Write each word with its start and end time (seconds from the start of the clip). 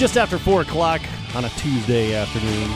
just 0.00 0.16
after 0.16 0.38
4 0.38 0.62
o'clock 0.62 1.02
on 1.34 1.44
a 1.44 1.50
Tuesday 1.50 2.14
afternoon. 2.14 2.70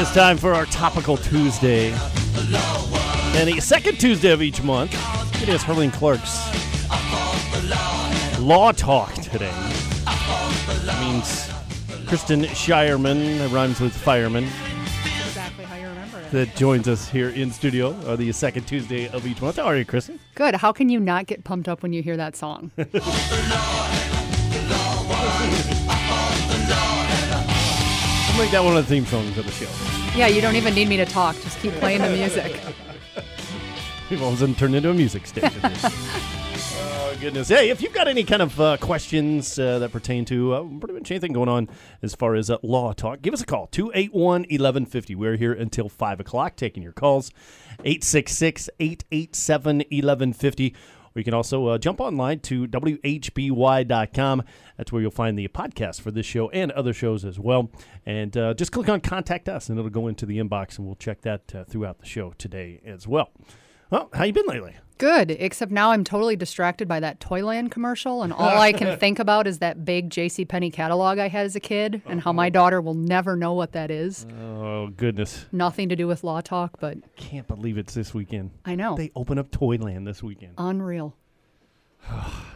It's 0.00 0.14
time 0.14 0.38
for 0.38 0.54
our 0.54 0.64
Topical 0.64 1.18
Tuesday. 1.18 1.92
And 3.36 3.46
the 3.46 3.60
second 3.60 4.00
Tuesday 4.00 4.30
of 4.30 4.40
each 4.40 4.62
month, 4.62 4.94
it 5.42 5.50
is 5.50 5.62
Herrling 5.62 5.90
Clark's 5.90 6.48
Law 8.40 8.72
Talk 8.72 9.12
today. 9.16 9.52
That 10.86 10.98
means 11.02 11.50
Kristen 12.08 12.44
Shireman, 12.44 13.36
that 13.36 13.50
rhymes 13.50 13.80
with 13.80 13.94
fireman, 13.94 14.48
that 16.32 16.54
joins 16.56 16.88
us 16.88 17.08
here 17.08 17.30
in 17.30 17.50
studio 17.50 17.94
on 18.06 18.18
the 18.18 18.30
second 18.32 18.66
Tuesday 18.66 19.08
of 19.08 19.26
each 19.26 19.40
month. 19.40 19.56
How 19.56 19.64
are 19.64 19.76
you, 19.76 19.84
Kristen? 19.84 20.20
Good. 20.34 20.54
How 20.56 20.72
can 20.72 20.88
you 20.88 21.00
not 21.00 21.26
get 21.26 21.44
pumped 21.44 21.68
up 21.68 21.82
when 21.82 21.92
you 21.92 22.02
hear 22.02 22.16
that 22.16 22.36
song? 22.36 22.70
Make 28.38 28.52
that 28.52 28.62
one 28.62 28.76
of 28.76 28.86
the 28.86 28.94
theme 28.94 29.04
songs 29.04 29.36
of 29.36 29.46
the 29.46 29.50
show. 29.50 29.68
yeah, 30.16 30.28
you 30.28 30.40
don't 30.40 30.54
even 30.54 30.72
need 30.72 30.88
me 30.88 30.96
to 30.96 31.04
talk. 31.04 31.34
Just 31.42 31.58
keep 31.58 31.72
playing 31.74 32.02
the 32.02 32.10
music. 32.10 32.60
We've 34.10 34.22
all 34.22 34.28
of 34.28 34.34
a 34.34 34.38
sudden 34.38 34.54
turned 34.54 34.76
into 34.76 34.90
a 34.90 34.94
music 34.94 35.26
station. 35.26 35.60
goodness. 37.20 37.48
Hey, 37.48 37.70
if 37.70 37.82
you've 37.82 37.92
got 37.92 38.06
any 38.06 38.22
kind 38.22 38.42
of 38.42 38.60
uh, 38.60 38.76
questions 38.76 39.58
uh, 39.58 39.80
that 39.80 39.90
pertain 39.90 40.24
to 40.26 40.54
uh, 40.54 40.62
pretty 40.62 40.94
much 40.94 41.10
anything 41.10 41.32
going 41.32 41.48
on 41.48 41.68
as 42.00 42.14
far 42.14 42.34
as 42.36 42.48
uh, 42.48 42.58
law 42.62 42.92
talk, 42.92 43.22
give 43.22 43.34
us 43.34 43.40
a 43.40 43.46
call 43.46 43.66
281 43.68 44.42
1150. 44.42 45.14
We're 45.16 45.36
here 45.36 45.52
until 45.52 45.88
5 45.88 46.20
o'clock 46.20 46.54
taking 46.56 46.82
your 46.82 46.92
calls. 46.92 47.30
866 47.84 48.70
887 48.78 49.78
1150. 49.78 50.74
Or 51.14 51.18
you 51.18 51.24
can 51.24 51.34
also 51.34 51.66
uh, 51.66 51.78
jump 51.78 52.00
online 52.00 52.38
to 52.40 52.68
WHBY.com. 52.68 54.42
That's 54.76 54.92
where 54.92 55.02
you'll 55.02 55.10
find 55.10 55.36
the 55.36 55.48
podcast 55.48 56.00
for 56.00 56.12
this 56.12 56.26
show 56.26 56.50
and 56.50 56.70
other 56.72 56.92
shows 56.92 57.24
as 57.24 57.38
well. 57.38 57.70
And 58.06 58.36
uh, 58.36 58.54
just 58.54 58.70
click 58.70 58.88
on 58.88 59.00
Contact 59.00 59.48
Us, 59.48 59.68
and 59.68 59.78
it'll 59.78 59.90
go 59.90 60.06
into 60.06 60.24
the 60.24 60.38
inbox, 60.38 60.78
and 60.78 60.86
we'll 60.86 60.96
check 60.96 61.22
that 61.22 61.66
throughout 61.68 61.98
the 61.98 62.06
show 62.06 62.34
today 62.38 62.80
as 62.84 63.08
well. 63.08 63.30
Well, 63.90 64.10
how 64.12 64.24
you 64.24 64.32
been 64.32 64.46
lately? 64.46 64.76
Good, 64.98 65.30
except 65.30 65.70
now 65.70 65.92
I'm 65.92 66.02
totally 66.02 66.34
distracted 66.34 66.88
by 66.88 67.00
that 67.00 67.20
Toyland 67.20 67.70
commercial, 67.70 68.22
and 68.22 68.32
all 68.32 68.58
I 68.58 68.72
can 68.72 68.98
think 69.00 69.18
about 69.18 69.46
is 69.46 69.60
that 69.60 69.84
big 69.84 70.10
J.C. 70.10 70.44
Penney 70.44 70.70
catalog 70.70 71.18
I 71.18 71.28
had 71.28 71.46
as 71.46 71.54
a 71.54 71.60
kid, 71.60 72.02
and 72.06 72.20
how 72.20 72.32
my 72.32 72.46
uh-huh. 72.46 72.50
daughter 72.50 72.80
will 72.80 72.94
never 72.94 73.36
know 73.36 73.54
what 73.54 73.72
that 73.72 73.90
is. 73.90 74.26
Oh 74.42 74.88
goodness! 74.88 75.46
Nothing 75.52 75.88
to 75.88 75.96
do 75.96 76.06
with 76.08 76.24
law 76.24 76.40
talk, 76.40 76.80
but 76.80 76.98
Can't 77.16 77.46
believe 77.46 77.78
it's 77.78 77.94
this 77.94 78.12
weekend. 78.12 78.50
I 78.64 78.74
know. 78.74 78.96
They 78.96 79.12
open 79.14 79.38
up 79.38 79.50
Toyland 79.50 80.06
this 80.06 80.22
weekend, 80.22 80.54
Unreal. 80.58 81.16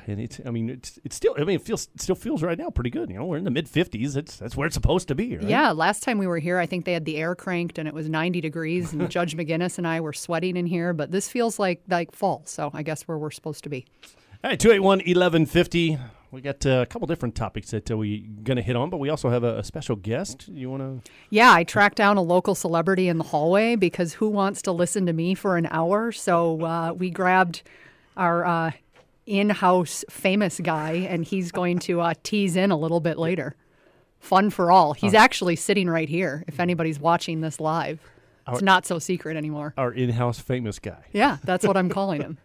And 0.07 0.21
it's. 0.21 0.41
I 0.45 0.51
mean, 0.51 0.71
it's. 0.71 0.99
It's 1.05 1.17
still. 1.17 1.35
I 1.39 1.45
mean, 1.45 1.57
it 1.57 1.63
feels. 1.63 1.89
It 1.95 2.01
still 2.01 2.15
feels 2.15 2.43
right 2.43 2.59
now 2.59 2.71
pretty 2.71 2.91
good. 2.91 3.11
You 3.11 3.19
know, 3.19 3.25
we're 3.25 3.37
in 3.37 3.45
the 3.45 3.51
mid 3.51 3.69
fifties. 3.69 4.17
It's. 4.17 4.37
That's 4.37 4.57
where 4.57 4.67
it's 4.67 4.75
supposed 4.75 5.09
to 5.09 5.15
be. 5.15 5.37
Right? 5.37 5.47
Yeah, 5.47 5.71
last 5.73 6.03
time 6.03 6.19
we 6.19 6.27
were 6.27 6.39
here, 6.39 6.59
I 6.59 6.67
think 6.67 6.85
they 6.85 6.93
had 6.93 7.05
the 7.05 7.17
air 7.17 7.35
cranked 7.35 7.79
and 7.79 7.89
it 7.89 7.95
was 7.95 8.09
90 8.09 8.41
degrees, 8.41 8.93
and 8.93 9.11
Judge 9.11 9.37
McGinnis 9.37 9.79
and 9.79 9.87
I 9.87 10.01
were 10.01 10.13
sweating 10.13 10.57
in 10.57 10.67
here. 10.67 10.93
But 10.93 11.11
this 11.11 11.29
feels 11.29 11.59
like 11.59 11.83
like 11.89 12.13
fall, 12.13 12.43
so 12.47 12.71
I 12.75 12.83
guess 12.83 13.03
where 13.03 13.19
we're 13.19 13.31
supposed 13.31 13.65
to 13.65 13.71
be. 13.71 13.87
All 14.45 14.51
right, 14.51 14.59
281 14.59 14.99
1150. 14.99 15.99
We 16.33 16.41
got 16.41 16.65
uh, 16.65 16.81
a 16.81 16.87
couple 16.87 17.07
different 17.07 17.34
topics 17.34 17.73
that 17.73 17.91
uh, 17.91 17.97
we're 17.97 18.23
going 18.43 18.57
to 18.57 18.63
hit 18.63 18.75
on, 18.75 18.89
but 18.89 18.97
we 18.97 19.11
also 19.11 19.29
have 19.29 19.45
a, 19.45 19.59
a 19.59 19.65
special 19.65 19.97
guest. 19.97 20.49
You 20.49 20.71
want 20.71 21.05
to? 21.05 21.13
Yeah, 21.29 21.53
I 21.53 21.63
tracked 21.63 21.97
down 21.97 22.17
a 22.17 22.23
local 22.23 22.55
celebrity 22.55 23.09
in 23.09 23.19
the 23.19 23.25
hallway 23.25 23.77
because 23.77 24.15
who 24.15 24.31
wants 24.31 24.63
to 24.63 24.73
listen 24.73 25.05
to 25.07 25.13
me 25.13 25.34
for 25.34 25.59
an 25.59 25.67
hour? 25.71 26.11
So 26.11 26.63
uh, 26.63 26.93
we 26.95 27.11
grabbed 27.11 27.63
our 28.17 28.47
uh, 28.47 28.71
in-house 29.27 30.05
famous 30.10 30.60
guy, 30.60 30.93
and 30.93 31.25
he's 31.25 31.53
going 31.53 31.78
to 31.81 32.00
uh, 32.00 32.15
tease 32.22 32.56
in 32.56 32.71
a 32.71 32.77
little 32.77 33.00
bit 33.00 33.19
later. 33.19 33.55
Fun 34.19 34.50
for 34.50 34.71
all. 34.71 34.93
He's 34.93 35.15
actually 35.15 35.56
sitting 35.56 35.91
right 35.91 36.09
here. 36.09 36.44
If 36.47 36.60
anybody's 36.60 37.00
watching 37.00 37.41
this 37.41 37.59
live, 37.59 38.00
it's 38.48 38.62
not 38.62 38.86
so 38.86 38.98
secret 38.98 39.36
anymore. 39.36 39.75
Our 39.76 39.92
in-house 39.92 40.41
famous 40.41 40.78
guy. 40.78 41.04
Yeah, 41.12 41.38
that's 41.44 41.66
what 41.66 41.76
I'm 41.76 41.88
calling 41.98 42.20
him. 42.20 42.38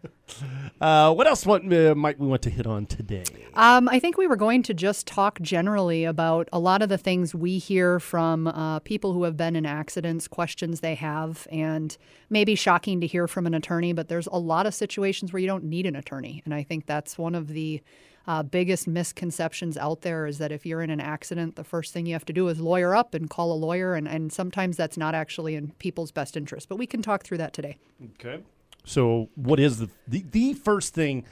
Uh, 0.81 1.13
what 1.13 1.25
else 1.25 1.45
want, 1.45 1.71
uh, 1.73 1.95
might 1.95 2.19
we 2.19 2.27
want 2.27 2.41
to 2.43 2.49
hit 2.49 2.67
on 2.67 2.85
today? 2.85 3.23
Um, 3.53 3.87
I 3.89 3.99
think 3.99 4.17
we 4.17 4.27
were 4.27 4.35
going 4.35 4.61
to 4.63 4.73
just 4.73 5.07
talk 5.07 5.39
generally 5.41 6.03
about 6.03 6.49
a 6.51 6.59
lot 6.59 6.81
of 6.81 6.89
the 6.89 6.97
things 6.97 7.33
we 7.33 7.57
hear 7.57 7.99
from 7.99 8.47
uh, 8.47 8.79
people 8.79 9.13
who 9.13 9.23
have 9.23 9.37
been 9.37 9.55
in 9.55 9.65
accidents, 9.65 10.27
questions 10.27 10.81
they 10.81 10.95
have, 10.95 11.47
and 11.51 11.97
maybe 12.29 12.55
shocking 12.55 13.01
to 13.01 13.07
hear 13.07 13.27
from 13.27 13.47
an 13.47 13.53
attorney, 13.53 13.93
but 13.93 14.09
there's 14.09 14.27
a 14.27 14.37
lot 14.37 14.65
of 14.65 14.73
situations 14.73 15.31
where 15.31 15.39
you 15.39 15.47
don't 15.47 15.63
need 15.63 15.85
an 15.85 15.95
attorney. 15.95 16.41
And 16.45 16.53
I 16.53 16.63
think 16.63 16.85
that's 16.85 17.17
one 17.17 17.33
of 17.35 17.47
the 17.47 17.81
uh, 18.27 18.43
biggest 18.43 18.87
misconceptions 18.87 19.77
out 19.77 20.01
there 20.01 20.27
is 20.27 20.37
that 20.37 20.51
if 20.51 20.65
you're 20.65 20.81
in 20.81 20.89
an 20.89 20.99
accident, 20.99 21.55
the 21.55 21.63
first 21.63 21.93
thing 21.93 22.05
you 22.05 22.13
have 22.13 22.25
to 22.25 22.33
do 22.33 22.49
is 22.49 22.59
lawyer 22.59 22.93
up 22.93 23.13
and 23.13 23.29
call 23.29 23.53
a 23.53 23.55
lawyer. 23.55 23.95
And, 23.95 24.07
and 24.07 24.31
sometimes 24.31 24.75
that's 24.75 24.97
not 24.97 25.15
actually 25.15 25.55
in 25.55 25.71
people's 25.79 26.11
best 26.11 26.35
interest. 26.35 26.67
But 26.67 26.75
we 26.75 26.85
can 26.85 27.01
talk 27.01 27.23
through 27.23 27.37
that 27.37 27.53
today. 27.53 27.77
Okay. 28.15 28.43
So, 28.83 29.29
what 29.35 29.59
is 29.59 29.79
the 29.79 29.89
the, 30.07 30.25
the 30.31 30.53
first 30.53 30.93
thing 30.93 31.25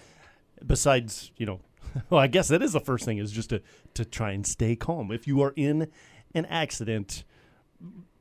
besides 0.66 1.32
you 1.38 1.46
know? 1.46 1.60
Well, 2.10 2.20
I 2.20 2.28
guess 2.28 2.50
that 2.50 2.62
is 2.62 2.74
the 2.74 2.82
first 2.82 3.06
thing 3.06 3.20
is 3.20 3.32
just 3.32 3.52
to 3.52 3.62
to 3.94 4.04
try 4.04 4.32
and 4.32 4.46
stay 4.46 4.76
calm. 4.76 5.12
If 5.12 5.28
you 5.28 5.42
are 5.42 5.54
in 5.56 5.90
an 6.34 6.46
accident, 6.48 7.24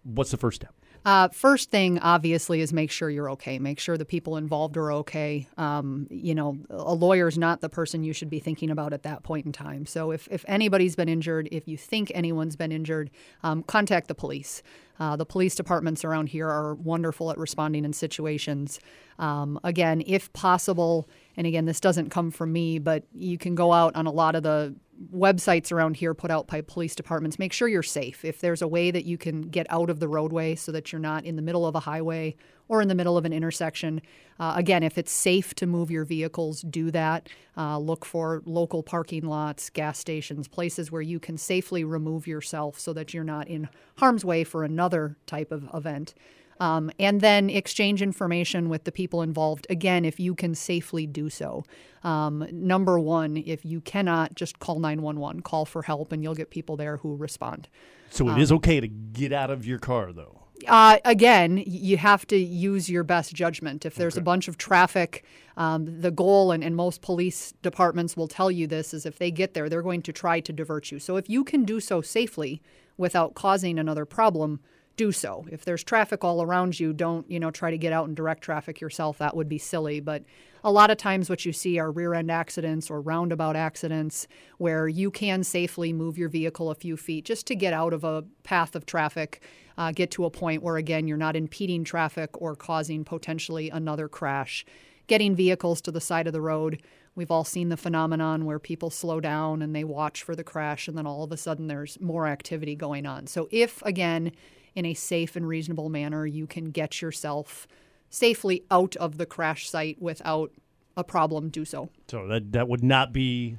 what's 0.04 0.30
the 0.30 0.36
first 0.36 0.60
step? 0.62 0.74
Uh, 1.04 1.28
first 1.28 1.70
thing, 1.70 1.98
obviously, 1.98 2.62
is 2.62 2.72
make 2.72 2.90
sure 2.90 3.10
you're 3.10 3.30
okay. 3.30 3.58
Make 3.58 3.78
sure 3.78 3.98
the 3.98 4.06
people 4.06 4.38
involved 4.38 4.76
are 4.78 4.90
okay. 4.92 5.46
Um, 5.58 6.06
you 6.10 6.34
know, 6.34 6.56
a 6.70 6.94
lawyer 6.94 7.28
is 7.28 7.36
not 7.36 7.60
the 7.60 7.68
person 7.68 8.02
you 8.02 8.14
should 8.14 8.30
be 8.30 8.38
thinking 8.38 8.70
about 8.70 8.94
at 8.94 9.02
that 9.02 9.22
point 9.22 9.44
in 9.44 9.52
time. 9.52 9.84
So, 9.84 10.12
if, 10.12 10.26
if 10.30 10.44
anybody's 10.48 10.96
been 10.96 11.10
injured, 11.10 11.48
if 11.52 11.68
you 11.68 11.76
think 11.76 12.10
anyone's 12.14 12.56
been 12.56 12.72
injured, 12.72 13.10
um, 13.42 13.62
contact 13.62 14.08
the 14.08 14.14
police. 14.14 14.62
Uh, 14.98 15.16
the 15.16 15.26
police 15.26 15.54
departments 15.54 16.04
around 16.04 16.28
here 16.28 16.48
are 16.48 16.74
wonderful 16.74 17.30
at 17.30 17.36
responding 17.36 17.84
in 17.84 17.92
situations. 17.92 18.80
Um, 19.18 19.58
again, 19.64 20.02
if 20.06 20.32
possible, 20.32 21.08
and 21.36 21.46
again, 21.46 21.66
this 21.66 21.80
doesn't 21.80 22.10
come 22.10 22.30
from 22.30 22.52
me, 22.52 22.78
but 22.78 23.04
you 23.12 23.36
can 23.36 23.54
go 23.54 23.72
out 23.72 23.94
on 23.96 24.06
a 24.06 24.10
lot 24.12 24.36
of 24.36 24.42
the 24.42 24.74
websites 25.12 25.72
around 25.72 25.96
here 25.96 26.14
put 26.14 26.30
out 26.30 26.46
by 26.46 26.60
police 26.60 26.94
departments. 26.94 27.38
Make 27.38 27.52
sure 27.52 27.68
you're 27.68 27.82
safe. 27.82 28.24
If 28.24 28.40
there's 28.40 28.62
a 28.62 28.68
way 28.68 28.90
that 28.90 29.04
you 29.04 29.18
can 29.18 29.42
get 29.42 29.66
out 29.70 29.90
of 29.90 30.00
the 30.00 30.08
roadway 30.08 30.54
so 30.54 30.72
that 30.72 30.92
you're 30.92 31.00
not 31.00 31.24
in 31.24 31.36
the 31.36 31.42
middle 31.42 31.66
of 31.66 31.74
a 31.74 31.80
highway 31.80 32.36
or 32.68 32.80
in 32.80 32.88
the 32.88 32.94
middle 32.94 33.16
of 33.16 33.24
an 33.24 33.32
intersection, 33.32 34.00
uh, 34.38 34.54
again, 34.56 34.82
if 34.82 34.96
it's 34.96 35.12
safe 35.12 35.54
to 35.54 35.66
move 35.66 35.90
your 35.90 36.04
vehicles, 36.04 36.62
do 36.62 36.90
that. 36.90 37.28
Uh, 37.56 37.78
look 37.78 38.04
for 38.04 38.42
local 38.46 38.82
parking 38.82 39.26
lots, 39.26 39.70
gas 39.70 39.98
stations, 39.98 40.48
places 40.48 40.90
where 40.90 41.02
you 41.02 41.20
can 41.20 41.38
safely 41.38 41.84
remove 41.84 42.26
yourself 42.26 42.78
so 42.78 42.92
that 42.92 43.12
you're 43.12 43.24
not 43.24 43.48
in 43.48 43.68
harm's 43.98 44.24
way 44.24 44.44
for 44.44 44.64
another 44.64 45.16
type 45.26 45.52
of 45.52 45.68
event. 45.74 46.14
Um, 46.60 46.90
and 46.98 47.20
then 47.20 47.50
exchange 47.50 48.02
information 48.02 48.68
with 48.68 48.84
the 48.84 48.92
people 48.92 49.22
involved. 49.22 49.66
Again, 49.70 50.04
if 50.04 50.20
you 50.20 50.34
can 50.34 50.54
safely 50.54 51.06
do 51.06 51.28
so. 51.28 51.64
Um, 52.02 52.46
number 52.52 52.98
one, 52.98 53.36
if 53.36 53.64
you 53.64 53.80
cannot, 53.80 54.34
just 54.34 54.58
call 54.58 54.78
911, 54.78 55.42
call 55.42 55.64
for 55.64 55.82
help, 55.82 56.12
and 56.12 56.22
you'll 56.22 56.34
get 56.34 56.50
people 56.50 56.76
there 56.76 56.98
who 56.98 57.16
respond. 57.16 57.68
So 58.10 58.28
it 58.28 58.38
is 58.38 58.52
okay 58.52 58.78
to 58.80 58.86
get 58.86 59.32
out 59.32 59.50
of 59.50 59.66
your 59.66 59.78
car, 59.78 60.12
though. 60.12 60.44
Uh, 60.68 60.98
again, 61.04 61.62
you 61.66 61.96
have 61.96 62.26
to 62.28 62.36
use 62.36 62.88
your 62.88 63.02
best 63.02 63.34
judgment. 63.34 63.84
If 63.84 63.96
there's 63.96 64.16
a 64.16 64.20
bunch 64.20 64.46
of 64.48 64.56
traffic, 64.56 65.24
um, 65.56 66.00
the 66.00 66.10
goal, 66.10 66.52
and, 66.52 66.62
and 66.62 66.76
most 66.76 67.02
police 67.02 67.52
departments 67.62 68.16
will 68.16 68.28
tell 68.28 68.50
you 68.50 68.66
this, 68.66 68.94
is 68.94 69.04
if 69.04 69.18
they 69.18 69.30
get 69.30 69.54
there, 69.54 69.68
they're 69.68 69.82
going 69.82 70.02
to 70.02 70.12
try 70.12 70.40
to 70.40 70.52
divert 70.52 70.90
you. 70.90 70.98
So 70.98 71.16
if 71.16 71.28
you 71.28 71.42
can 71.44 71.64
do 71.64 71.80
so 71.80 72.00
safely 72.00 72.62
without 72.96 73.34
causing 73.34 73.78
another 73.78 74.04
problem, 74.04 74.60
do 74.96 75.12
so. 75.12 75.44
If 75.50 75.64
there's 75.64 75.82
traffic 75.82 76.24
all 76.24 76.42
around 76.42 76.78
you, 76.78 76.92
don't 76.92 77.28
you 77.30 77.40
know 77.40 77.50
try 77.50 77.70
to 77.70 77.78
get 77.78 77.92
out 77.92 78.06
and 78.06 78.16
direct 78.16 78.42
traffic 78.42 78.80
yourself. 78.80 79.18
That 79.18 79.36
would 79.36 79.48
be 79.48 79.58
silly. 79.58 80.00
But 80.00 80.22
a 80.62 80.72
lot 80.72 80.90
of 80.90 80.96
times 80.96 81.28
what 81.28 81.44
you 81.44 81.52
see 81.52 81.78
are 81.78 81.90
rear 81.90 82.14
end 82.14 82.30
accidents 82.30 82.90
or 82.90 83.00
roundabout 83.00 83.56
accidents 83.56 84.26
where 84.58 84.88
you 84.88 85.10
can 85.10 85.44
safely 85.44 85.92
move 85.92 86.16
your 86.16 86.28
vehicle 86.28 86.70
a 86.70 86.74
few 86.74 86.96
feet 86.96 87.24
just 87.24 87.46
to 87.48 87.54
get 87.54 87.72
out 87.72 87.92
of 87.92 88.04
a 88.04 88.24
path 88.44 88.74
of 88.74 88.86
traffic, 88.86 89.42
uh, 89.76 89.92
get 89.92 90.10
to 90.12 90.24
a 90.24 90.30
point 90.30 90.62
where, 90.62 90.76
again, 90.76 91.06
you're 91.06 91.16
not 91.16 91.36
impeding 91.36 91.84
traffic 91.84 92.30
or 92.40 92.54
causing 92.54 93.04
potentially 93.04 93.68
another 93.70 94.08
crash. 94.08 94.64
Getting 95.06 95.34
vehicles 95.34 95.82
to 95.82 95.90
the 95.90 96.00
side 96.00 96.26
of 96.26 96.32
the 96.32 96.40
road. 96.40 96.82
We've 97.14 97.30
all 97.30 97.44
seen 97.44 97.68
the 97.68 97.76
phenomenon 97.76 98.46
where 98.46 98.58
people 98.58 98.88
slow 98.88 99.20
down 99.20 99.60
and 99.60 99.76
they 99.76 99.84
watch 99.84 100.22
for 100.22 100.34
the 100.34 100.42
crash, 100.42 100.88
and 100.88 100.96
then 100.96 101.06
all 101.06 101.22
of 101.22 101.30
a 101.30 101.36
sudden 101.36 101.66
there's 101.66 102.00
more 102.00 102.26
activity 102.26 102.74
going 102.74 103.04
on. 103.04 103.26
So, 103.26 103.48
if 103.50 103.82
again, 103.82 104.32
in 104.74 104.86
a 104.86 104.94
safe 104.94 105.36
and 105.36 105.46
reasonable 105.46 105.88
manner, 105.88 106.26
you 106.26 106.46
can 106.46 106.70
get 106.70 107.00
yourself 107.00 107.66
safely 108.10 108.64
out 108.70 108.96
of 108.96 109.18
the 109.18 109.26
crash 109.26 109.68
site 109.68 110.00
without 110.00 110.52
a 110.96 111.04
problem, 111.04 111.48
do 111.48 111.64
so. 111.64 111.90
So 112.08 112.26
that 112.28 112.52
that 112.52 112.68
would 112.68 112.84
not 112.84 113.12
be 113.12 113.56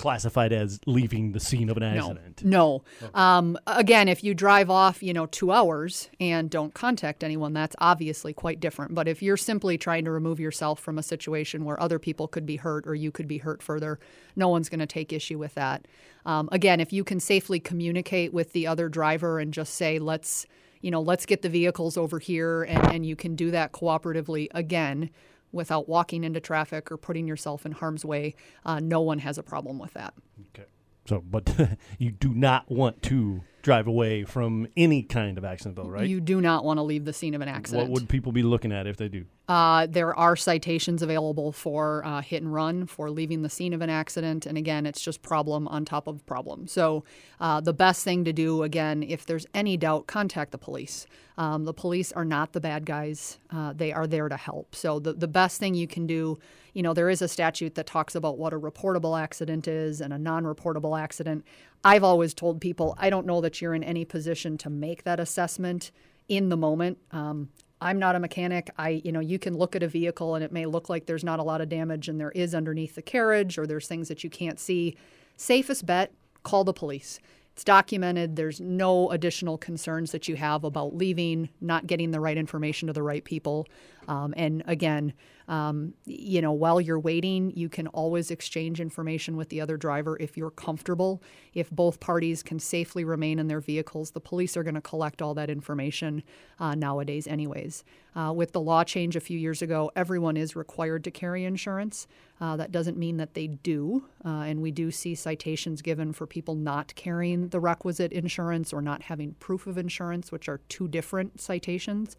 classified 0.00 0.50
as 0.50 0.80
leaving 0.86 1.32
the 1.32 1.40
scene 1.40 1.68
of 1.68 1.76
an 1.76 1.82
accident. 1.82 2.42
No. 2.42 2.82
no. 3.02 3.08
Um, 3.12 3.58
again, 3.66 4.08
if 4.08 4.24
you 4.24 4.32
drive 4.32 4.70
off, 4.70 5.02
you 5.02 5.12
know, 5.12 5.26
two 5.26 5.52
hours 5.52 6.08
and 6.18 6.48
don't 6.48 6.72
contact 6.72 7.22
anyone, 7.22 7.52
that's 7.52 7.76
obviously 7.78 8.32
quite 8.32 8.60
different. 8.60 8.94
But 8.94 9.08
if 9.08 9.22
you're 9.22 9.36
simply 9.36 9.76
trying 9.76 10.06
to 10.06 10.10
remove 10.10 10.40
yourself 10.40 10.80
from 10.80 10.96
a 10.96 11.02
situation 11.02 11.66
where 11.66 11.80
other 11.82 11.98
people 11.98 12.28
could 12.28 12.46
be 12.46 12.56
hurt 12.56 12.86
or 12.86 12.94
you 12.94 13.12
could 13.12 13.28
be 13.28 13.36
hurt 13.36 13.62
further, 13.62 14.00
no 14.36 14.48
one's 14.48 14.70
going 14.70 14.80
to 14.80 14.86
take 14.86 15.12
issue 15.12 15.38
with 15.38 15.52
that. 15.54 15.86
Um, 16.24 16.48
again, 16.50 16.80
if 16.80 16.94
you 16.94 17.04
can 17.04 17.20
safely 17.20 17.60
communicate 17.60 18.32
with 18.32 18.52
the 18.52 18.66
other 18.66 18.88
driver 18.88 19.38
and 19.38 19.52
just 19.52 19.74
say, 19.74 19.98
let's, 19.98 20.46
you 20.80 20.90
know, 20.90 21.02
let's 21.02 21.26
get 21.26 21.42
the 21.42 21.50
vehicles 21.50 21.98
over 21.98 22.18
here, 22.18 22.62
and, 22.62 22.94
and 22.94 23.06
you 23.06 23.16
can 23.16 23.36
do 23.36 23.50
that 23.50 23.72
cooperatively 23.72 24.48
again 24.52 25.10
without 25.52 25.88
walking 25.88 26.24
into 26.24 26.40
traffic 26.40 26.90
or 26.90 26.96
putting 26.96 27.26
yourself 27.26 27.66
in 27.66 27.72
harm's 27.72 28.04
way, 28.04 28.34
uh, 28.64 28.80
no 28.80 29.00
one 29.00 29.18
has 29.18 29.38
a 29.38 29.42
problem 29.42 29.78
with 29.78 29.92
that. 29.94 30.14
Okay. 30.54 30.68
So, 31.06 31.20
but 31.20 31.78
you 31.98 32.12
do 32.12 32.34
not 32.34 32.70
want 32.70 33.02
to 33.04 33.42
drive 33.62 33.86
away 33.86 34.24
from 34.24 34.66
any 34.76 35.02
kind 35.02 35.38
of 35.38 35.44
accident, 35.44 35.76
though, 35.76 35.88
right? 35.88 36.08
You 36.08 36.20
do 36.20 36.40
not 36.40 36.64
want 36.64 36.78
to 36.78 36.82
leave 36.82 37.04
the 37.04 37.12
scene 37.12 37.34
of 37.34 37.40
an 37.40 37.48
accident. 37.48 37.88
What 37.88 37.92
would 37.92 38.08
people 38.08 38.32
be 38.32 38.42
looking 38.42 38.72
at 38.72 38.86
if 38.86 38.96
they 38.96 39.08
do? 39.08 39.24
Uh, 39.50 39.86
there 39.90 40.16
are 40.16 40.36
citations 40.36 41.02
available 41.02 41.50
for 41.50 42.04
uh, 42.04 42.22
hit 42.22 42.40
and 42.40 42.52
run, 42.52 42.86
for 42.86 43.10
leaving 43.10 43.42
the 43.42 43.48
scene 43.48 43.72
of 43.72 43.80
an 43.80 43.90
accident. 43.90 44.46
And 44.46 44.56
again, 44.56 44.86
it's 44.86 45.00
just 45.00 45.22
problem 45.22 45.66
on 45.66 45.84
top 45.84 46.06
of 46.06 46.24
problem. 46.24 46.68
So, 46.68 47.04
uh, 47.40 47.60
the 47.60 47.72
best 47.72 48.04
thing 48.04 48.24
to 48.26 48.32
do, 48.32 48.62
again, 48.62 49.02
if 49.02 49.26
there's 49.26 49.46
any 49.52 49.76
doubt, 49.76 50.06
contact 50.06 50.52
the 50.52 50.58
police. 50.58 51.06
Um, 51.36 51.64
the 51.64 51.72
police 51.72 52.12
are 52.12 52.24
not 52.24 52.52
the 52.52 52.60
bad 52.60 52.86
guys, 52.86 53.38
uh, 53.50 53.72
they 53.72 53.92
are 53.92 54.06
there 54.06 54.28
to 54.28 54.36
help. 54.36 54.76
So, 54.76 55.00
the, 55.00 55.14
the 55.14 55.26
best 55.26 55.58
thing 55.58 55.74
you 55.74 55.88
can 55.88 56.06
do, 56.06 56.38
you 56.72 56.84
know, 56.84 56.94
there 56.94 57.10
is 57.10 57.20
a 57.20 57.26
statute 57.26 57.74
that 57.74 57.86
talks 57.86 58.14
about 58.14 58.38
what 58.38 58.52
a 58.52 58.58
reportable 58.58 59.20
accident 59.20 59.66
is 59.66 60.00
and 60.00 60.12
a 60.12 60.18
non 60.18 60.44
reportable 60.44 61.00
accident. 61.00 61.44
I've 61.84 62.04
always 62.04 62.34
told 62.34 62.60
people 62.60 62.94
I 62.98 63.10
don't 63.10 63.26
know 63.26 63.40
that 63.40 63.60
you're 63.60 63.74
in 63.74 63.84
any 63.84 64.04
position 64.04 64.58
to 64.58 64.70
make 64.70 65.04
that 65.04 65.20
assessment 65.20 65.90
in 66.28 66.48
the 66.48 66.56
moment. 66.56 66.98
Um, 67.12 67.48
I'm 67.80 67.98
not 67.98 68.14
a 68.14 68.20
mechanic. 68.20 68.70
I, 68.76 69.00
you 69.04 69.10
know, 69.10 69.20
you 69.20 69.38
can 69.38 69.56
look 69.56 69.74
at 69.74 69.82
a 69.82 69.88
vehicle 69.88 70.34
and 70.34 70.44
it 70.44 70.52
may 70.52 70.66
look 70.66 70.88
like 70.90 71.06
there's 71.06 71.24
not 71.24 71.38
a 71.38 71.42
lot 71.42 71.62
of 71.62 71.70
damage 71.70 72.08
and 72.08 72.20
there 72.20 72.30
is 72.32 72.54
underneath 72.54 72.94
the 72.94 73.02
carriage 73.02 73.56
or 73.56 73.66
there's 73.66 73.88
things 73.88 74.08
that 74.08 74.22
you 74.22 74.28
can't 74.28 74.60
see. 74.60 74.96
Safest 75.36 75.86
bet, 75.86 76.12
call 76.42 76.64
the 76.64 76.74
police. 76.74 77.18
It's 77.54 77.64
documented. 77.64 78.36
There's 78.36 78.60
no 78.60 79.10
additional 79.10 79.58
concerns 79.58 80.12
that 80.12 80.28
you 80.28 80.36
have 80.36 80.62
about 80.64 80.94
leaving, 80.94 81.48
not 81.60 81.86
getting 81.86 82.10
the 82.10 82.20
right 82.20 82.36
information 82.36 82.86
to 82.88 82.92
the 82.92 83.02
right 83.02 83.24
people. 83.24 83.66
Um, 84.10 84.34
and 84.36 84.64
again, 84.66 85.12
um, 85.46 85.94
you 86.04 86.42
know, 86.42 86.50
while 86.50 86.80
you're 86.80 86.98
waiting, 86.98 87.52
you 87.54 87.68
can 87.68 87.86
always 87.88 88.32
exchange 88.32 88.80
information 88.80 89.36
with 89.36 89.50
the 89.50 89.60
other 89.60 89.76
driver 89.76 90.16
if 90.18 90.36
you're 90.36 90.50
comfortable. 90.50 91.22
If 91.54 91.70
both 91.70 92.00
parties 92.00 92.42
can 92.42 92.58
safely 92.58 93.04
remain 93.04 93.38
in 93.38 93.46
their 93.46 93.60
vehicles, 93.60 94.10
the 94.10 94.20
police 94.20 94.56
are 94.56 94.64
going 94.64 94.74
to 94.74 94.80
collect 94.80 95.22
all 95.22 95.32
that 95.34 95.48
information 95.48 96.24
uh, 96.58 96.74
nowadays, 96.74 97.28
anyways. 97.28 97.84
Uh, 98.16 98.32
with 98.34 98.50
the 98.50 98.60
law 98.60 98.82
change 98.82 99.14
a 99.14 99.20
few 99.20 99.38
years 99.38 99.62
ago, 99.62 99.92
everyone 99.94 100.36
is 100.36 100.56
required 100.56 101.04
to 101.04 101.12
carry 101.12 101.44
insurance. 101.44 102.08
Uh, 102.40 102.56
that 102.56 102.72
doesn't 102.72 102.96
mean 102.96 103.16
that 103.18 103.34
they 103.34 103.46
do, 103.46 104.04
uh, 104.24 104.40
and 104.40 104.60
we 104.60 104.72
do 104.72 104.90
see 104.90 105.14
citations 105.14 105.82
given 105.82 106.12
for 106.12 106.26
people 106.26 106.56
not 106.56 106.92
carrying 106.96 107.48
the 107.48 107.60
requisite 107.60 108.12
insurance 108.12 108.72
or 108.72 108.82
not 108.82 109.02
having 109.02 109.34
proof 109.34 109.68
of 109.68 109.78
insurance, 109.78 110.32
which 110.32 110.48
are 110.48 110.58
two 110.68 110.88
different 110.88 111.40
citations. 111.40 112.16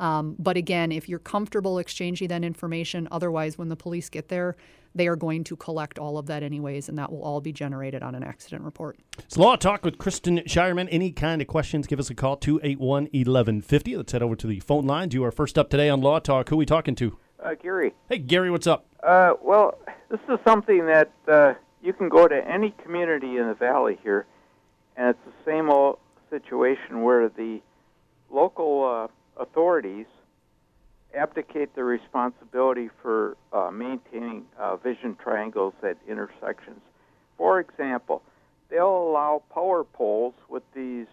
Um, 0.00 0.36
but 0.38 0.56
again, 0.56 0.92
if 0.92 1.08
you're 1.08 1.18
comfortable 1.18 1.78
exchanging 1.78 2.28
that 2.28 2.44
information, 2.44 3.08
otherwise, 3.10 3.58
when 3.58 3.68
the 3.68 3.76
police 3.76 4.08
get 4.08 4.28
there, 4.28 4.56
they 4.94 5.06
are 5.06 5.16
going 5.16 5.44
to 5.44 5.56
collect 5.56 5.98
all 5.98 6.18
of 6.18 6.26
that 6.26 6.42
anyways, 6.42 6.88
and 6.88 6.98
that 6.98 7.12
will 7.12 7.22
all 7.22 7.40
be 7.40 7.52
generated 7.52 8.02
on 8.02 8.14
an 8.14 8.22
accident 8.22 8.62
report. 8.62 8.98
It's 9.18 9.36
Law 9.36 9.56
Talk 9.56 9.84
with 9.84 9.98
Kristen 9.98 10.38
Shireman. 10.46 10.88
Any 10.90 11.12
kind 11.12 11.42
of 11.42 11.48
questions, 11.48 11.86
give 11.86 11.98
us 11.98 12.10
a 12.10 12.14
call, 12.14 12.36
281 12.36 13.04
1150. 13.04 13.96
Let's 13.96 14.12
head 14.12 14.22
over 14.22 14.36
to 14.36 14.46
the 14.46 14.60
phone 14.60 14.86
lines. 14.86 15.14
You 15.14 15.24
are 15.24 15.32
first 15.32 15.58
up 15.58 15.70
today 15.70 15.88
on 15.88 16.00
Law 16.00 16.18
Talk. 16.18 16.48
Who 16.48 16.56
are 16.56 16.58
we 16.58 16.66
talking 16.66 16.94
to? 16.96 17.18
Uh, 17.42 17.54
Gary. 17.60 17.94
Hey, 18.08 18.18
Gary, 18.18 18.50
what's 18.50 18.66
up? 18.66 18.86
Uh, 19.02 19.34
well, 19.42 19.78
this 20.10 20.20
is 20.28 20.38
something 20.44 20.86
that 20.86 21.12
uh, 21.28 21.54
you 21.82 21.92
can 21.92 22.08
go 22.08 22.26
to 22.26 22.36
any 22.48 22.74
community 22.82 23.36
in 23.36 23.46
the 23.46 23.54
valley 23.54 23.98
here, 24.02 24.26
and 24.96 25.10
it's 25.10 25.18
the 25.24 25.50
same 25.50 25.70
old 25.70 25.98
situation 26.30 27.02
where 27.02 27.28
the 27.28 27.60
local 28.30 28.84
uh, 28.84 29.17
authorities 29.38 30.06
abdicate 31.14 31.74
their 31.74 31.84
responsibility 31.84 32.90
for 33.02 33.36
uh, 33.52 33.70
maintaining 33.70 34.44
uh, 34.58 34.76
vision 34.76 35.16
triangles 35.22 35.74
at 35.82 35.96
intersections. 36.08 36.80
For 37.36 37.60
example, 37.60 38.22
they'll 38.68 38.86
allow 38.86 39.42
power 39.52 39.84
poles 39.84 40.34
with 40.48 40.62
these, 40.74 41.06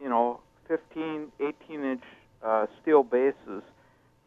you 0.00 0.08
know, 0.08 0.40
15, 0.68 1.32
18 1.40 1.84
inch 1.84 2.02
uh, 2.44 2.66
steel 2.80 3.02
bases 3.02 3.62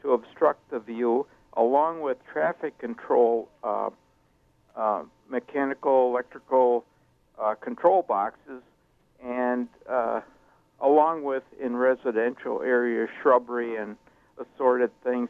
to 0.02 0.12
obstruct 0.12 0.70
the 0.70 0.80
view, 0.80 1.26
along 1.56 2.02
with 2.02 2.18
traffic 2.32 2.78
control, 2.80 3.48
uh, 3.64 3.90
uh, 4.76 5.04
mechanical, 5.30 6.10
electrical 6.10 6.84
uh, 7.42 7.56
control 7.56 8.02
boxes, 8.02 8.62
and 9.24 9.70
along 10.84 11.24
with 11.24 11.44
in 11.60 11.76
residential 11.76 12.62
areas 12.62 13.10
shrubbery 13.22 13.78
and 13.78 13.96
assorted 14.38 14.92
things. 15.04 15.30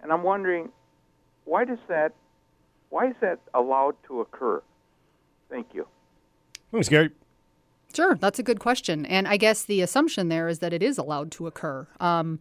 And 0.00 0.12
I'm 0.12 0.22
wondering, 0.22 0.70
why 1.44 1.64
does 1.64 1.78
that, 1.88 2.12
why 2.90 3.08
is 3.08 3.16
that 3.20 3.40
allowed 3.52 3.96
to 4.06 4.20
occur? 4.20 4.62
Thank 5.50 5.74
you. 5.74 5.86
Thanks, 6.70 6.88
Gary. 6.88 7.10
Sure, 7.94 8.14
that's 8.14 8.38
a 8.38 8.42
good 8.42 8.60
question. 8.60 9.04
And 9.04 9.28
I 9.28 9.36
guess 9.36 9.64
the 9.64 9.82
assumption 9.82 10.28
there 10.28 10.48
is 10.48 10.60
that 10.60 10.72
it 10.72 10.82
is 10.82 10.96
allowed 10.96 11.30
to 11.32 11.46
occur. 11.46 11.86
Um, 12.00 12.38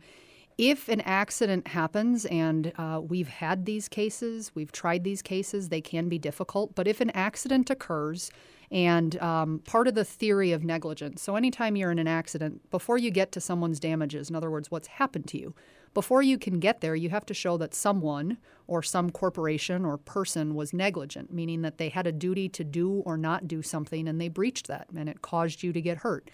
if 0.58 0.88
an 0.88 1.02
accident 1.02 1.68
happens, 1.68 2.26
and 2.26 2.72
uh, 2.78 3.02
we've 3.04 3.28
had 3.28 3.66
these 3.66 3.90
cases, 3.90 4.52
we've 4.54 4.72
tried 4.72 5.04
these 5.04 5.22
cases, 5.22 5.70
they 5.70 5.82
can 5.82 6.08
be 6.08 6.20
difficult, 6.20 6.76
but 6.76 6.88
if 6.88 7.02
an 7.02 7.10
accident 7.12 7.70
occurs, 7.70 8.32
and 8.72 9.22
um, 9.22 9.60
part 9.60 9.88
of 9.90 9.96
the 9.96 10.06
theory 10.06 10.54
of 10.54 10.64
negligence. 10.64 11.22
So, 11.22 11.36
anytime 11.36 11.76
you're 11.76 11.92
in 11.92 12.00
an 12.00 12.08
accident, 12.08 12.70
before 12.72 12.98
you 12.98 13.12
get 13.12 13.32
to 13.34 13.42
someone's 13.42 13.80
damages, 13.80 14.30
in 14.30 14.36
other 14.36 14.50
words, 14.50 14.72
what's 14.72 14.88
happened 14.88 15.28
to 15.28 15.38
you, 15.38 15.54
before 15.94 16.22
you 16.22 16.38
can 16.38 16.60
get 16.60 16.80
there, 16.80 16.96
you 16.96 17.10
have 17.10 17.26
to 17.26 17.34
show 17.34 17.58
that 17.58 17.74
someone 17.74 18.38
or 18.68 18.82
some 18.82 19.10
corporation 19.10 19.84
or 19.84 19.98
person 19.98 20.56
was 20.56 20.72
negligent, 20.72 21.34
meaning 21.34 21.64
that 21.64 21.78
they 21.78 21.90
had 21.90 22.08
a 22.08 22.14
duty 22.14 22.48
to 22.48 22.64
do 22.64 23.04
or 23.06 23.18
not 23.18 23.46
do 23.46 23.62
something 23.62 24.08
and 24.08 24.22
they 24.22 24.30
breached 24.30 24.68
that 24.68 24.88
and 24.96 25.10
it 25.10 25.22
caused 25.22 25.64
you 25.64 25.74
to 25.74 25.82
get 25.82 25.98
hurt. 25.98 26.32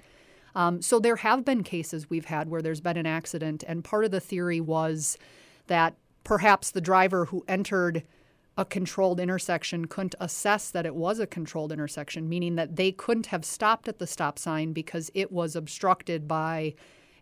Um, 0.53 0.81
so, 0.83 0.99
there 0.99 1.15
have 1.17 1.43
been 1.43 1.63
cases 1.63 2.07
we've 2.07 2.25
had 2.25 2.49
where 2.49 2.61
there's 2.61 2.81
been 2.81 2.97
an 2.97 3.07
accident, 3.07 3.63
and 3.67 3.83
part 3.83 4.05
of 4.05 4.11
the 4.11 4.19
theory 4.19 4.61
was 4.61 5.17
that 5.65 5.95
perhaps 6.23 6.69
the 6.69 6.81
driver 6.81 7.25
who 7.25 7.43
entered 7.47 8.03
a 8.57 8.65
controlled 8.65 9.19
intersection 9.19 9.85
couldn't 9.85 10.15
assess 10.19 10.71
that 10.71 10.85
it 10.85 10.95
was 10.95 11.19
a 11.19 11.27
controlled 11.27 11.71
intersection, 11.71 12.27
meaning 12.27 12.55
that 12.55 12.75
they 12.75 12.91
couldn't 12.91 13.27
have 13.27 13.45
stopped 13.45 13.87
at 13.87 13.99
the 13.99 14.07
stop 14.07 14.39
sign 14.39 14.73
because 14.73 15.11
it 15.13 15.31
was 15.31 15.55
obstructed 15.55 16.27
by 16.27 16.73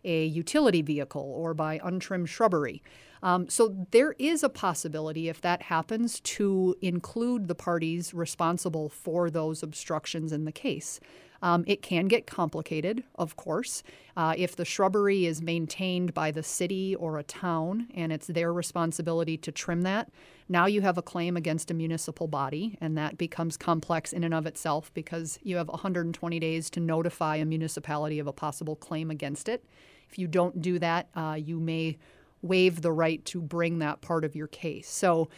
a 0.05 0.25
utility 0.25 0.81
vehicle 0.81 1.33
or 1.35 1.53
by 1.53 1.79
untrimmed 1.83 2.29
shrubbery. 2.29 2.81
Um, 3.21 3.49
so 3.49 3.87
there 3.91 4.13
is 4.19 4.43
a 4.43 4.49
possibility, 4.49 5.29
if 5.29 5.41
that 5.41 5.63
happens, 5.63 6.19
to 6.21 6.75
include 6.81 7.47
the 7.47 7.55
parties 7.55 8.13
responsible 8.13 8.87
for 8.87 9.29
those 9.29 9.63
obstructions 9.63 10.31
in 10.31 10.45
the 10.45 10.51
case. 10.51 10.99
Um, 11.41 11.63
it 11.67 11.81
can 11.81 12.07
get 12.07 12.25
complicated, 12.27 13.03
of 13.15 13.35
course. 13.35 13.83
Uh, 14.17 14.33
if 14.37 14.55
the 14.55 14.65
shrubbery 14.65 15.25
is 15.25 15.41
maintained 15.41 16.13
by 16.13 16.31
the 16.31 16.43
city 16.43 16.95
or 16.95 17.17
a 17.17 17.23
town 17.23 17.87
and 17.93 18.11
it's 18.11 18.27
their 18.27 18.53
responsibility 18.53 19.37
to 19.37 19.51
trim 19.51 19.81
that, 19.83 20.09
now 20.47 20.65
you 20.67 20.81
have 20.81 20.97
a 20.97 21.01
claim 21.01 21.35
against 21.35 21.71
a 21.71 21.73
municipal 21.73 22.27
body, 22.27 22.77
and 22.79 22.97
that 22.97 23.17
becomes 23.17 23.57
complex 23.57 24.13
in 24.13 24.23
and 24.23 24.33
of 24.33 24.45
itself 24.45 24.93
because 24.93 25.39
you 25.41 25.57
have 25.57 25.67
120 25.67 26.39
days 26.39 26.69
to 26.71 26.79
notify 26.79 27.37
a 27.37 27.45
municipality 27.45 28.19
of 28.19 28.27
a 28.27 28.33
possible 28.33 28.75
claim 28.75 29.09
against 29.09 29.49
it. 29.49 29.65
If 30.09 30.19
you 30.19 30.27
don't 30.27 30.61
do 30.61 30.77
that, 30.79 31.09
uh, 31.15 31.37
you 31.39 31.59
may 31.59 31.97
waive 32.41 32.81
the 32.81 32.91
right 32.91 33.25
to 33.25 33.41
bring 33.41 33.79
that 33.79 34.01
part 34.01 34.23
of 34.23 34.35
your 34.35 34.47
case. 34.47 34.87
So 34.87 35.29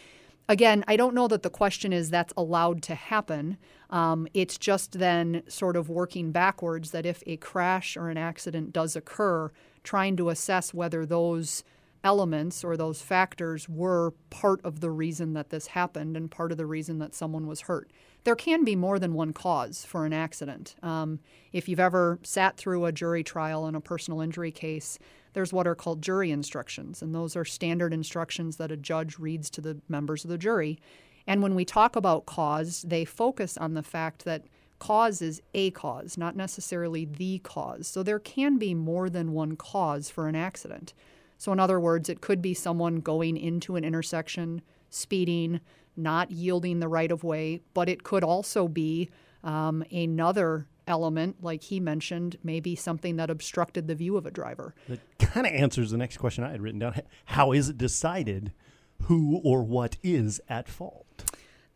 again, 0.48 0.84
I 0.88 0.96
don't 0.96 1.14
know 1.14 1.28
that 1.28 1.42
the 1.42 1.50
question 1.50 1.92
is 1.92 2.10
that's 2.10 2.32
allowed 2.36 2.82
to 2.84 2.94
happen. 2.94 3.58
Um, 3.90 4.26
it's 4.34 4.58
just 4.58 4.98
then 4.98 5.42
sort 5.48 5.76
of 5.76 5.88
working 5.88 6.32
backwards 6.32 6.90
that 6.92 7.06
if 7.06 7.22
a 7.26 7.36
crash 7.36 7.96
or 7.96 8.08
an 8.08 8.16
accident 8.16 8.72
does 8.72 8.96
occur, 8.96 9.50
trying 9.82 10.16
to 10.16 10.30
assess 10.30 10.74
whether 10.74 11.06
those 11.06 11.64
elements 12.04 12.62
or 12.62 12.76
those 12.76 13.02
factors 13.02 13.68
were 13.68 14.12
part 14.30 14.60
of 14.64 14.80
the 14.80 14.90
reason 14.90 15.32
that 15.34 15.50
this 15.50 15.68
happened 15.68 16.16
and 16.16 16.30
part 16.30 16.52
of 16.52 16.58
the 16.58 16.66
reason 16.66 16.98
that 16.98 17.14
someone 17.14 17.46
was 17.46 17.62
hurt. 17.62 17.90
There 18.24 18.36
can 18.36 18.64
be 18.64 18.76
more 18.76 18.98
than 18.98 19.14
one 19.14 19.32
cause 19.32 19.84
for 19.84 20.06
an 20.06 20.12
accident. 20.12 20.76
Um, 20.82 21.20
if 21.52 21.68
you've 21.68 21.80
ever 21.80 22.18
sat 22.22 22.56
through 22.56 22.84
a 22.84 22.92
jury 22.92 23.24
trial 23.24 23.66
in 23.66 23.74
a 23.74 23.80
personal 23.80 24.20
injury 24.20 24.52
case, 24.52 24.98
there's 25.38 25.52
what 25.52 25.68
are 25.68 25.76
called 25.76 26.02
jury 26.02 26.32
instructions, 26.32 27.00
and 27.00 27.14
those 27.14 27.36
are 27.36 27.44
standard 27.44 27.94
instructions 27.94 28.56
that 28.56 28.72
a 28.72 28.76
judge 28.76 29.20
reads 29.20 29.48
to 29.48 29.60
the 29.60 29.80
members 29.88 30.24
of 30.24 30.30
the 30.30 30.36
jury. 30.36 30.80
And 31.28 31.44
when 31.44 31.54
we 31.54 31.64
talk 31.64 31.94
about 31.94 32.26
cause, 32.26 32.82
they 32.82 33.04
focus 33.04 33.56
on 33.56 33.74
the 33.74 33.84
fact 33.84 34.24
that 34.24 34.46
cause 34.80 35.22
is 35.22 35.40
a 35.54 35.70
cause, 35.70 36.18
not 36.18 36.34
necessarily 36.34 37.04
the 37.04 37.38
cause. 37.38 37.86
So 37.86 38.02
there 38.02 38.18
can 38.18 38.58
be 38.58 38.74
more 38.74 39.08
than 39.08 39.30
one 39.30 39.54
cause 39.54 40.10
for 40.10 40.26
an 40.26 40.34
accident. 40.34 40.92
So, 41.36 41.52
in 41.52 41.60
other 41.60 41.78
words, 41.78 42.08
it 42.08 42.20
could 42.20 42.42
be 42.42 42.52
someone 42.52 42.96
going 42.96 43.36
into 43.36 43.76
an 43.76 43.84
intersection, 43.84 44.60
speeding, 44.90 45.60
not 45.96 46.32
yielding 46.32 46.80
the 46.80 46.88
right 46.88 47.12
of 47.12 47.22
way, 47.22 47.60
but 47.74 47.88
it 47.88 48.02
could 48.02 48.24
also 48.24 48.66
be 48.66 49.08
um, 49.44 49.84
another 49.92 50.66
element, 50.88 51.36
like 51.42 51.62
he 51.62 51.78
mentioned, 51.78 52.38
maybe 52.42 52.74
something 52.74 53.16
that 53.16 53.30
obstructed 53.30 53.86
the 53.86 53.94
view 53.94 54.16
of 54.16 54.26
a 54.26 54.30
driver. 54.30 54.74
That 54.88 55.00
kind 55.18 55.46
of 55.46 55.52
answers 55.52 55.90
the 55.90 55.96
next 55.98 56.16
question 56.16 56.42
I 56.42 56.50
had 56.50 56.62
written 56.62 56.80
down. 56.80 57.00
How 57.26 57.52
is 57.52 57.68
it 57.68 57.78
decided 57.78 58.52
who 59.02 59.40
or 59.44 59.62
what 59.62 59.96
is 60.02 60.40
at 60.48 60.68
fault? 60.68 61.06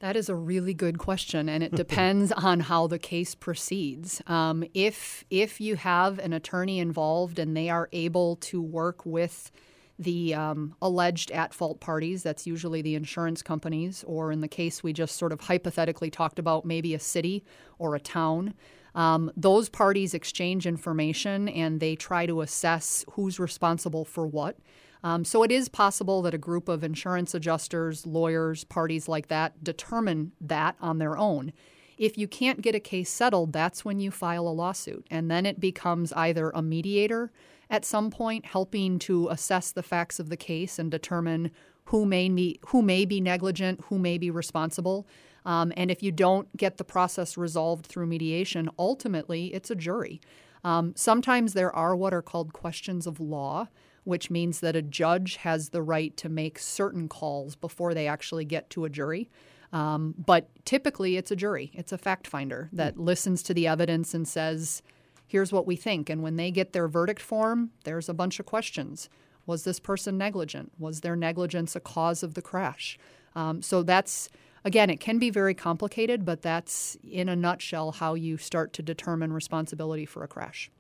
That 0.02 0.16
is 0.16 0.28
a 0.28 0.34
really 0.34 0.74
good 0.74 0.98
question, 0.98 1.48
and 1.48 1.62
it 1.62 1.72
depends 1.76 2.32
on 2.32 2.58
how 2.58 2.88
the 2.88 2.98
case 2.98 3.36
proceeds. 3.36 4.20
Um, 4.26 4.64
if 4.74 5.24
if 5.30 5.60
you 5.60 5.76
have 5.76 6.18
an 6.18 6.32
attorney 6.32 6.80
involved 6.80 7.38
and 7.38 7.56
they 7.56 7.70
are 7.70 7.88
able 7.92 8.36
to 8.36 8.60
work 8.60 9.06
with 9.06 9.52
the 10.00 10.34
um, 10.34 10.74
alleged 10.82 11.30
at 11.30 11.54
fault 11.54 11.78
parties, 11.78 12.24
that's 12.24 12.48
usually 12.48 12.82
the 12.82 12.96
insurance 12.96 13.42
companies, 13.42 14.04
or 14.04 14.32
in 14.32 14.40
the 14.40 14.48
case 14.48 14.82
we 14.82 14.92
just 14.92 15.16
sort 15.16 15.32
of 15.32 15.42
hypothetically 15.42 16.10
talked 16.10 16.40
about, 16.40 16.64
maybe 16.64 16.94
a 16.94 16.98
city 16.98 17.44
or 17.78 17.94
a 17.94 18.00
town. 18.00 18.54
Um, 18.94 19.30
those 19.36 19.68
parties 19.68 20.14
exchange 20.14 20.66
information 20.66 21.48
and 21.48 21.80
they 21.80 21.96
try 21.96 22.26
to 22.26 22.42
assess 22.42 23.04
who's 23.12 23.38
responsible 23.38 24.04
for 24.04 24.26
what. 24.26 24.58
Um, 25.04 25.24
so 25.24 25.42
it 25.42 25.50
is 25.50 25.68
possible 25.68 26.22
that 26.22 26.34
a 26.34 26.38
group 26.38 26.68
of 26.68 26.84
insurance 26.84 27.34
adjusters, 27.34 28.06
lawyers, 28.06 28.64
parties 28.64 29.08
like 29.08 29.28
that 29.28 29.64
determine 29.64 30.32
that 30.40 30.76
on 30.80 30.98
their 30.98 31.16
own. 31.16 31.52
If 31.98 32.16
you 32.16 32.28
can't 32.28 32.62
get 32.62 32.74
a 32.74 32.80
case 32.80 33.10
settled, 33.10 33.52
that's 33.52 33.84
when 33.84 33.98
you 33.98 34.10
file 34.10 34.46
a 34.46 34.50
lawsuit. 34.50 35.06
And 35.10 35.30
then 35.30 35.46
it 35.46 35.60
becomes 35.60 36.12
either 36.12 36.50
a 36.50 36.62
mediator 36.62 37.32
at 37.68 37.84
some 37.84 38.10
point 38.10 38.46
helping 38.46 38.98
to 39.00 39.28
assess 39.28 39.72
the 39.72 39.82
facts 39.82 40.20
of 40.20 40.28
the 40.28 40.36
case 40.36 40.78
and 40.78 40.90
determine 40.90 41.50
who 41.86 42.06
may 42.06 42.28
be, 42.28 42.60
who 42.66 42.82
may 42.82 43.04
be 43.04 43.20
negligent, 43.20 43.80
who 43.86 43.98
may 43.98 44.18
be 44.18 44.30
responsible. 44.30 45.06
Um, 45.44 45.72
and 45.76 45.90
if 45.90 46.02
you 46.02 46.12
don't 46.12 46.56
get 46.56 46.76
the 46.76 46.84
process 46.84 47.36
resolved 47.36 47.86
through 47.86 48.06
mediation, 48.06 48.70
ultimately 48.78 49.46
it's 49.54 49.70
a 49.70 49.74
jury. 49.74 50.20
Um, 50.64 50.92
sometimes 50.96 51.54
there 51.54 51.74
are 51.74 51.96
what 51.96 52.14
are 52.14 52.22
called 52.22 52.52
questions 52.52 53.06
of 53.06 53.18
law 53.18 53.68
which 54.04 54.30
means 54.30 54.60
that 54.60 54.76
a 54.76 54.82
judge 54.82 55.36
has 55.36 55.68
the 55.68 55.82
right 55.82 56.16
to 56.16 56.28
make 56.28 56.58
certain 56.58 57.08
calls 57.08 57.54
before 57.54 57.94
they 57.94 58.06
actually 58.06 58.44
get 58.44 58.68
to 58.70 58.84
a 58.84 58.90
jury. 58.90 59.30
Um, 59.72 60.14
but 60.18 60.48
typically, 60.64 61.16
it's 61.16 61.30
a 61.30 61.36
jury, 61.36 61.70
it's 61.74 61.92
a 61.92 61.98
fact 61.98 62.26
finder 62.26 62.68
that 62.72 62.96
mm. 62.96 63.04
listens 63.04 63.42
to 63.44 63.54
the 63.54 63.66
evidence 63.66 64.12
and 64.12 64.28
says, 64.28 64.82
here's 65.26 65.52
what 65.52 65.66
we 65.66 65.76
think. 65.76 66.10
And 66.10 66.22
when 66.22 66.36
they 66.36 66.50
get 66.50 66.72
their 66.72 66.88
verdict 66.88 67.22
form, 67.22 67.70
there's 67.84 68.08
a 68.08 68.14
bunch 68.14 68.38
of 68.38 68.44
questions. 68.44 69.08
Was 69.46 69.64
this 69.64 69.80
person 69.80 70.18
negligent? 70.18 70.72
Was 70.78 71.00
their 71.00 71.16
negligence 71.16 71.74
a 71.74 71.80
cause 71.80 72.22
of 72.22 72.34
the 72.34 72.42
crash? 72.42 72.98
Um, 73.34 73.62
so 73.62 73.82
that's, 73.82 74.28
again, 74.64 74.90
it 74.90 75.00
can 75.00 75.18
be 75.18 75.30
very 75.30 75.54
complicated, 75.54 76.24
but 76.24 76.42
that's 76.42 76.96
in 77.02 77.28
a 77.28 77.36
nutshell 77.36 77.92
how 77.92 78.14
you 78.14 78.36
start 78.36 78.72
to 78.74 78.82
determine 78.82 79.32
responsibility 79.32 80.06
for 80.06 80.22
a 80.22 80.28
crash. 80.28 80.70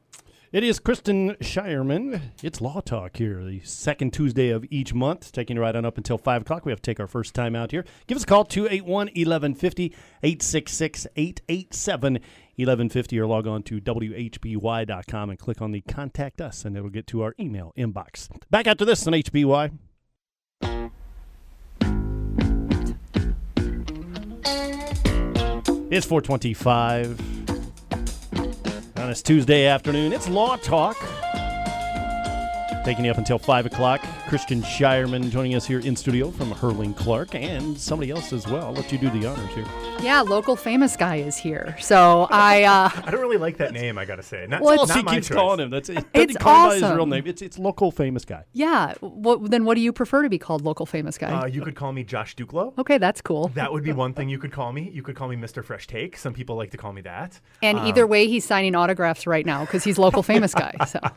It 0.52 0.64
is 0.64 0.78
Kristen 0.78 1.34
Shireman. 1.40 2.20
It's 2.42 2.60
Law 2.60 2.82
Talk 2.82 3.16
here, 3.16 3.42
the 3.42 3.60
second 3.60 4.12
Tuesday 4.12 4.50
of 4.50 4.66
each 4.68 4.92
month, 4.92 5.32
taking 5.32 5.56
you 5.56 5.62
right 5.62 5.74
on 5.74 5.86
up 5.86 5.96
until 5.96 6.18
5 6.18 6.42
o'clock. 6.42 6.66
We 6.66 6.72
have 6.72 6.82
to 6.82 6.90
take 6.90 7.00
our 7.00 7.06
first 7.06 7.34
time 7.34 7.56
out 7.56 7.70
here. 7.70 7.86
Give 8.06 8.16
us 8.16 8.24
a 8.24 8.26
call, 8.26 8.44
281 8.44 9.06
1150 9.06 9.84
866 10.22 11.06
887 11.16 12.12
1150, 12.12 13.18
or 13.18 13.26
log 13.26 13.46
on 13.46 13.62
to 13.62 13.80
WHBY.com 13.80 15.30
and 15.30 15.38
click 15.38 15.62
on 15.62 15.72
the 15.72 15.80
Contact 15.80 16.42
Us, 16.42 16.66
and 16.66 16.76
it'll 16.76 16.90
get 16.90 17.06
to 17.06 17.22
our 17.22 17.34
email 17.40 17.72
inbox. 17.78 18.28
Back 18.50 18.66
after 18.66 18.84
this 18.84 19.06
on 19.06 19.14
HBY. 19.14 19.70
It's 25.92 26.06
425 26.06 27.20
on 28.96 29.08
this 29.08 29.20
Tuesday 29.20 29.66
afternoon. 29.66 30.14
It's 30.14 30.26
Law 30.26 30.56
Talk. 30.56 30.96
Taking 32.82 33.04
you 33.04 33.10
up 33.10 33.18
until 33.18 33.38
5 33.38 33.66
o'clock. 33.66 34.02
Kristen 34.32 34.62
Shireman 34.62 35.28
joining 35.28 35.54
us 35.56 35.66
here 35.66 35.80
in 35.80 35.94
studio 35.94 36.30
from 36.30 36.52
Herrling 36.52 36.94
Clark 36.94 37.34
and 37.34 37.76
somebody 37.78 38.10
else 38.10 38.32
as 38.32 38.46
well. 38.46 38.68
I'll 38.68 38.72
let 38.72 38.90
you 38.90 38.96
do 38.96 39.10
the 39.10 39.26
honors 39.26 39.54
here. 39.54 39.66
Yeah, 40.00 40.22
local 40.22 40.56
famous 40.56 40.96
guy 40.96 41.16
is 41.16 41.36
here. 41.36 41.76
So 41.78 42.28
I. 42.30 42.62
Uh, 42.62 42.88
I 43.04 43.10
don't 43.10 43.20
really 43.20 43.36
like 43.36 43.58
that 43.58 43.74
name, 43.74 43.98
I 43.98 44.06
got 44.06 44.16
to 44.16 44.22
say. 44.22 44.46
Not, 44.48 44.62
well, 44.62 44.86
not 44.86 44.96
he 44.96 45.02
keeps 45.02 45.28
choice. 45.28 45.36
calling 45.36 45.60
him. 45.60 45.68
That's 45.68 45.90
it. 45.90 46.06
It's 46.14 46.34
awesome. 46.36 46.80
by 46.80 46.88
his 46.88 46.96
real 46.96 47.04
name. 47.04 47.24
It's, 47.26 47.42
it's 47.42 47.58
local 47.58 47.90
famous 47.90 48.24
guy. 48.24 48.44
Yeah. 48.54 48.94
What, 49.00 49.50
then 49.50 49.66
what 49.66 49.74
do 49.74 49.82
you 49.82 49.92
prefer 49.92 50.22
to 50.22 50.30
be 50.30 50.38
called 50.38 50.62
local 50.62 50.86
famous 50.86 51.18
guy? 51.18 51.30
Uh, 51.30 51.44
you 51.44 51.60
could 51.60 51.76
call 51.76 51.92
me 51.92 52.02
Josh 52.02 52.34
Dukelow. 52.34 52.78
Okay, 52.78 52.96
that's 52.96 53.20
cool. 53.20 53.48
That 53.48 53.70
would 53.70 53.84
be 53.84 53.92
one 53.92 54.14
thing 54.14 54.30
you 54.30 54.38
could 54.38 54.50
call 54.50 54.72
me. 54.72 54.88
You 54.94 55.02
could 55.02 55.14
call 55.14 55.28
me 55.28 55.36
Mr. 55.36 55.62
Fresh 55.62 55.88
Take. 55.88 56.16
Some 56.16 56.32
people 56.32 56.56
like 56.56 56.70
to 56.70 56.78
call 56.78 56.94
me 56.94 57.02
that. 57.02 57.38
And 57.60 57.80
um, 57.80 57.86
either 57.86 58.06
way, 58.06 58.28
he's 58.28 58.46
signing 58.46 58.74
autographs 58.74 59.26
right 59.26 59.44
now 59.44 59.66
because 59.66 59.84
he's 59.84 59.98
local 59.98 60.22
famous 60.22 60.54
guy. 60.54 60.74
So. 60.88 61.00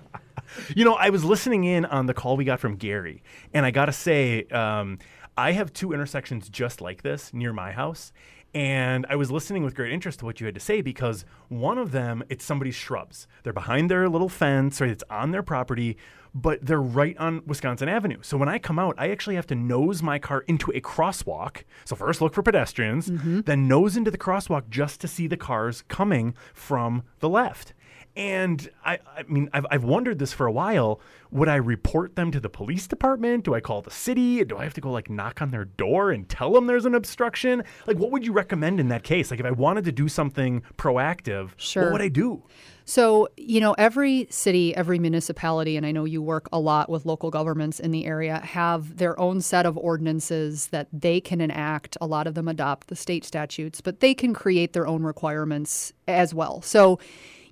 You 0.75 0.85
know, 0.85 0.95
I 0.95 1.09
was 1.09 1.23
listening 1.23 1.63
in 1.63 1.85
on 1.85 2.05
the 2.05 2.13
call 2.13 2.37
we 2.37 2.45
got 2.45 2.59
from 2.59 2.75
Gary, 2.75 3.23
and 3.53 3.65
I 3.65 3.71
got 3.71 3.85
to 3.85 3.93
say, 3.93 4.43
um, 4.45 4.99
I 5.37 5.51
have 5.51 5.73
two 5.73 5.93
intersections 5.93 6.49
just 6.49 6.81
like 6.81 7.01
this 7.01 7.33
near 7.33 7.53
my 7.53 7.71
house. 7.71 8.13
And 8.53 9.05
I 9.09 9.17
was 9.17 9.29
listening 9.31 9.63
with 9.63 9.75
great 9.75 9.91
interest 9.91 10.19
to 10.19 10.25
what 10.25 10.39
you 10.39 10.45
had 10.45 10.55
to 10.55 10.61
say 10.61 10.79
because 10.79 11.25
one 11.49 11.77
of 11.77 11.91
them, 11.91 12.23
it's 12.29 12.45
somebody's 12.45 12.75
shrubs. 12.75 13.27
They're 13.43 13.51
behind 13.51 13.91
their 13.91 14.07
little 14.07 14.29
fence, 14.29 14.79
or 14.79 14.85
it's 14.85 15.03
on 15.09 15.31
their 15.31 15.43
property, 15.43 15.97
but 16.33 16.65
they're 16.65 16.81
right 16.81 17.17
on 17.17 17.41
Wisconsin 17.45 17.89
Avenue. 17.89 18.19
So 18.21 18.37
when 18.37 18.47
I 18.47 18.57
come 18.57 18.79
out, 18.79 18.95
I 18.97 19.09
actually 19.09 19.35
have 19.35 19.47
to 19.47 19.55
nose 19.55 20.01
my 20.01 20.19
car 20.19 20.45
into 20.47 20.71
a 20.71 20.79
crosswalk. 20.79 21.63
So 21.83 21.97
first 21.97 22.21
look 22.21 22.33
for 22.33 22.43
pedestrians, 22.43 23.09
mm-hmm. 23.09 23.41
then 23.41 23.67
nose 23.67 23.97
into 23.97 24.09
the 24.09 24.17
crosswalk 24.17 24.69
just 24.69 25.01
to 25.01 25.07
see 25.09 25.27
the 25.27 25.35
cars 25.35 25.83
coming 25.89 26.33
from 26.53 27.03
the 27.19 27.27
left. 27.27 27.73
And 28.15 28.69
I, 28.85 28.99
I 29.17 29.23
mean, 29.27 29.49
I've, 29.51 29.65
I've 29.69 29.83
wondered 29.83 30.19
this 30.19 30.31
for 30.31 30.45
a 30.45 30.51
while. 30.51 31.01
Would 31.31 31.49
I 31.49 31.55
report 31.55 32.15
them 32.15 32.31
to 32.31 32.39
the 32.39 32.49
police 32.49 32.87
department? 32.87 33.43
Do 33.43 33.53
I 33.53 33.59
call 33.59 33.81
the 33.81 33.91
city? 33.91 34.43
Do 34.45 34.57
I 34.57 34.63
have 34.63 34.73
to 34.75 34.81
go 34.81 34.89
like 34.89 35.09
knock 35.09 35.41
on 35.41 35.51
their 35.51 35.65
door 35.65 36.11
and 36.11 36.27
tell 36.29 36.53
them 36.53 36.67
there's 36.67 36.85
an 36.85 36.95
obstruction? 36.95 37.63
Like, 37.87 37.97
what 37.97 38.11
would 38.11 38.25
you 38.25 38.31
recommend 38.31 38.79
in 38.79 38.87
that 38.87 39.03
case? 39.03 39.31
Like, 39.31 39.41
if 39.41 39.45
I 39.45 39.51
wanted 39.51 39.83
to 39.85 39.91
do 39.91 40.07
something 40.07 40.63
proactive, 40.77 41.49
sure. 41.57 41.83
what 41.83 41.93
would 41.93 42.01
I 42.01 42.07
do? 42.07 42.43
So, 42.87 43.27
you 43.35 43.59
know, 43.59 43.73
every 43.73 44.27
city, 44.29 44.75
every 44.75 44.99
municipality, 44.99 45.75
and 45.75 45.85
I 45.87 45.91
know 45.91 46.05
you 46.05 46.21
work 46.21 46.47
a 46.53 46.59
lot 46.59 46.87
with 46.87 47.05
local 47.05 47.31
governments 47.31 47.79
in 47.79 47.89
the 47.89 48.05
area, 48.05 48.39
have 48.39 48.97
their 48.97 49.19
own 49.19 49.41
set 49.41 49.65
of 49.65 49.75
ordinances 49.75 50.67
that 50.67 50.87
they 50.93 51.19
can 51.19 51.41
enact. 51.41 51.97
A 51.99 52.05
lot 52.05 52.27
of 52.27 52.35
them 52.35 52.47
adopt 52.47 52.87
the 52.87 52.95
state 52.95 53.25
statutes, 53.25 53.81
but 53.81 54.01
they 54.01 54.13
can 54.13 54.35
create 54.35 54.73
their 54.73 54.85
own 54.85 55.01
requirements 55.01 55.93
as 56.07 56.33
well. 56.33 56.61
So, 56.61 56.99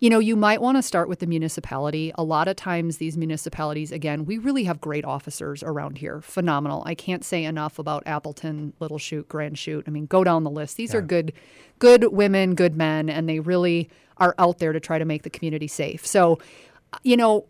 you 0.03 0.10
know, 0.10 0.19
you 0.19 0.36
might 0.36 0.62
want 0.62 0.77
to 0.77 0.81
start 0.81 1.07
with 1.07 1.19
the 1.19 1.25
municipality. 1.25 2.12
A 2.15 2.25
lot 2.25 2.50
of 2.50 2.57
times, 2.57 2.98
these 2.98 3.15
municipalities, 3.15 3.89
again, 3.89 4.25
we 4.25 4.38
really 4.38 4.65
have 4.65 4.81
great 4.81 5.05
officers 5.05 5.63
around 5.63 5.98
here. 5.98 6.19
Phenomenal. 6.19 6.83
I 6.86 6.93
can't 6.93 7.24
say 7.24 7.45
enough 7.45 7.79
about 7.79 8.03
Appleton, 8.05 8.74
Little 8.81 8.98
Chute, 8.98 9.29
Grand 9.29 9.57
Chute. 9.57 9.86
I 9.88 9.91
mean, 9.91 10.05
go 10.07 10.25
down 10.25 10.43
the 10.43 10.50
list. 10.50 10.75
These 10.75 10.91
yeah. 10.91 11.00
are 11.00 11.01
good, 11.01 11.31
good 11.79 12.12
women, 12.12 12.53
good 12.53 12.75
men, 12.75 13.10
and 13.10 13.29
they 13.29 13.39
really 13.39 13.89
are 14.17 14.36
out 14.38 14.60
there 14.60 14.74
to 14.74 14.79
try 14.81 15.00
to 15.00 15.05
make 15.05 15.24
the 15.24 15.29
community 15.29 15.69
safe. 15.69 16.05
So, 16.05 16.38
you 17.03 17.15
know, 17.15 17.45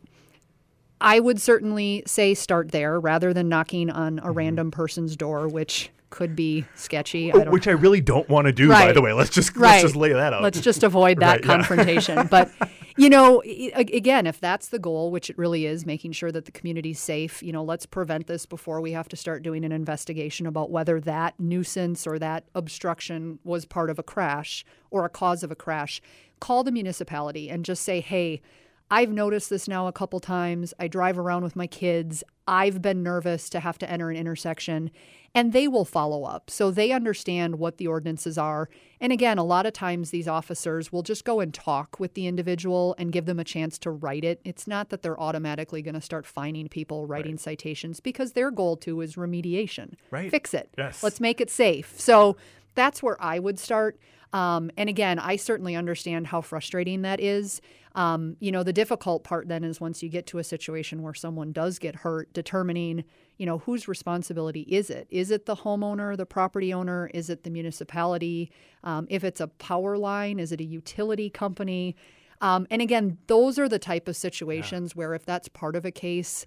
I 1.01 1.19
would 1.21 1.41
certainly 1.41 2.03
say 2.05 2.35
start 2.35 2.69
there 2.69 2.99
rather 2.99 3.33
than 3.33 3.49
knocking 3.49 3.89
on 3.89 4.19
a 4.19 4.21
mm-hmm. 4.21 4.31
random 4.31 4.69
person's 4.69 5.15
door, 5.15 5.47
which 5.47 5.89
could 6.13 6.35
be 6.35 6.63
sketchy. 6.75 7.33
I 7.33 7.49
Which 7.49 7.67
I 7.67 7.71
really 7.71 7.99
don't 7.99 8.29
want 8.29 8.45
to 8.45 8.53
do, 8.53 8.69
right. 8.69 8.85
by 8.85 8.93
the 8.93 9.01
way. 9.01 9.13
Let's 9.13 9.31
just 9.31 9.57
right. 9.57 9.71
let's 9.71 9.81
just 9.81 9.95
lay 9.95 10.13
that 10.13 10.31
out. 10.31 10.43
Let's 10.43 10.61
just 10.61 10.83
avoid 10.83 11.19
that 11.21 11.37
right, 11.37 11.43
confrontation. 11.43 12.17
Yeah. 12.17 12.23
but 12.29 12.51
you 12.97 13.09
know, 13.09 13.41
again, 13.73 14.27
if 14.27 14.39
that's 14.39 14.67
the 14.67 14.77
goal, 14.77 15.09
which 15.09 15.31
it 15.31 15.37
really 15.39 15.65
is, 15.65 15.87
making 15.87 16.11
sure 16.11 16.31
that 16.31 16.45
the 16.45 16.51
community's 16.51 16.99
safe, 16.99 17.41
you 17.41 17.51
know, 17.51 17.63
let's 17.63 17.87
prevent 17.87 18.27
this 18.27 18.45
before 18.45 18.79
we 18.79 18.91
have 18.91 19.09
to 19.09 19.15
start 19.15 19.41
doing 19.41 19.65
an 19.65 19.71
investigation 19.71 20.45
about 20.45 20.69
whether 20.69 20.99
that 20.99 21.33
nuisance 21.39 22.05
or 22.05 22.19
that 22.19 22.43
obstruction 22.53 23.39
was 23.43 23.65
part 23.65 23.89
of 23.89 23.97
a 23.97 24.03
crash 24.03 24.63
or 24.91 25.05
a 25.05 25.09
cause 25.09 25.41
of 25.41 25.49
a 25.49 25.55
crash. 25.55 25.99
Call 26.39 26.63
the 26.63 26.71
municipality 26.71 27.49
and 27.49 27.65
just 27.65 27.81
say, 27.81 28.01
hey, 28.01 28.39
I've 28.93 29.09
noticed 29.09 29.49
this 29.49 29.67
now 29.67 29.87
a 29.87 29.91
couple 29.91 30.19
times. 30.19 30.71
I 30.79 30.87
drive 30.87 31.17
around 31.17 31.43
with 31.43 31.55
my 31.55 31.65
kids. 31.65 32.23
I've 32.47 32.79
been 32.79 33.01
nervous 33.01 33.49
to 33.49 33.59
have 33.59 33.79
to 33.79 33.89
enter 33.89 34.11
an 34.11 34.17
intersection, 34.17 34.91
and 35.33 35.51
they 35.51 35.67
will 35.67 35.83
follow 35.83 36.25
up. 36.25 36.51
So 36.51 36.69
they 36.69 36.91
understand 36.91 37.57
what 37.57 37.77
the 37.77 37.87
ordinances 37.87 38.37
are. 38.37 38.69
And 39.01 39.11
again, 39.11 39.39
a 39.39 39.43
lot 39.43 39.65
of 39.65 39.73
times 39.73 40.11
these 40.11 40.27
officers 40.27 40.91
will 40.91 41.01
just 41.01 41.25
go 41.25 41.39
and 41.39 41.51
talk 41.51 41.99
with 41.99 42.13
the 42.13 42.27
individual 42.27 42.93
and 42.99 43.11
give 43.11 43.25
them 43.25 43.39
a 43.39 43.43
chance 43.43 43.79
to 43.79 43.89
write 43.89 44.23
it. 44.23 44.39
It's 44.45 44.67
not 44.67 44.89
that 44.91 45.01
they're 45.01 45.19
automatically 45.19 45.81
going 45.81 45.95
to 45.95 45.99
start 46.01 46.27
fining 46.27 46.67
people, 46.67 47.07
writing 47.07 47.39
citations, 47.39 47.99
because 47.99 48.33
their 48.33 48.51
goal 48.51 48.77
too 48.77 49.01
is 49.01 49.15
remediation. 49.15 49.95
Right. 50.11 50.29
Fix 50.29 50.53
it. 50.53 50.69
Yes. 50.77 51.01
Let's 51.01 51.19
make 51.19 51.41
it 51.41 51.49
safe. 51.49 51.99
So 51.99 52.37
that's 52.75 53.01
where 53.01 53.19
I 53.19 53.39
would 53.39 53.57
start. 53.57 53.97
Um, 54.33 54.71
and 54.75 54.89
again, 54.89 55.19
I 55.19 55.35
certainly 55.35 55.75
understand 55.75 56.27
how 56.27 56.41
frustrating 56.41 57.03
that 57.03 57.19
is. 57.19 57.61
Um, 57.95 58.35
you 58.39 58.51
know, 58.51 58.63
the 58.63 58.73
difficult 58.73 59.23
part 59.23 59.47
then 59.47 59.63
is 59.63 59.79
once 59.79 60.01
you 60.01 60.09
get 60.09 60.25
to 60.27 60.39
a 60.39 60.43
situation 60.43 61.03
where 61.03 61.13
someone 61.13 61.51
does 61.51 61.77
get 61.77 61.97
hurt, 61.97 62.33
determining, 62.33 63.03
you 63.37 63.45
know, 63.45 63.59
whose 63.59 63.87
responsibility 63.87 64.61
is 64.61 64.89
it? 64.89 65.07
Is 65.11 65.29
it 65.29 65.45
the 65.45 65.57
homeowner, 65.57 66.17
the 66.17 66.25
property 66.25 66.73
owner? 66.73 67.11
Is 67.13 67.29
it 67.29 67.43
the 67.43 67.51
municipality? 67.51 68.51
Um, 68.83 69.05
if 69.09 69.23
it's 69.23 69.39
a 69.39 69.47
power 69.47 69.97
line, 69.97 70.39
is 70.39 70.51
it 70.51 70.59
a 70.59 70.65
utility 70.65 71.29
company? 71.29 71.95
Um, 72.41 72.67
and 72.69 72.81
again, 72.81 73.19
those 73.27 73.59
are 73.59 73.69
the 73.69 73.79
type 73.79 74.07
of 74.07 74.17
situations 74.17 74.95
where 74.95 75.13
if 75.13 75.25
that's 75.25 75.47
part 75.47 75.75
of 75.75 75.85
a 75.85 75.91
case, 75.91 76.45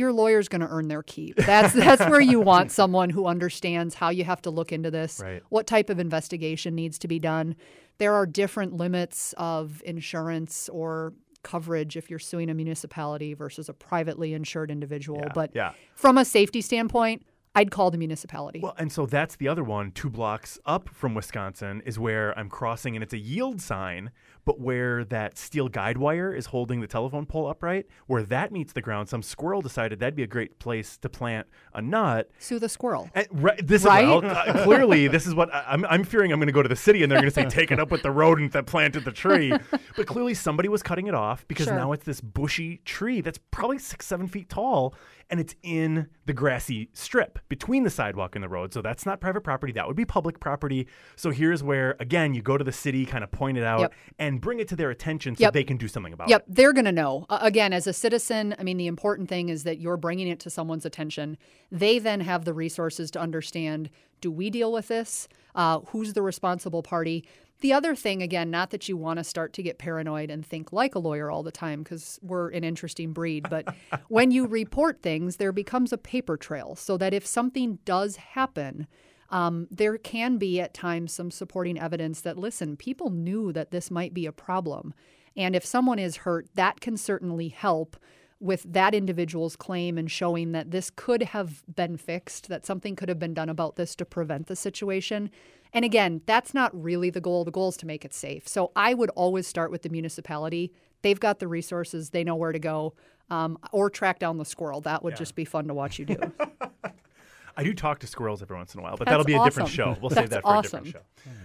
your 0.00 0.12
lawyer's 0.12 0.48
going 0.48 0.62
to 0.62 0.66
earn 0.68 0.88
their 0.88 1.02
keep. 1.04 1.36
That's 1.36 1.72
that's 1.74 2.04
where 2.10 2.20
you 2.20 2.40
want 2.40 2.72
someone 2.80 3.10
who 3.10 3.26
understands 3.26 3.94
how 3.94 4.08
you 4.10 4.24
have 4.24 4.42
to 4.42 4.50
look 4.50 4.72
into 4.72 4.90
this, 4.90 5.20
Right. 5.22 5.42
what 5.50 5.66
type 5.68 5.90
of 5.90 5.98
investigation 6.00 6.74
needs 6.74 6.98
to 7.00 7.08
be 7.08 7.18
done. 7.20 7.54
There 7.98 8.14
are 8.14 8.26
different 8.26 8.72
limits 8.72 9.34
of 9.36 9.82
insurance 9.84 10.68
or 10.70 11.12
coverage 11.42 11.96
if 11.96 12.10
you're 12.10 12.18
suing 12.18 12.50
a 12.50 12.54
municipality 12.54 13.34
versus 13.34 13.68
a 13.68 13.72
privately 13.72 14.34
insured 14.34 14.70
individual. 14.70 15.22
but 15.34 15.50
yeah. 15.54 15.72
from 15.94 16.18
a 16.18 16.24
safety 16.24 16.60
standpoint, 16.60 17.24
I'd 17.54 17.70
call 17.70 17.90
the 17.90 17.98
municipality. 17.98 18.60
Well, 18.60 18.74
and 18.78 18.92
so 18.92 19.06
that's 19.06 19.36
the 19.36 19.48
other 19.48 19.64
one. 19.64 19.90
Two 19.92 20.08
blocks 20.10 20.58
up 20.66 20.88
from 20.90 21.14
Wisconsin 21.14 21.82
is 21.84 21.98
where 21.98 22.38
I'm 22.38 22.48
crossing, 22.48 22.94
and 22.94 23.02
it's 23.02 23.12
a 23.14 23.18
yield 23.18 23.60
sign, 23.60 24.10
but 24.44 24.60
where 24.60 25.04
that 25.04 25.36
steel 25.38 25.68
guide 25.68 25.98
wire 25.98 26.34
is 26.34 26.46
holding 26.46 26.80
the 26.80 26.86
telephone 26.86 27.26
pole 27.26 27.48
upright, 27.48 27.86
where 28.06 28.22
that 28.24 28.52
meets 28.52 28.72
the 28.72 28.80
ground, 28.82 29.08
some 29.08 29.22
squirrel 29.22 29.60
decided 29.62 30.00
that'd 30.00 30.14
be 30.16 30.22
a 30.22 30.26
great 30.26 30.58
place 30.58 30.96
to 30.98 31.08
plant 31.08 31.46
a 31.74 31.82
nut. 31.82 32.30
Sue 32.38 32.58
the 32.58 32.68
squirrel. 32.68 33.10
And, 33.14 33.26
right, 33.30 33.66
this 33.66 33.84
Right? 33.84 34.04
is 34.04 34.08
well, 34.22 34.24
uh, 34.24 34.62
clearly 34.64 35.08
this 35.08 35.26
is 35.26 35.34
what 35.34 35.52
I, 35.54 35.64
I'm. 35.68 35.84
I'm 35.86 36.04
fearing. 36.04 36.32
I'm 36.32 36.38
going 36.38 36.46
to 36.46 36.52
go 36.52 36.62
to 36.62 36.68
the 36.68 36.76
city 36.76 37.02
and 37.02 37.10
they're 37.10 37.20
going 37.20 37.30
to 37.30 37.34
say 37.34 37.44
take 37.48 37.70
it 37.72 37.78
up 37.80 37.90
with 37.90 38.02
the 38.02 38.10
rodent 38.10 38.52
that 38.52 38.66
planted 38.66 39.04
the 39.04 39.12
tree. 39.12 39.52
but 39.96 40.06
clearly 40.06 40.34
somebody 40.34 40.68
was 40.68 40.82
cutting 40.82 41.06
it 41.06 41.14
off 41.14 41.46
because 41.48 41.66
Sure. 41.66 41.74
now 41.74 41.92
it's 41.92 42.04
this 42.04 42.20
bushy 42.20 42.78
tree 42.84 43.20
that's 43.20 43.38
probably 43.50 43.78
six, 43.78 44.06
seven 44.06 44.26
feet 44.28 44.48
tall, 44.48 44.94
and 45.30 45.38
it's 45.40 45.54
in 45.62 46.08
the 46.26 46.32
grassy 46.32 46.88
strip 46.92 47.38
between 47.48 47.82
the 47.82 47.90
sidewalk 47.90 48.34
and 48.36 48.42
the 48.44 48.48
road. 48.48 48.72
So 48.72 48.82
that's 48.82 49.04
not 49.04 49.20
private 49.20 49.42
property. 49.42 49.72
That 49.72 49.86
would 49.86 49.96
be 49.96 50.04
public 50.04 50.38
property. 50.40 50.86
So 51.16 51.30
here's 51.30 51.62
where 51.62 51.96
again 52.00 52.34
you 52.34 52.42
go 52.42 52.56
to 52.56 52.64
the 52.64 52.72
city, 52.72 53.04
kind 53.06 53.24
of 53.24 53.30
point 53.30 53.58
it 53.58 53.64
out, 53.64 53.80
Yep. 53.80 53.92
and 54.18 54.29
bring 54.38 54.60
it 54.60 54.68
to 54.68 54.76
their 54.76 54.90
attention 54.90 55.34
so 55.36 55.42
Yep. 55.42 55.52
they 55.54 55.64
can 55.64 55.76
do 55.76 55.88
something 55.88 56.12
about 56.12 56.28
Yep, 56.28 56.42
it. 56.42 56.44
Yep, 56.48 56.56
they're 56.56 56.72
going 56.72 56.84
to 56.84 56.92
know. 56.92 57.26
Uh, 57.30 57.38
again, 57.40 57.72
as 57.72 57.86
a 57.86 57.92
citizen, 57.92 58.54
I 58.58 58.62
mean, 58.62 58.76
the 58.76 58.86
important 58.86 59.28
thing 59.28 59.48
is 59.48 59.64
that 59.64 59.78
you're 59.78 59.96
bringing 59.96 60.28
it 60.28 60.38
to 60.40 60.50
someone's 60.50 60.84
attention. 60.84 61.38
They 61.72 61.98
then 61.98 62.20
have 62.20 62.44
the 62.44 62.52
resources 62.54 63.10
to 63.12 63.20
understand 63.20 63.90
do 64.20 64.30
we 64.30 64.50
deal 64.50 64.70
with 64.70 64.88
this? 64.88 65.28
Uh, 65.54 65.80
who's 65.86 66.12
the 66.12 66.20
responsible 66.20 66.82
party? 66.82 67.24
The 67.60 67.72
other 67.72 67.94
thing, 67.94 68.22
again, 68.22 68.50
not 68.50 68.70
that 68.70 68.86
you 68.88 68.96
want 68.96 69.18
to 69.18 69.24
start 69.24 69.52
to 69.54 69.62
get 69.62 69.78
paranoid 69.78 70.30
and 70.30 70.44
think 70.44 70.72
like 70.74 70.94
a 70.94 70.98
lawyer 70.98 71.30
all 71.30 71.42
the 71.42 71.50
time 71.50 71.82
because 71.82 72.18
we're 72.22 72.50
an 72.50 72.62
interesting 72.64 73.12
breed, 73.14 73.46
but 73.48 73.74
when 74.08 74.30
you 74.30 74.46
report 74.46 75.00
things, 75.02 75.36
there 75.36 75.52
becomes 75.52 75.92
a 75.92 75.98
paper 75.98 76.36
trail 76.36 76.74
so 76.76 76.96
that 76.98 77.14
if 77.14 77.26
something 77.26 77.78
does 77.84 78.16
happen, 78.16 78.86
um, 79.30 79.68
there 79.70 79.96
can 79.96 80.36
be 80.36 80.60
at 80.60 80.74
times 80.74 81.12
some 81.12 81.30
supporting 81.30 81.78
evidence 81.78 82.20
that, 82.22 82.36
listen, 82.36 82.76
people 82.76 83.10
knew 83.10 83.52
that 83.52 83.70
this 83.70 83.90
might 83.90 84.12
be 84.12 84.26
a 84.26 84.32
problem. 84.32 84.92
And 85.36 85.54
if 85.54 85.64
someone 85.64 85.98
is 85.98 86.18
hurt, 86.18 86.48
that 86.54 86.80
can 86.80 86.96
certainly 86.96 87.48
help 87.48 87.96
with 88.40 88.64
that 88.72 88.94
individual's 88.94 89.54
claim 89.54 89.98
and 89.98 90.10
showing 90.10 90.52
that 90.52 90.70
this 90.70 90.90
could 90.90 91.22
have 91.22 91.62
been 91.72 91.96
fixed, 91.96 92.48
that 92.48 92.64
something 92.64 92.96
could 92.96 93.08
have 93.08 93.18
been 93.18 93.34
done 93.34 93.50
about 93.50 93.76
this 93.76 93.94
to 93.94 94.04
prevent 94.04 94.46
the 94.46 94.56
situation. 94.56 95.30
And 95.72 95.84
again, 95.84 96.22
that's 96.26 96.54
not 96.54 96.70
really 96.82 97.10
the 97.10 97.20
goal. 97.20 97.44
The 97.44 97.50
goal 97.50 97.68
is 97.68 97.76
to 97.78 97.86
make 97.86 98.04
it 98.04 98.14
safe. 98.14 98.48
So 98.48 98.72
I 98.74 98.94
would 98.94 99.10
always 99.10 99.46
start 99.46 99.70
with 99.70 99.82
the 99.82 99.90
municipality. 99.90 100.72
They've 101.02 101.20
got 101.20 101.38
the 101.38 101.48
resources, 101.48 102.10
they 102.10 102.24
know 102.24 102.34
where 102.34 102.52
to 102.52 102.58
go, 102.58 102.94
um, 103.30 103.58
or 103.72 103.90
track 103.90 104.18
down 104.18 104.38
the 104.38 104.44
squirrel. 104.44 104.80
That 104.80 105.04
would 105.04 105.16
just 105.16 105.34
be 105.34 105.44
fun 105.44 105.68
to 105.68 105.74
watch 105.74 105.98
you 105.98 106.06
do. 106.06 106.16
I 107.56 107.64
do 107.64 107.74
talk 107.74 108.00
to 108.00 108.06
squirrels 108.06 108.42
every 108.42 108.56
once 108.56 108.74
in 108.74 108.80
a 108.80 108.82
while, 108.82 108.96
but 108.96 109.06
That's 109.06 109.12
that'll 109.12 109.24
be 109.24 109.34
a 109.34 109.44
different 109.44 109.68
show. 109.68 109.96
We'll 110.00 110.10
save 110.10 110.30
that 110.30 110.42
for 110.42 110.56
a 110.56 110.62
different 110.62 110.86
show. 110.88 111.00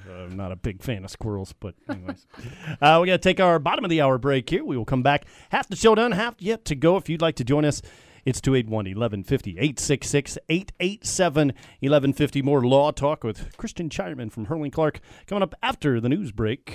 I'm 0.09 0.35
not 0.35 0.51
a 0.51 0.55
big 0.55 0.81
fan 0.81 1.03
of 1.03 1.11
squirrels, 1.11 1.53
but 1.59 1.75
anyways. 1.89 2.25
uh, 2.81 2.99
we 3.01 3.07
got 3.07 3.13
to 3.13 3.17
take 3.17 3.39
our 3.39 3.59
bottom 3.59 3.83
of 3.83 3.89
the 3.89 4.01
hour 4.01 4.17
break 4.17 4.49
here. 4.49 4.63
We 4.63 4.77
will 4.77 4.85
come 4.85 5.03
back. 5.03 5.25
Half 5.49 5.69
the 5.69 5.75
show 5.75 5.95
done, 5.95 6.11
half 6.11 6.35
yet 6.39 6.65
to 6.65 6.75
go. 6.75 6.97
If 6.97 7.09
you'd 7.09 7.21
like 7.21 7.35
to 7.35 7.43
join 7.43 7.65
us, 7.65 7.81
it's 8.25 8.41
281 8.41 8.97
1150 8.97 9.51
866 9.51 10.37
887 10.49 11.47
1150. 11.47 12.41
More 12.41 12.65
law 12.65 12.91
talk 12.91 13.23
with 13.23 13.55
Kristen 13.57 13.89
Shireman 13.89 14.31
from 14.31 14.45
Herrling 14.45 14.71
Clark 14.71 14.99
coming 15.27 15.43
up 15.43 15.53
after 15.61 15.99
the 16.01 16.09
news 16.09 16.31
break. 16.31 16.73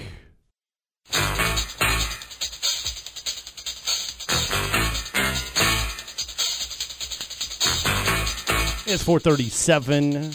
It's 8.92 9.04
437. 9.04 10.32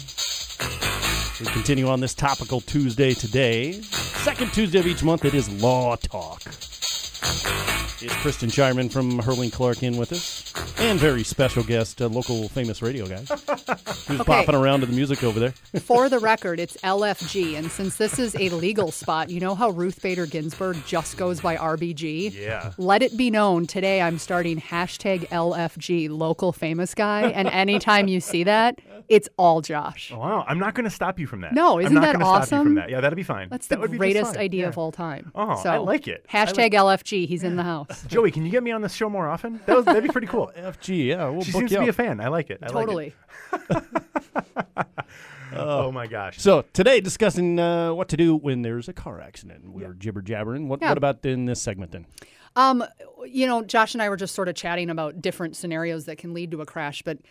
We 1.40 1.52
continue 1.52 1.88
on 1.88 2.00
this 2.00 2.14
topical 2.14 2.62
Tuesday 2.62 3.12
today. 3.12 3.72
Second 3.82 4.54
Tuesday 4.54 4.78
of 4.78 4.86
each 4.86 5.02
month, 5.02 5.26
it 5.26 5.34
is 5.34 5.50
Law 5.60 5.94
Talk. 5.96 6.40
It's 7.22 8.14
Kristen 8.16 8.50
Shireman 8.50 8.90
from 8.92 9.18
Herrling 9.20 9.50
Clark 9.50 9.82
in 9.82 9.96
with 9.96 10.12
us, 10.12 10.52
and 10.78 10.98
very 11.00 11.24
special 11.24 11.62
guest, 11.64 12.00
a 12.02 12.08
local 12.08 12.48
famous 12.50 12.82
radio 12.82 13.06
guy 13.06 13.16
who's 13.24 14.20
Okay. 14.20 14.24
popping 14.24 14.54
around 14.54 14.80
to 14.80 14.86
the 14.86 14.92
music 14.92 15.24
over 15.24 15.40
there. 15.40 15.54
For 15.80 16.08
the 16.10 16.18
record, 16.20 16.60
it's 16.60 16.76
LFG. 16.84 17.56
And 17.56 17.70
since 17.70 17.96
this 17.96 18.18
is 18.18 18.36
a 18.36 18.50
legal 18.50 18.90
spot, 18.90 19.30
you 19.30 19.40
know 19.40 19.54
how 19.54 19.70
Ruth 19.70 20.02
Bader 20.02 20.26
Ginsburg 20.26 20.76
just 20.86 21.16
goes 21.16 21.40
by 21.40 21.56
RBG? 21.56 22.34
Yeah. 22.34 22.72
Let 22.76 23.02
it 23.02 23.16
be 23.16 23.30
known 23.30 23.66
today 23.66 24.02
I'm 24.02 24.18
starting 24.18 24.60
hashtag 24.60 25.26
LFG, 25.30 26.10
local 26.10 26.52
famous 26.52 26.94
guy. 26.94 27.22
And 27.30 27.48
anytime 27.48 28.08
you 28.08 28.20
see 28.20 28.44
that, 28.44 28.78
it's 29.08 29.28
all 29.38 29.62
Josh. 29.62 30.12
Oh, 30.14 30.18
wow, 30.18 30.44
I'm 30.46 30.58
not 30.58 30.74
going 30.74 30.84
to 30.84 30.90
stop 30.90 31.18
you 31.18 31.26
from 31.26 31.40
that. 31.40 31.54
No, 31.54 31.78
I'm 31.78 31.86
isn't 31.86 31.94
that 32.00 32.12
gonna 32.12 32.24
Stop 32.24 32.40
you 32.42 32.46
from 32.48 32.58
awesome? 32.60 32.74
that. 32.74 32.90
Yeah, 32.90 33.00
that'll 33.00 33.16
be 33.16 33.22
fine. 33.22 33.48
That's 33.48 33.66
that 33.68 33.76
the 33.76 33.80
would 33.80 33.90
be 33.92 33.96
just 33.96 34.00
greatest 34.00 34.34
fine. 34.34 34.42
idea 34.44 34.62
Yeah. 34.64 34.68
of 34.68 34.78
all 34.78 34.92
time. 34.92 35.32
Oh, 35.34 35.60
so, 35.62 35.70
I 35.70 35.78
like 35.78 36.06
it. 36.08 36.26
I 36.32 36.44
Hashtag 36.44 36.74
LFG, 37.06 37.26
he's 37.28 37.42
in 37.44 37.56
the 37.56 37.62
house. 37.62 38.04
Joey, 38.08 38.30
can 38.30 38.44
you 38.44 38.50
get 38.50 38.62
me 38.62 38.70
on 38.72 38.82
this 38.82 38.92
show 38.94 39.08
more 39.08 39.28
often? 39.28 39.60
That 39.66 39.76
was, 39.76 39.84
that'd 39.84 40.02
be 40.02 40.08
pretty 40.08 40.26
cool. 40.26 40.50
FG, 40.58 41.06
yeah, 41.08 41.28
we'll 41.28 41.42
She 41.42 41.52
book 41.52 41.60
seems 41.60 41.70
you 41.72 41.78
to 41.78 41.82
be 41.84 41.88
a 41.88 41.92
fan. 41.92 42.20
I 42.20 42.28
like 42.28 42.50
it. 42.50 42.58
I 42.62 42.66
like 42.66 42.74
it. 42.74 42.86
totally. 42.86 43.14
Oh 45.58 45.90
my 45.90 46.06
gosh. 46.06 46.38
So 46.38 46.64
today, 46.74 47.00
discussing 47.00 47.58
uh, 47.58 47.94
what 47.94 48.08
to 48.08 48.16
do 48.16 48.36
when 48.36 48.60
there's 48.62 48.88
a 48.88 48.92
car 48.92 49.20
accident. 49.22 49.70
We 49.72 49.84
were 49.84 49.94
jibber 49.94 50.20
jabbering. 50.20 50.68
What, 50.68 50.82
Yeah. 50.82 50.90
what 50.90 50.98
about 50.98 51.24
in 51.24 51.46
this 51.46 51.62
segment 51.62 51.92
then? 51.92 52.04
Um, 52.56 52.84
you 53.24 53.46
know, 53.46 53.62
Josh 53.62 53.94
and 53.94 54.02
I 54.02 54.08
were 54.10 54.16
just 54.16 54.34
sort 54.34 54.48
of 54.48 54.54
chatting 54.54 54.90
about 54.90 55.22
different 55.22 55.56
scenarios 55.56 56.04
that 56.06 56.18
can 56.18 56.34
lead 56.34 56.50
to 56.50 56.60
a 56.60 56.66
crash, 56.66 57.00
but 57.02 57.18
y- 57.22 57.24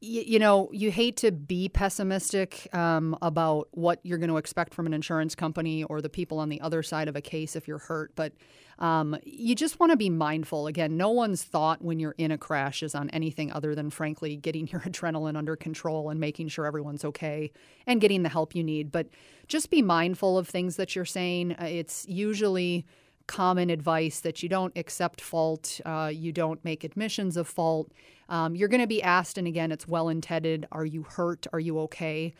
you 0.00 0.38
know, 0.38 0.68
you 0.72 0.90
hate 0.90 1.16
to 1.18 1.32
be 1.32 1.70
pessimistic 1.70 2.68
um, 2.74 3.16
about 3.22 3.68
what 3.70 3.98
you're 4.02 4.18
going 4.18 4.28
to 4.28 4.36
expect 4.36 4.74
from 4.74 4.86
an 4.86 4.92
insurance 4.92 5.34
company 5.34 5.84
or 5.84 6.02
the 6.02 6.10
people 6.10 6.38
on 6.38 6.50
the 6.50 6.60
other 6.60 6.82
side 6.82 7.08
of 7.08 7.16
a 7.16 7.22
case 7.22 7.56
if 7.56 7.66
you're 7.66 7.78
hurt, 7.78 8.12
but 8.14 8.32
um, 8.78 9.16
you 9.24 9.54
just 9.54 9.80
want 9.80 9.92
to 9.92 9.96
be 9.96 10.10
mindful. 10.10 10.66
Again, 10.66 10.98
no 10.98 11.08
one's 11.08 11.42
thought 11.42 11.80
when 11.82 11.98
you're 11.98 12.14
in 12.18 12.30
a 12.30 12.36
crash 12.36 12.82
is 12.82 12.94
on 12.94 13.08
anything 13.10 13.50
other 13.50 13.74
than, 13.74 13.88
frankly, 13.88 14.36
getting 14.36 14.68
your 14.72 14.82
adrenaline 14.82 15.36
under 15.36 15.56
control 15.56 16.10
and 16.10 16.20
making 16.20 16.48
sure 16.48 16.66
everyone's 16.66 17.04
okay 17.04 17.50
and 17.86 18.00
getting 18.00 18.22
the 18.22 18.28
help 18.28 18.54
you 18.54 18.62
need. 18.62 18.92
But 18.92 19.08
just 19.48 19.70
be 19.70 19.80
mindful 19.80 20.36
of 20.36 20.46
things 20.46 20.76
that 20.76 20.94
you're 20.94 21.06
saying. 21.06 21.52
Uh, 21.52 21.64
It's 21.64 22.06
usually 22.06 22.84
common 23.26 23.70
advice 23.70 24.20
that 24.20 24.42
you 24.42 24.48
don't 24.48 24.76
accept 24.76 25.20
fault, 25.20 25.80
uh, 25.84 26.10
you 26.12 26.32
don't 26.32 26.64
make 26.64 26.84
admissions 26.84 27.36
of 27.36 27.48
fault. 27.48 27.90
Um, 28.28 28.56
you're 28.56 28.68
going 28.68 28.80
to 28.80 28.86
be 28.86 29.02
asked, 29.02 29.38
and 29.38 29.46
again, 29.46 29.72
it's 29.72 29.86
well 29.86 30.08
intended 30.08 30.66
Are 30.72 30.84
you 30.84 31.04
hurt? 31.04 31.46
Are 31.52 31.60
you 31.60 31.78
okay? 31.80 32.34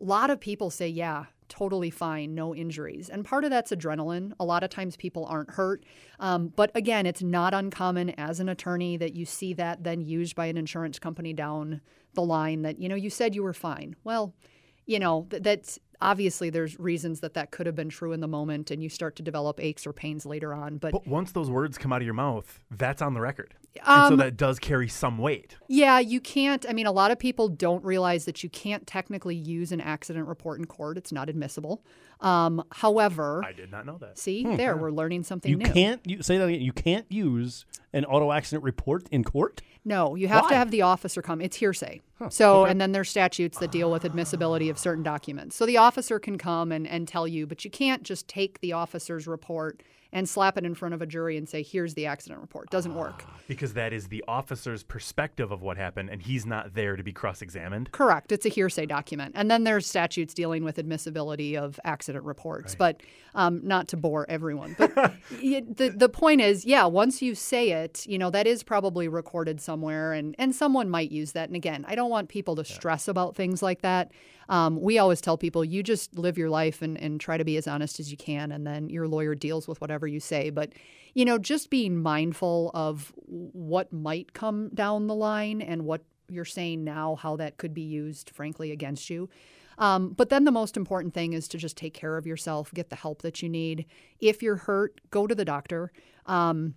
A 0.00 0.04
lot 0.04 0.30
of 0.30 0.40
people 0.40 0.70
say, 0.70 0.88
Yeah, 0.88 1.26
totally 1.52 1.90
fine, 1.90 2.34
no 2.34 2.54
injuries. 2.54 3.10
And 3.10 3.24
part 3.24 3.44
of 3.44 3.50
that's 3.50 3.72
adrenaline. 3.72 4.32
A 4.40 4.44
lot 4.44 4.62
of 4.62 4.70
times 4.70 4.96
people 4.96 5.26
aren't 5.26 5.50
hurt. 5.50 5.84
Um, 6.18 6.48
but 6.48 6.70
again, 6.74 7.04
it's 7.04 7.22
not 7.22 7.52
uncommon 7.52 8.10
as 8.10 8.40
an 8.40 8.48
attorney 8.48 8.96
that 8.96 9.14
you 9.14 9.26
see 9.26 9.52
that 9.54 9.84
then 9.84 10.00
used 10.00 10.34
by 10.34 10.46
an 10.46 10.56
insurance 10.56 10.98
company 10.98 11.34
down 11.34 11.82
the 12.14 12.22
line 12.22 12.62
that, 12.62 12.80
you 12.80 12.88
know, 12.88 12.94
you 12.94 13.10
said 13.10 13.34
you 13.34 13.42
were 13.42 13.52
fine. 13.52 13.96
Well, 14.02 14.34
you 14.86 14.98
know, 14.98 15.26
th- 15.30 15.42
that's 15.42 15.78
obviously 16.02 16.50
there's 16.50 16.78
reasons 16.78 17.20
that 17.20 17.34
that 17.34 17.50
could 17.50 17.66
have 17.66 17.74
been 17.74 17.88
true 17.88 18.12
in 18.12 18.20
the 18.20 18.28
moment 18.28 18.70
and 18.70 18.82
you 18.82 18.88
start 18.88 19.16
to 19.16 19.22
develop 19.22 19.60
aches 19.60 19.86
or 19.86 19.92
pains 19.92 20.26
later 20.26 20.52
on. 20.52 20.76
But, 20.78 20.92
But 20.92 21.06
once 21.06 21.32
those 21.32 21.48
words 21.50 21.78
come 21.78 21.92
out 21.92 22.02
of 22.02 22.04
your 22.04 22.14
mouth, 22.14 22.60
that's 22.70 23.00
on 23.00 23.14
the 23.14 23.20
record. 23.20 23.54
and 23.76 23.84
so 24.08 24.12
Um, 24.12 24.16
that 24.18 24.36
does 24.36 24.58
carry 24.58 24.88
some 24.88 25.16
weight. 25.18 25.56
Yeah, 25.68 25.98
you 25.98 26.20
can't. 26.20 26.66
I 26.68 26.72
mean, 26.72 26.86
a 26.86 26.92
lot 26.92 27.10
of 27.10 27.18
people 27.18 27.48
don't 27.48 27.82
realize 27.84 28.24
that 28.26 28.42
you 28.42 28.50
can't 28.50 28.86
technically 28.86 29.36
use 29.36 29.72
an 29.72 29.80
accident 29.80 30.28
report 30.28 30.58
in 30.58 30.66
court. 30.66 30.98
It's 30.98 31.12
not 31.12 31.28
admissible. 31.30 31.82
Um, 32.20 32.62
however, 32.70 33.42
I 33.44 33.52
did 33.52 33.70
not 33.72 33.84
know 33.86 33.98
that. 33.98 34.18
see, 34.18 34.44
there, 34.44 34.76
we're 34.76 34.90
learning 34.92 35.24
something 35.24 35.50
You 35.50 35.56
new. 35.56 35.66
can't 35.72 36.00
you, 36.04 36.22
say 36.22 36.38
that 36.38 36.46
again. 36.48 36.60
You 36.60 36.72
can't 36.72 37.06
use 37.10 37.64
an 37.92 38.04
auto 38.04 38.30
accident 38.30 38.62
report 38.64 39.06
in 39.10 39.24
court. 39.24 39.60
No, 39.84 40.14
you 40.14 40.28
have 40.28 40.44
Why? 40.44 40.50
to 40.50 40.54
have 40.56 40.70
the 40.70 40.82
officer 40.82 41.20
come. 41.22 41.40
It's 41.40 41.56
hearsay. 41.56 42.00
So, 42.28 42.64
and 42.66 42.80
then 42.80 42.92
there's 42.92 43.10
statutes 43.10 43.58
that 43.58 43.72
deal 43.72 43.90
with 43.90 44.04
admissibility 44.04 44.68
of 44.68 44.78
certain 44.78 45.02
documents. 45.02 45.56
So 45.56 45.66
the 45.66 45.78
officer 45.78 45.91
can 46.22 46.38
come 46.38 46.72
and, 46.72 46.86
and 46.86 47.06
tell 47.06 47.26
you, 47.26 47.46
but 47.46 47.64
you 47.64 47.70
can't 47.70 48.02
just 48.02 48.28
take 48.28 48.60
the 48.60 48.72
officer's 48.72 49.26
report 49.26 49.82
and 50.12 50.28
slap 50.28 50.58
it 50.58 50.64
in 50.64 50.74
front 50.74 50.94
of 50.94 51.00
a 51.00 51.06
jury 51.06 51.38
and 51.38 51.48
say, 51.48 51.62
here's 51.62 51.94
the 51.94 52.04
accident 52.04 52.40
report. 52.40 52.68
Doesn't 52.70 52.94
work. 52.94 53.24
Because 53.48 53.72
that 53.74 53.94
is 53.94 54.08
the 54.08 54.22
officer's 54.28 54.82
perspective 54.82 55.50
of 55.50 55.62
what 55.62 55.78
happened, 55.78 56.10
and 56.10 56.20
he's 56.20 56.44
not 56.44 56.74
there 56.74 56.96
to 56.96 57.02
be 57.02 57.12
cross 57.12 57.40
examined. 57.40 57.90
Correct. 57.92 58.30
It's 58.30 58.44
a 58.44 58.50
hearsay 58.50 58.86
document. 58.86 59.32
And 59.34 59.50
then 59.50 59.64
there's 59.64 59.86
statutes 59.86 60.34
dealing 60.34 60.64
with 60.64 60.78
admissibility 60.78 61.56
of 61.56 61.80
accident 61.84 62.24
reports, 62.24 62.74
but 62.74 63.00
um, 63.34 63.60
not 63.66 63.88
to 63.88 63.96
bore 63.96 64.28
everyone. 64.28 64.76
But 64.78 64.94
the, 65.30 65.94
the 65.96 66.08
point 66.10 66.42
is, 66.42 66.66
yeah, 66.66 66.84
once 66.84 67.22
you 67.22 67.34
say 67.34 67.70
it, 67.70 68.06
you 68.06 68.18
know, 68.18 68.28
that 68.30 68.46
is 68.46 68.62
probably 68.62 69.08
recorded 69.08 69.62
somewhere 69.62 70.12
and, 70.12 70.34
and 70.38 70.54
someone 70.54 70.90
might 70.90 71.10
use 71.10 71.32
that. 71.32 71.48
And 71.48 71.56
again, 71.56 71.86
I 71.88 71.94
don't 71.94 72.10
want 72.10 72.28
people 72.28 72.56
to 72.56 72.64
stress 72.64 73.08
about 73.08 73.34
things 73.34 73.62
like 73.62 73.80
that. 73.80 74.12
Um, 74.52 74.78
we 74.82 74.98
always 74.98 75.22
tell 75.22 75.38
people 75.38 75.64
you 75.64 75.82
just 75.82 76.18
live 76.18 76.36
your 76.36 76.50
life 76.50 76.82
and, 76.82 77.00
and 77.00 77.18
try 77.18 77.38
to 77.38 77.44
be 77.44 77.56
as 77.56 77.66
honest 77.66 77.98
as 77.98 78.10
you 78.10 78.18
can, 78.18 78.52
and 78.52 78.66
then 78.66 78.90
your 78.90 79.08
lawyer 79.08 79.34
deals 79.34 79.66
with 79.66 79.80
whatever 79.80 80.06
you 80.06 80.20
say. 80.20 80.50
But, 80.50 80.74
you 81.14 81.24
know, 81.24 81.38
just 81.38 81.70
being 81.70 82.02
mindful 82.02 82.70
of 82.74 83.14
what 83.16 83.90
might 83.94 84.34
come 84.34 84.68
down 84.74 85.06
the 85.06 85.14
line 85.14 85.62
and 85.62 85.86
what 85.86 86.04
you're 86.28 86.44
saying 86.44 86.84
now, 86.84 87.14
how 87.14 87.36
that 87.36 87.56
could 87.56 87.72
be 87.72 87.80
used, 87.80 88.28
frankly, 88.28 88.72
against 88.72 89.08
you. 89.08 89.30
Um, 89.78 90.10
but 90.10 90.28
then 90.28 90.44
the 90.44 90.50
most 90.50 90.76
important 90.76 91.14
thing 91.14 91.32
is 91.32 91.48
to 91.48 91.56
just 91.56 91.78
take 91.78 91.94
care 91.94 92.18
of 92.18 92.26
yourself, 92.26 92.74
get 92.74 92.90
the 92.90 92.96
help 92.96 93.22
that 93.22 93.40
you 93.40 93.48
need. 93.48 93.86
If 94.20 94.42
you're 94.42 94.56
hurt, 94.56 95.00
go 95.10 95.26
to 95.26 95.34
the 95.34 95.46
doctor. 95.46 95.92
Um, 96.26 96.74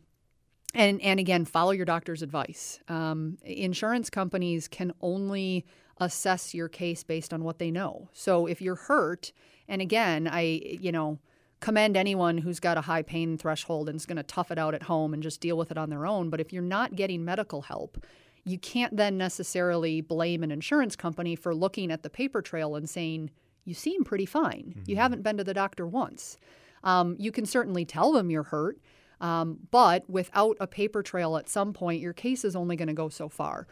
and, 0.74 1.02
and 1.02 1.20
again, 1.20 1.44
follow 1.44 1.72
your 1.72 1.86
doctor's 1.86 2.22
advice. 2.22 2.80
Um, 2.88 3.38
insurance 3.44 4.10
companies 4.10 4.70
can 4.70 4.94
only 5.02 5.66
assess 6.00 6.54
your 6.54 6.68
case 6.68 7.04
based 7.04 7.34
on 7.34 7.44
what 7.44 7.60
they 7.60 7.72
know. 7.72 8.10
So 8.14 8.46
if 8.46 8.62
you're 8.62 8.76
hurt, 8.76 9.32
and 9.68 9.82
again, 9.82 10.28
I, 10.28 10.42
you 10.64 10.92
know, 10.92 11.20
commend 11.60 11.96
anyone 11.96 12.38
who's 12.40 12.60
got 12.60 12.78
a 12.78 12.82
high 12.82 13.02
pain 13.02 13.38
threshold 13.38 13.90
and 13.90 13.96
is 13.96 14.06
going 14.06 14.18
to 14.18 14.24
tough 14.24 14.52
it 14.52 14.58
out 14.58 14.76
at 14.76 14.84
home 14.84 15.14
and 15.14 15.24
just 15.24 15.42
deal 15.42 15.58
with 15.58 15.72
it 15.72 15.78
on 15.78 15.90
their 15.90 16.06
own. 16.06 16.30
But 16.30 16.42
if 16.42 16.52
you're 16.52 16.62
not 16.62 16.96
getting 16.96 17.24
medical 17.24 17.64
help, 17.64 18.04
you 18.44 18.60
can't 18.60 18.96
then 18.96 19.18
necessarily 19.18 20.02
blame 20.02 20.44
an 20.44 20.52
insurance 20.52 20.96
company 20.96 21.36
for 21.36 21.56
looking 21.56 21.92
at 21.92 22.04
the 22.04 22.10
paper 22.10 22.42
trail 22.42 22.76
and 22.76 22.90
saying, 22.90 23.32
you 23.64 23.74
seem 23.74 24.04
pretty 24.04 24.28
fine. 24.28 24.84
You 24.86 24.98
haven't 24.98 25.24
been 25.24 25.38
to 25.38 25.44
the 25.44 25.54
doctor 25.54 25.88
once. 25.88 26.38
Um, 26.84 27.16
you 27.18 27.32
can 27.32 27.48
certainly 27.48 27.84
tell 27.84 28.12
them 28.12 28.30
you're 28.30 28.44
hurt, 28.44 28.78
um, 29.20 29.58
but 29.72 30.08
without 30.08 30.58
a 30.60 30.68
paper 30.68 31.02
trail 31.02 31.36
at 31.38 31.50
some 31.50 31.74
point, 31.74 32.00
your 32.02 32.14
case 32.14 32.46
is 32.46 32.56
only 32.56 32.76
going 32.76 32.90
to 32.90 32.94
go 32.94 33.10
so 33.10 33.28
far. 33.28 33.66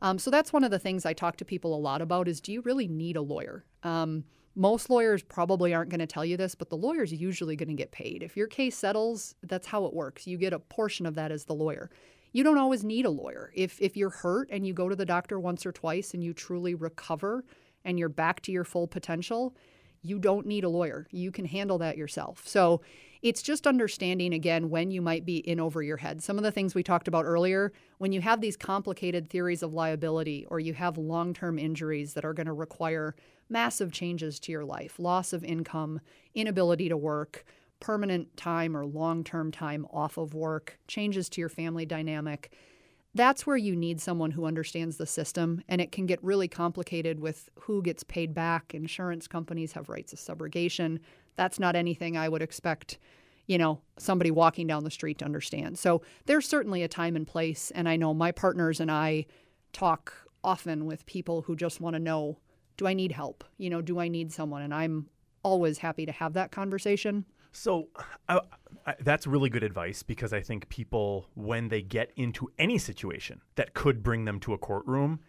Um, 0.00 0.18
so 0.18 0.30
that's 0.30 0.52
one 0.52 0.64
of 0.64 0.70
the 0.70 0.78
things 0.78 1.04
I 1.04 1.12
talk 1.12 1.36
to 1.38 1.44
people 1.44 1.74
a 1.74 1.78
lot 1.78 2.02
about 2.02 2.28
is 2.28 2.40
do 2.40 2.52
you 2.52 2.60
really 2.62 2.88
need 2.88 3.16
a 3.16 3.22
lawyer? 3.22 3.64
Um, 3.82 4.24
most 4.54 4.90
lawyers 4.90 5.22
probably 5.22 5.72
aren't 5.72 5.90
going 5.90 6.00
to 6.00 6.06
tell 6.06 6.24
you 6.24 6.36
this, 6.36 6.54
but 6.54 6.68
the 6.68 6.76
lawyer's 6.76 7.12
usually 7.12 7.56
going 7.56 7.68
to 7.68 7.74
get 7.74 7.92
paid. 7.92 8.22
If 8.22 8.36
your 8.36 8.48
case 8.48 8.76
settles, 8.76 9.34
that's 9.42 9.68
how 9.68 9.84
it 9.84 9.94
works. 9.94 10.26
You 10.26 10.36
get 10.36 10.52
a 10.52 10.58
portion 10.58 11.06
of 11.06 11.14
that 11.14 11.30
as 11.30 11.44
the 11.44 11.54
lawyer. 11.54 11.90
You 12.32 12.44
don't 12.44 12.58
always 12.58 12.84
need 12.84 13.06
a 13.06 13.10
lawyer. 13.10 13.52
If 13.54 13.80
if 13.80 13.96
you're 13.96 14.10
hurt 14.10 14.48
and 14.50 14.66
you 14.66 14.74
go 14.74 14.88
to 14.88 14.96
the 14.96 15.06
doctor 15.06 15.40
once 15.40 15.64
or 15.64 15.72
twice 15.72 16.12
and 16.12 16.22
you 16.22 16.34
truly 16.34 16.74
recover 16.74 17.44
and 17.84 17.98
you're 17.98 18.08
back 18.08 18.40
to 18.42 18.52
your 18.52 18.64
full 18.64 18.86
potential, 18.86 19.56
you 20.02 20.18
don't 20.18 20.46
need 20.46 20.64
a 20.64 20.68
lawyer. 20.68 21.06
You 21.10 21.32
can 21.32 21.44
handle 21.44 21.78
that 21.78 21.96
yourself. 21.96 22.46
So 22.46 22.82
it's 23.22 23.42
just 23.42 23.66
understanding 23.66 24.32
again 24.32 24.70
when 24.70 24.90
you 24.90 25.02
might 25.02 25.24
be 25.24 25.38
in 25.38 25.60
over 25.60 25.82
your 25.82 25.96
head. 25.96 26.22
Some 26.22 26.38
of 26.38 26.44
the 26.44 26.52
things 26.52 26.74
we 26.74 26.82
talked 26.82 27.08
about 27.08 27.24
earlier, 27.24 27.72
when 27.98 28.12
you 28.12 28.20
have 28.20 28.40
these 28.40 28.56
complicated 28.56 29.28
theories 29.28 29.62
of 29.62 29.72
liability 29.72 30.46
or 30.48 30.60
you 30.60 30.74
have 30.74 30.98
long 30.98 31.34
term 31.34 31.58
injuries 31.58 32.14
that 32.14 32.24
are 32.24 32.34
going 32.34 32.46
to 32.46 32.52
require 32.52 33.14
massive 33.48 33.92
changes 33.92 34.38
to 34.40 34.52
your 34.52 34.64
life, 34.64 34.98
loss 34.98 35.32
of 35.32 35.42
income, 35.44 36.00
inability 36.34 36.88
to 36.88 36.96
work, 36.96 37.44
permanent 37.80 38.36
time 38.36 38.76
or 38.76 38.86
long 38.86 39.24
term 39.24 39.50
time 39.50 39.86
off 39.92 40.16
of 40.16 40.34
work, 40.34 40.78
changes 40.86 41.28
to 41.30 41.40
your 41.40 41.48
family 41.48 41.86
dynamic 41.86 42.52
that's 43.14 43.46
where 43.46 43.56
you 43.56 43.74
need 43.74 44.00
someone 44.00 44.30
who 44.30 44.44
understands 44.44 44.96
the 44.96 45.06
system 45.06 45.62
and 45.68 45.80
it 45.80 45.90
can 45.90 46.06
get 46.06 46.22
really 46.22 46.46
complicated 46.46 47.18
with 47.18 47.48
who 47.60 47.82
gets 47.82 48.04
paid 48.04 48.34
back 48.34 48.74
insurance 48.74 49.26
companies 49.26 49.72
have 49.72 49.88
rights 49.88 50.12
of 50.12 50.18
subrogation 50.18 50.98
that's 51.38 51.58
not 51.58 51.74
anything 51.74 52.18
i 52.18 52.28
would 52.28 52.42
expect 52.42 52.98
you 53.46 53.56
know 53.56 53.80
somebody 53.98 54.30
walking 54.30 54.66
down 54.66 54.84
the 54.84 54.90
street 54.90 55.18
to 55.18 55.24
understand. 55.24 55.78
So 55.78 56.02
there's 56.26 56.46
certainly 56.46 56.82
a 56.84 56.88
time 56.88 57.16
and 57.16 57.26
place 57.26 57.72
and 57.74 57.88
i 57.88 57.96
know 57.96 58.14
my 58.14 58.30
partners 58.30 58.78
and 58.78 58.90
i 58.90 59.26
talk 59.72 60.12
often 60.44 60.86
with 60.86 61.04
people 61.06 61.42
who 61.42 61.56
just 61.56 61.80
want 61.80 61.94
to 61.94 62.00
know 62.00 62.38
do 62.76 62.86
i 62.86 62.92
need 62.92 63.10
help? 63.10 63.42
You 63.56 63.70
know 63.70 63.80
do 63.80 63.98
i 63.98 64.06
need 64.06 64.32
someone? 64.32 64.62
And 64.62 64.72
i'm 64.72 65.08
always 65.42 65.78
happy 65.78 66.06
to 66.06 66.12
have 66.12 66.34
that 66.34 66.52
conversation. 66.52 67.24
So 67.52 67.88
I, 68.28 68.40
I, 68.86 68.94
that's 69.00 69.26
really 69.26 69.48
good 69.48 69.62
advice 69.62 70.02
because 70.02 70.32
I 70.32 70.42
think 70.42 70.68
people, 70.68 71.26
when 71.34 71.68
they 71.68 71.80
get 71.80 72.12
into 72.16 72.50
any 72.58 72.76
situation 72.76 73.40
that 73.54 73.72
could 73.72 74.02
bring 74.02 74.26
them 74.26 74.38
to 74.40 74.52
a 74.52 74.58
courtroom, 74.58 75.20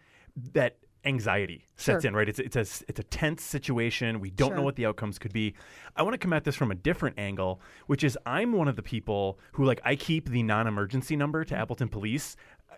that 0.52 0.76
anxiety 1.04 1.66
sets 1.76 2.02
Sure. 2.02 2.08
in, 2.08 2.14
right? 2.16 2.28
It's 2.28 2.38
it's 2.38 2.56
a 2.56 2.60
it's 2.60 3.00
a 3.00 3.02
tense 3.04 3.42
situation. 3.42 4.20
We 4.20 4.30
don't 4.30 4.54
know 4.54 4.62
what 4.62 4.76
the 4.76 4.86
outcomes 4.86 5.18
could 5.18 5.32
be. 5.32 5.54
I 5.96 6.02
want 6.02 6.14
to 6.14 6.18
come 6.18 6.32
at 6.32 6.44
this 6.44 6.56
from 6.56 6.70
a 6.70 6.74
different 6.74 7.18
angle, 7.18 7.60
which 7.86 8.04
is 8.04 8.18
I'm 8.26 8.52
one 8.52 8.68
of 8.68 8.76
the 8.76 8.82
people 8.82 9.38
who 9.52 9.64
like 9.64 9.80
I 9.84 9.96
keep 9.96 10.28
the 10.28 10.42
non-emergency 10.42 11.16
number 11.16 11.44
to 11.44 11.56
Appleton 11.56 11.88
Police 11.88 12.36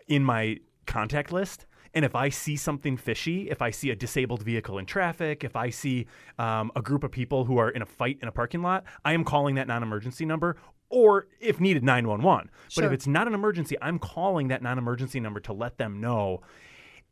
in 0.08 0.24
my 0.24 0.58
contact 0.86 1.32
list. 1.32 1.66
And 1.94 2.06
if 2.06 2.14
I 2.14 2.30
see 2.30 2.56
something 2.56 2.96
fishy, 2.96 3.50
if 3.50 3.60
I 3.60 3.70
see 3.70 3.90
a 3.90 3.94
disabled 3.96 4.42
vehicle 4.42 4.78
in 4.78 4.86
traffic, 4.86 5.44
if 5.44 5.56
I 5.56 5.68
see 5.68 6.06
um, 6.38 6.72
a 6.74 6.80
group 6.80 7.04
of 7.04 7.10
people 7.10 7.44
who 7.44 7.58
are 7.58 7.68
in 7.68 7.82
a 7.82 7.86
fight 7.86 8.18
in 8.22 8.28
a 8.28 8.32
parking 8.32 8.62
lot, 8.62 8.84
I 9.04 9.12
am 9.12 9.24
calling 9.24 9.56
that 9.56 9.68
non 9.68 9.82
emergency 9.82 10.24
number 10.24 10.56
or, 10.88 11.26
if 11.40 11.58
needed, 11.60 11.82
911. 11.82 12.50
But 12.76 12.84
if 12.84 12.92
it's 12.92 13.06
not 13.06 13.26
an 13.26 13.34
emergency, 13.34 13.76
I'm 13.80 13.98
calling 13.98 14.48
that 14.48 14.62
non 14.62 14.78
emergency 14.78 15.20
number 15.20 15.40
to 15.40 15.52
let 15.52 15.78
them 15.78 16.00
know. 16.00 16.42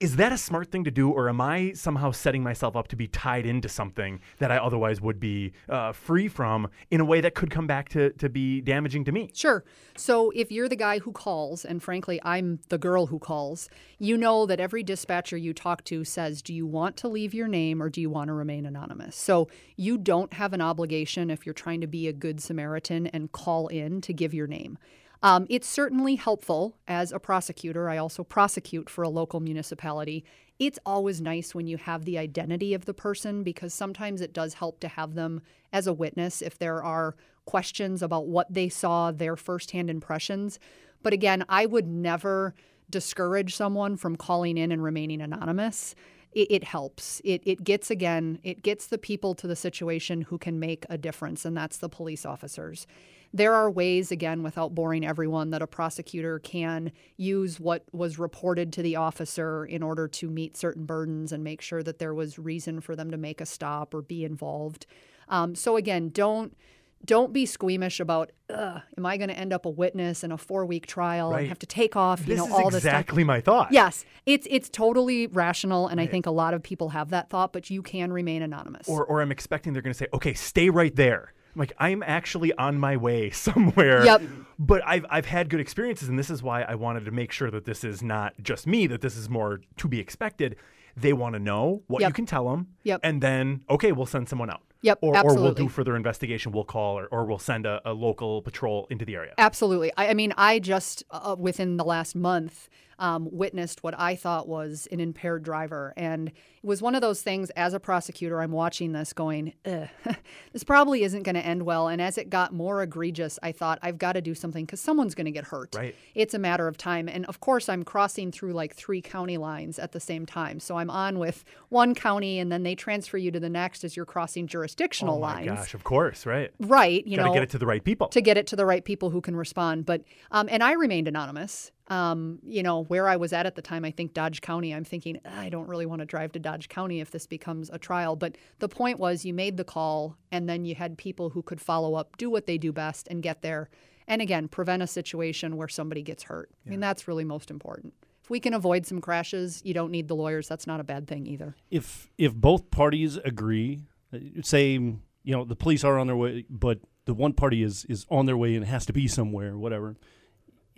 Is 0.00 0.16
that 0.16 0.32
a 0.32 0.38
smart 0.38 0.70
thing 0.70 0.84
to 0.84 0.90
do, 0.90 1.10
or 1.10 1.28
am 1.28 1.42
I 1.42 1.74
somehow 1.74 2.10
setting 2.12 2.42
myself 2.42 2.74
up 2.74 2.88
to 2.88 2.96
be 2.96 3.06
tied 3.06 3.44
into 3.44 3.68
something 3.68 4.20
that 4.38 4.50
I 4.50 4.56
otherwise 4.56 4.98
would 4.98 5.20
be 5.20 5.52
uh, 5.68 5.92
free 5.92 6.26
from 6.26 6.70
in 6.90 7.02
a 7.02 7.04
way 7.04 7.20
that 7.20 7.34
could 7.34 7.50
come 7.50 7.66
back 7.66 7.90
to, 7.90 8.08
to 8.14 8.30
be 8.30 8.62
damaging 8.62 9.04
to 9.04 9.12
me? 9.12 9.30
Sure. 9.34 9.62
So 9.98 10.30
if 10.30 10.50
you're 10.50 10.70
the 10.70 10.76
guy 10.76 11.00
who 11.00 11.12
calls, 11.12 11.66
and 11.66 11.82
frankly, 11.82 12.18
I'm 12.24 12.60
the 12.70 12.78
girl 12.78 13.08
who 13.08 13.18
calls, 13.18 13.68
you 13.98 14.16
know 14.16 14.46
that 14.46 14.58
every 14.58 14.82
dispatcher 14.82 15.36
you 15.36 15.52
talk 15.52 15.84
to 15.84 16.02
says, 16.02 16.40
Do 16.40 16.54
you 16.54 16.66
want 16.66 16.96
to 16.96 17.08
leave 17.08 17.34
your 17.34 17.48
name 17.48 17.82
or 17.82 17.90
do 17.90 18.00
you 18.00 18.08
want 18.08 18.28
to 18.28 18.32
remain 18.32 18.64
anonymous? 18.64 19.16
So 19.16 19.48
you 19.76 19.98
don't 19.98 20.32
have 20.32 20.54
an 20.54 20.62
obligation 20.62 21.28
if 21.28 21.44
you're 21.44 21.52
trying 21.52 21.82
to 21.82 21.86
be 21.86 22.08
a 22.08 22.14
good 22.14 22.40
Samaritan 22.40 23.08
and 23.08 23.32
call 23.32 23.68
in 23.68 24.00
to 24.00 24.14
give 24.14 24.32
your 24.32 24.46
name. 24.46 24.78
Um, 25.22 25.46
it's 25.50 25.68
certainly 25.68 26.14
helpful 26.14 26.76
as 26.88 27.12
a 27.12 27.18
prosecutor. 27.18 27.90
I 27.90 27.98
also 27.98 28.24
prosecute 28.24 28.88
for 28.88 29.02
a 29.02 29.08
local 29.08 29.40
municipality. 29.40 30.24
It's 30.58 30.78
always 30.84 31.20
nice 31.20 31.54
when 31.54 31.66
you 31.66 31.76
have 31.76 32.04
the 32.04 32.18
identity 32.18 32.74
of 32.74 32.84
the 32.84 32.94
person 32.94 33.42
because 33.42 33.74
sometimes 33.74 34.20
it 34.20 34.32
does 34.32 34.54
help 34.54 34.80
to 34.80 34.88
have 34.88 35.14
them 35.14 35.42
as 35.72 35.86
a 35.86 35.92
witness 35.92 36.42
if 36.42 36.58
there 36.58 36.82
are 36.82 37.16
questions 37.44 38.02
about 38.02 38.26
what 38.26 38.52
they 38.52 38.68
saw, 38.68 39.10
their 39.10 39.36
firsthand 39.36 39.90
impressions. 39.90 40.58
But 41.02 41.12
again, 41.12 41.44
I 41.48 41.66
would 41.66 41.86
never 41.86 42.54
discourage 42.88 43.54
someone 43.56 43.96
from 43.96 44.16
calling 44.16 44.58
in 44.58 44.72
and 44.72 44.82
remaining 44.82 45.20
anonymous. 45.20 45.94
It, 46.32 46.50
it 46.50 46.64
helps. 46.64 47.20
It, 47.24 47.42
it 47.44 47.64
gets, 47.64 47.90
again, 47.90 48.38
it 48.42 48.62
gets 48.62 48.86
the 48.86 48.98
people 48.98 49.34
to 49.36 49.46
the 49.46 49.56
situation 49.56 50.22
who 50.22 50.38
can 50.38 50.60
make 50.60 50.84
a 50.88 50.98
difference, 50.98 51.44
and 51.44 51.56
that's 51.56 51.78
the 51.78 51.88
police 51.88 52.26
officers. 52.26 52.86
There 53.32 53.54
are 53.54 53.70
ways, 53.70 54.10
again, 54.10 54.42
without 54.42 54.74
boring 54.74 55.06
everyone, 55.06 55.50
that 55.50 55.62
a 55.62 55.66
prosecutor 55.66 56.38
can 56.40 56.90
use 57.16 57.60
what 57.60 57.84
was 57.92 58.18
reported 58.18 58.72
to 58.74 58.82
the 58.82 58.96
officer 58.96 59.64
in 59.64 59.82
order 59.82 60.08
to 60.08 60.28
meet 60.28 60.56
certain 60.56 60.84
burdens 60.84 61.30
and 61.32 61.44
make 61.44 61.60
sure 61.60 61.82
that 61.82 61.98
there 62.00 62.12
was 62.14 62.38
reason 62.38 62.80
for 62.80 62.96
them 62.96 63.10
to 63.12 63.16
make 63.16 63.40
a 63.40 63.46
stop 63.46 63.94
or 63.94 64.02
be 64.02 64.24
involved. 64.24 64.86
Um, 65.28 65.54
so 65.54 65.76
again, 65.76 66.10
don't 66.10 66.56
don't 67.02 67.32
be 67.32 67.46
squeamish 67.46 67.98
about. 67.98 68.30
Am 68.50 69.06
I 69.06 69.16
going 69.16 69.30
to 69.30 69.38
end 69.38 69.52
up 69.54 69.64
a 69.64 69.70
witness 69.70 70.22
in 70.22 70.32
a 70.32 70.36
four 70.36 70.66
week 70.66 70.86
trial 70.86 71.30
Right. 71.30 71.40
and 71.40 71.48
have 71.48 71.58
to 71.60 71.66
take 71.66 71.96
off? 71.96 72.20
This 72.20 72.28
you 72.28 72.36
know 72.36 72.46
is 72.46 72.52
all 72.52 72.68
this 72.68 72.84
exactly 72.84 73.24
my 73.24 73.40
thought. 73.40 73.68
Yes, 73.70 74.04
it's 74.26 74.46
it's 74.50 74.68
totally 74.68 75.26
rational, 75.28 75.86
and 75.86 75.98
I 76.00 76.06
think 76.06 76.26
a 76.26 76.30
lot 76.30 76.52
of 76.52 76.62
people 76.62 76.90
have 76.90 77.10
that 77.10 77.30
thought. 77.30 77.52
But 77.52 77.70
you 77.70 77.80
can 77.80 78.12
remain 78.12 78.42
anonymous. 78.42 78.88
Or, 78.88 79.04
or 79.04 79.22
I'm 79.22 79.32
expecting 79.32 79.72
they're 79.72 79.82
going 79.82 79.94
to 79.94 79.98
say, 79.98 80.08
okay, 80.12 80.34
stay 80.34 80.68
right 80.68 80.94
there. 80.94 81.32
I'm 81.54 81.58
like, 81.58 81.72
I'm 81.78 82.02
actually 82.02 82.52
on 82.54 82.78
my 82.78 82.96
way 82.96 83.30
somewhere. 83.46 84.04
Yep. 84.04 84.22
But 84.58 84.82
I've, 84.86 85.06
I've 85.10 85.26
had 85.26 85.48
good 85.48 85.60
experiences, 85.60 86.08
and 86.08 86.18
this 86.18 86.30
is 86.30 86.42
why 86.42 86.62
I 86.62 86.74
wanted 86.74 87.04
to 87.06 87.10
make 87.10 87.32
sure 87.32 87.50
that 87.50 87.64
this 87.64 87.82
is 87.82 88.02
not 88.02 88.34
just 88.42 88.66
me, 88.66 88.86
that 88.88 89.00
this 89.00 89.16
is 89.16 89.28
more 89.28 89.60
to 89.78 89.88
be 89.88 89.98
expected. 89.98 90.56
They 90.96 91.12
want 91.12 91.34
to 91.34 91.38
know 91.38 91.82
what 91.86 92.02
you 92.02 92.12
can 92.12 92.26
tell 92.26 92.48
them. 92.50 92.68
Yep. 92.82 93.00
And 93.02 93.22
then, 93.22 93.64
okay, 93.70 93.92
we'll 93.92 94.06
send 94.06 94.28
someone 94.28 94.50
out. 94.50 94.62
Yep, 94.82 94.98
Or, 95.02 95.16
or 95.18 95.34
we'll 95.34 95.52
do 95.52 95.68
further 95.68 95.94
investigation. 95.94 96.52
We'll 96.52 96.64
call 96.64 96.98
or, 96.98 97.06
or 97.08 97.26
we'll 97.26 97.38
send 97.38 97.66
a, 97.66 97.82
a 97.84 97.92
local 97.92 98.40
patrol 98.40 98.86
into 98.88 99.04
the 99.04 99.14
area. 99.14 99.34
Absolutely. 99.36 99.92
I, 99.96 100.08
I 100.08 100.14
mean, 100.14 100.32
I 100.38 100.58
just 100.58 101.04
uh, 101.10 101.36
within 101.38 101.76
the 101.76 101.84
last 101.84 102.16
month 102.16 102.70
um, 103.00 103.28
witnessed 103.32 103.82
what 103.82 103.98
I 103.98 104.14
thought 104.14 104.46
was 104.46 104.86
an 104.92 105.00
impaired 105.00 105.42
driver, 105.42 105.92
and 105.96 106.28
it 106.28 106.34
was 106.66 106.82
one 106.82 106.94
of 106.94 107.00
those 107.00 107.22
things. 107.22 107.50
As 107.50 107.74
a 107.74 107.80
prosecutor, 107.80 108.40
I'm 108.40 108.52
watching 108.52 108.92
this, 108.92 109.12
going, 109.12 109.54
"This 109.64 110.62
probably 110.64 111.02
isn't 111.02 111.22
going 111.24 111.34
to 111.34 111.44
end 111.44 111.62
well." 111.64 111.88
And 111.88 112.00
as 112.00 112.18
it 112.18 112.30
got 112.30 112.52
more 112.52 112.82
egregious, 112.82 113.38
I 113.42 113.52
thought, 113.52 113.78
"I've 113.82 113.98
got 113.98 114.12
to 114.12 114.20
do 114.20 114.34
something 114.34 114.66
because 114.66 114.80
someone's 114.80 115.14
going 115.14 115.24
to 115.24 115.30
get 115.30 115.44
hurt. 115.44 115.74
Right. 115.74 115.94
It's 116.14 116.34
a 116.34 116.38
matter 116.38 116.68
of 116.68 116.76
time." 116.76 117.08
And 117.08 117.24
of 117.26 117.40
course, 117.40 117.68
I'm 117.68 117.82
crossing 117.82 118.30
through 118.30 118.52
like 118.52 118.74
three 118.74 119.00
county 119.00 119.38
lines 119.38 119.78
at 119.78 119.92
the 119.92 120.00
same 120.00 120.26
time. 120.26 120.60
So 120.60 120.76
I'm 120.76 120.90
on 120.90 121.18
with 121.18 121.44
one 121.70 121.94
county, 121.94 122.38
and 122.38 122.52
then 122.52 122.62
they 122.62 122.74
transfer 122.74 123.16
you 123.16 123.30
to 123.30 123.40
the 123.40 123.48
next 123.50 123.82
as 123.82 123.96
you're 123.96 124.06
crossing 124.06 124.46
jurisdictional 124.46 125.16
oh 125.16 125.20
my 125.20 125.34
lines. 125.34 125.46
gosh, 125.48 125.74
of 125.74 125.84
course, 125.84 126.26
right. 126.26 126.50
Right. 126.60 127.06
You 127.06 127.16
Got 127.16 127.22
to 127.22 127.28
know, 127.28 127.34
get 127.34 127.42
it 127.44 127.50
to 127.50 127.58
the 127.58 127.66
right 127.66 127.82
people. 127.82 128.08
to 128.08 128.20
get 128.20 128.36
it 128.36 128.46
to 128.48 128.56
the 128.56 128.66
right 128.66 128.84
people 128.84 129.10
who 129.10 129.20
can 129.20 129.34
respond. 129.36 129.86
But 129.86 130.02
um, 130.30 130.48
and 130.50 130.62
I 130.62 130.72
remained 130.72 131.08
anonymous. 131.08 131.72
Um, 131.90 132.38
you 132.46 132.62
know 132.62 132.84
where 132.84 133.08
I 133.08 133.16
was 133.16 133.32
at 133.32 133.46
at 133.46 133.56
the 133.56 133.62
time. 133.62 133.84
I 133.84 133.90
think 133.90 134.14
Dodge 134.14 134.40
County. 134.40 134.72
I'm 134.72 134.84
thinking 134.84 135.20
I 135.24 135.48
don't 135.48 135.68
really 135.68 135.86
want 135.86 135.98
to 136.00 136.06
drive 136.06 136.30
to 136.32 136.38
Dodge 136.38 136.68
County 136.68 137.00
if 137.00 137.10
this 137.10 137.26
becomes 137.26 137.68
a 137.68 137.78
trial. 137.78 138.14
But 138.16 138.36
the 138.60 138.68
point 138.68 139.00
was, 139.00 139.24
you 139.24 139.34
made 139.34 139.56
the 139.56 139.64
call, 139.64 140.16
and 140.30 140.48
then 140.48 140.64
you 140.64 140.76
had 140.76 140.96
people 140.96 141.30
who 141.30 141.42
could 141.42 141.60
follow 141.60 141.96
up, 141.96 142.16
do 142.16 142.30
what 142.30 142.46
they 142.46 142.58
do 142.58 142.72
best, 142.72 143.08
and 143.08 143.22
get 143.22 143.42
there. 143.42 143.68
And 144.06 144.22
again, 144.22 144.48
prevent 144.48 144.82
a 144.82 144.86
situation 144.86 145.56
where 145.56 145.68
somebody 145.68 146.02
gets 146.02 146.22
hurt. 146.24 146.50
I 146.66 146.70
mean, 146.70 146.80
that's 146.80 147.06
really 147.08 147.24
most 147.24 147.50
important. 147.50 147.92
If 148.22 148.30
we 148.30 148.40
can 148.40 148.54
avoid 148.54 148.86
some 148.86 149.00
crashes, 149.00 149.60
you 149.64 149.74
don't 149.74 149.90
need 149.90 150.06
the 150.08 150.16
lawyers. 150.16 150.46
That's 150.48 150.66
not 150.66 150.78
a 150.80 150.84
bad 150.84 151.08
thing 151.08 151.26
either. 151.26 151.56
if 151.70 152.08
if 152.16 152.34
both 152.34 152.70
parties 152.70 153.16
agree, 153.24 153.82
uh, 154.14 154.18
say 154.42 154.72
you 154.72 155.00
know 155.24 155.44
the 155.44 155.56
police 155.56 155.82
are 155.84 155.98
on 155.98 156.06
their 156.06 156.16
way, 156.16 156.44
but 156.48 156.78
the 157.04 157.14
one 157.14 157.32
party 157.32 157.64
is 157.64 157.84
is 157.86 158.06
on 158.10 158.26
their 158.26 158.36
way 158.36 158.54
and 158.54 158.64
has 158.64 158.86
to 158.86 158.92
be 158.92 159.08
somewhere, 159.08 159.56
whatever. 159.56 159.96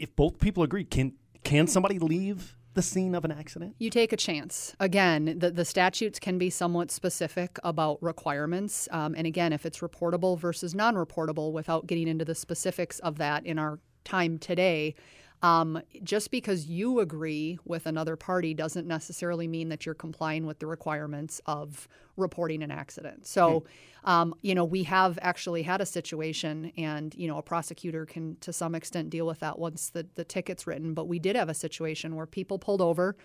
If 0.03 0.17
both 0.17 0.41
people 0.41 0.65
agree, 0.65 0.85
can 0.85 1.13
can 1.45 1.69
somebody 1.69 2.01
leave 2.01 2.57
the 2.75 2.83
scene 2.83 3.15
of 3.15 3.25
an 3.25 3.31
accident? 3.31 3.77
You 3.79 3.89
take 3.89 4.13
a 4.13 4.17
chance. 4.17 4.75
Again, 4.81 5.37
the, 5.39 5.53
the 5.53 5.65
statutes 5.65 6.19
can 6.19 6.39
be 6.39 6.51
somewhat 6.51 6.91
specific 6.91 7.57
about 7.63 8.03
requirements. 8.03 8.89
Um, 8.91 9.15
and 9.17 9.29
again, 9.29 9.53
if 9.53 9.65
it's 9.65 9.79
reportable 9.79 10.37
versus 10.37 10.75
non 10.75 10.97
reportable, 10.97 11.53
without 11.53 11.87
getting 11.87 12.09
into 12.09 12.25
the 12.25 12.35
specifics 12.35 12.99
of 12.99 13.19
that 13.19 13.47
in 13.47 13.61
our 13.61 13.79
time 14.03 14.39
today, 14.39 14.97
um, 15.43 15.83
just 16.05 16.31
because 16.31 16.67
you 16.67 17.01
agree 17.01 17.59
with 17.65 17.87
another 17.87 18.15
party 18.15 18.55
doesn't 18.55 18.87
necessarily 18.87 19.49
mean 19.49 19.69
that 19.71 19.85
you're 19.85 19.95
complying 19.95 20.47
with 20.47 20.61
the 20.61 20.67
requirements 20.67 21.41
of 21.47 21.89
reporting 22.17 22.63
an 22.63 22.71
accident. 22.71 23.27
So, 23.27 23.65
um, 24.05 24.35
you 24.43 24.55
know, 24.55 24.65
we 24.65 24.85
have 24.85 25.19
actually 25.21 25.63
had 25.63 25.81
a 25.81 25.87
situation, 25.87 26.71
and 26.77 27.13
you 27.17 27.27
know, 27.27 27.39
a 27.39 27.43
prosecutor 27.43 28.07
can 28.07 28.37
to 28.41 28.53
some 28.53 28.77
extent 28.77 29.11
deal 29.11 29.27
with 29.27 29.41
that 29.41 29.59
once 29.59 29.91
the 29.91 30.07
the 30.15 30.25
ticket's 30.25 30.67
written. 30.67 30.95
But 30.95 31.09
we 31.09 31.19
did 31.19 31.35
have 31.35 31.49
a 31.49 31.55
situation 31.55 32.15
where 32.15 32.27
people 32.27 32.59
pulled 32.59 32.81
over. 32.81 33.17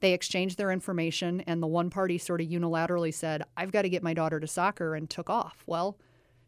They 0.00 0.12
exchanged 0.12 0.58
their 0.58 0.70
information, 0.70 1.42
and 1.42 1.62
the 1.62 1.66
one 1.66 1.90
party 1.90 2.18
sort 2.18 2.40
of 2.40 2.48
unilaterally 2.48 3.12
said, 3.12 3.42
I've 3.56 3.72
got 3.72 3.82
to 3.82 3.88
get 3.88 4.02
my 4.02 4.14
daughter 4.14 4.40
to 4.40 4.46
soccer, 4.46 4.94
and 4.94 5.08
took 5.08 5.30
off. 5.30 5.62
Well, 5.66 5.98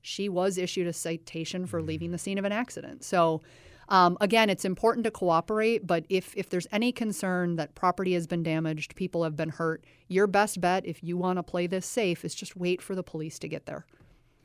she 0.00 0.28
was 0.28 0.58
issued 0.58 0.86
a 0.86 0.92
citation 0.92 1.66
for 1.66 1.82
leaving 1.82 2.12
the 2.12 2.18
scene 2.18 2.38
of 2.38 2.44
an 2.44 2.52
accident. 2.52 3.04
So, 3.04 3.42
um, 3.88 4.18
again, 4.20 4.50
it's 4.50 4.64
important 4.64 5.04
to 5.04 5.10
cooperate, 5.10 5.86
but 5.86 6.04
if, 6.08 6.36
if 6.36 6.50
there's 6.50 6.66
any 6.70 6.92
concern 6.92 7.56
that 7.56 7.74
property 7.74 8.12
has 8.14 8.26
been 8.26 8.42
damaged, 8.42 8.94
people 8.94 9.24
have 9.24 9.36
been 9.36 9.48
hurt, 9.48 9.84
your 10.08 10.26
best 10.26 10.60
bet, 10.60 10.84
if 10.86 11.02
you 11.02 11.16
want 11.16 11.38
to 11.38 11.42
play 11.42 11.66
this 11.66 11.86
safe, 11.86 12.24
is 12.24 12.34
just 12.34 12.56
wait 12.56 12.82
for 12.82 12.94
the 12.94 13.02
police 13.02 13.38
to 13.38 13.48
get 13.48 13.66
there. 13.66 13.86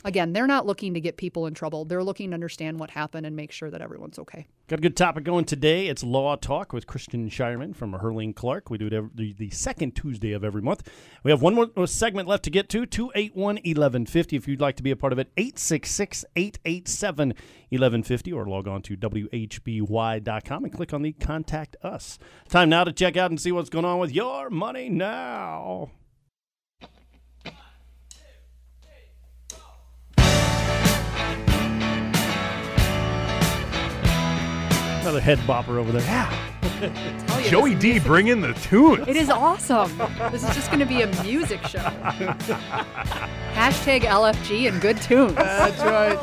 Again, 0.06 0.34
they're 0.34 0.48
not 0.48 0.66
looking 0.66 0.94
to 0.96 1.00
get 1.00 1.16
people 1.16 1.48
in 1.48 1.54
trouble. 1.54 1.86
They're 1.86 2.04
looking 2.04 2.32
to 2.32 2.34
understand 2.34 2.80
what 2.80 2.90
happened 2.90 3.26
and 3.26 3.36
make 3.36 3.52
sure 3.52 3.70
that 3.70 3.82
everyone's 3.82 4.20
okay. 4.20 4.48
Got 4.68 4.80
a 4.80 4.82
good 4.82 4.98
topic 4.98 5.24
going 5.24 5.46
today. 5.46 5.88
It's 5.88 6.04
Law 6.04 6.36
Talk 6.36 6.74
with 6.74 6.88
Kristen 6.88 7.30
Shireman 7.30 7.74
from 7.74 7.94
Herrling 7.94 8.34
Clark. 8.34 8.70
We 8.70 8.78
do 8.78 8.88
it 8.88 8.94
every, 8.94 9.34
the, 9.38 9.50
second 9.50 9.96
Tuesday 9.96 10.34
of 10.34 10.44
every 10.44 10.62
month. 10.62 10.90
We 11.24 11.32
have 11.32 11.42
one 11.42 11.56
more 11.56 11.70
uh, 11.78 11.86
segment 11.86 12.28
left 12.28 12.44
to 12.44 12.50
get 12.50 12.68
to 12.70 12.86
281 12.86 13.56
1150. 13.56 14.36
If 14.36 14.48
you'd 14.48 14.60
like 14.60 14.76
to 14.78 14.84
be 14.84 14.92
a 14.92 14.96
part 14.96 15.14
of 15.14 15.20
it, 15.20 15.32
866 15.38 16.26
887 16.36 17.30
1150 17.30 18.34
or 18.34 18.46
log 18.46 18.68
on 18.68 18.82
to 18.82 18.98
WHBY.com 18.98 20.64
and 20.66 20.74
click 20.74 20.94
on 20.94 21.02
the 21.02 21.14
Contact 21.14 21.78
Us. 21.82 22.20
Time 22.50 22.70
now 22.70 22.84
to 22.84 22.92
check 22.92 23.16
out 23.16 23.32
and 23.32 23.40
see 23.40 23.52
what's 23.52 23.70
going 23.70 23.86
on 23.86 24.00
with 24.00 24.12
your 24.12 24.50
money 24.50 24.90
now. 24.90 25.92
Another 35.04 35.20
head 35.20 35.38
bopper 35.40 35.76
over 35.78 35.92
there. 35.92 36.02
Yeah. 36.02 36.50
You, 37.44 37.50
Joey 37.50 37.76
D, 37.76 37.88
music- 37.90 38.04
bring 38.08 38.28
in 38.28 38.40
the 38.40 38.54
tune. 38.54 39.04
It 39.06 39.18
is 39.18 39.30
awesome. 39.30 39.98
this 40.32 40.44
is 40.48 40.56
just 40.56 40.68
going 40.68 40.80
to 40.80 40.86
be 40.86 41.02
a 41.02 41.08
music 41.24 41.62
show. 41.68 41.80
Hashtag 43.54 44.04
LFG 44.04 44.70
and 44.70 44.80
good 44.82 45.02
tunes. 45.02 45.36
That's 45.36 45.82
right. 45.82 46.18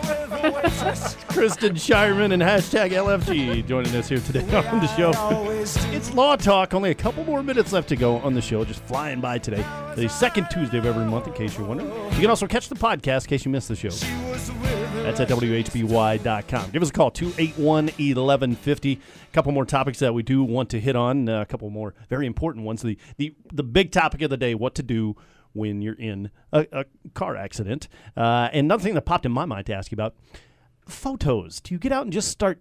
Kristen 1.28 1.74
Shireman 1.74 2.32
and 2.32 2.42
hashtag 2.42 2.92
LFG 2.92 3.66
joining 3.66 3.94
us 3.96 4.08
here 4.08 4.20
today 4.20 4.40
on 4.56 4.80
the 4.80 4.86
show. 4.96 5.12
It's 5.92 6.14
Law 6.14 6.36
Talk. 6.36 6.72
Only 6.72 6.90
a 6.90 6.94
couple 6.94 7.22
more 7.24 7.42
minutes 7.42 7.72
left 7.74 7.90
to 7.90 7.96
go 7.96 8.16
on 8.20 8.32
the 8.32 8.40
show. 8.40 8.64
Just 8.64 8.80
flying 8.84 9.20
by 9.20 9.36
today. 9.36 9.62
The 9.94 10.08
second 10.08 10.46
Tuesday 10.50 10.78
of 10.78 10.86
every 10.86 11.04
month, 11.04 11.26
in 11.26 11.34
case 11.34 11.58
you're 11.58 11.66
wondering. 11.68 11.90
You 12.14 12.20
can 12.20 12.30
also 12.30 12.46
catch 12.46 12.70
the 12.70 12.76
podcast 12.76 13.24
in 13.24 13.28
case 13.28 13.44
you 13.44 13.50
missed 13.50 13.68
the 13.68 13.76
show. 13.76 13.90
That's 15.02 15.18
at 15.18 15.28
WHBY.com. 15.28 16.70
Give 16.70 16.82
us 16.82 16.90
a 16.90 16.92
call, 16.92 17.10
281 17.10 17.86
1150. 17.86 18.92
A 18.92 19.32
couple 19.32 19.50
more 19.50 19.64
topics 19.64 19.98
that 19.98 20.12
we 20.12 20.22
do 20.22 20.44
want 20.44 20.68
to 20.70 20.78
hit 20.78 20.94
on. 20.94 21.28
Uh, 21.28 21.40
a 21.40 21.46
couple 21.46 21.68
more 21.70 21.94
very 22.08 22.26
important 22.26 22.64
ones. 22.64 22.82
The, 22.82 22.98
the, 23.16 23.34
the 23.52 23.62
big 23.62 23.92
topic 23.92 24.22
of 24.22 24.30
the 24.30 24.36
day 24.36 24.54
what 24.54 24.74
to 24.76 24.82
do 24.82 25.16
when 25.52 25.82
you're 25.82 25.94
in 25.94 26.30
a, 26.52 26.66
a 26.70 26.84
car 27.14 27.34
accident. 27.34 27.88
Uh, 28.16 28.50
and 28.52 28.66
another 28.66 28.82
thing 28.82 28.94
that 28.94 29.02
popped 29.02 29.26
in 29.26 29.32
my 29.32 29.46
mind 29.46 29.66
to 29.66 29.74
ask 29.74 29.90
you 29.90 29.96
about 29.96 30.14
photos. 30.86 31.60
Do 31.60 31.74
you 31.74 31.78
get 31.78 31.92
out 31.92 32.04
and 32.04 32.12
just 32.12 32.28
start 32.28 32.60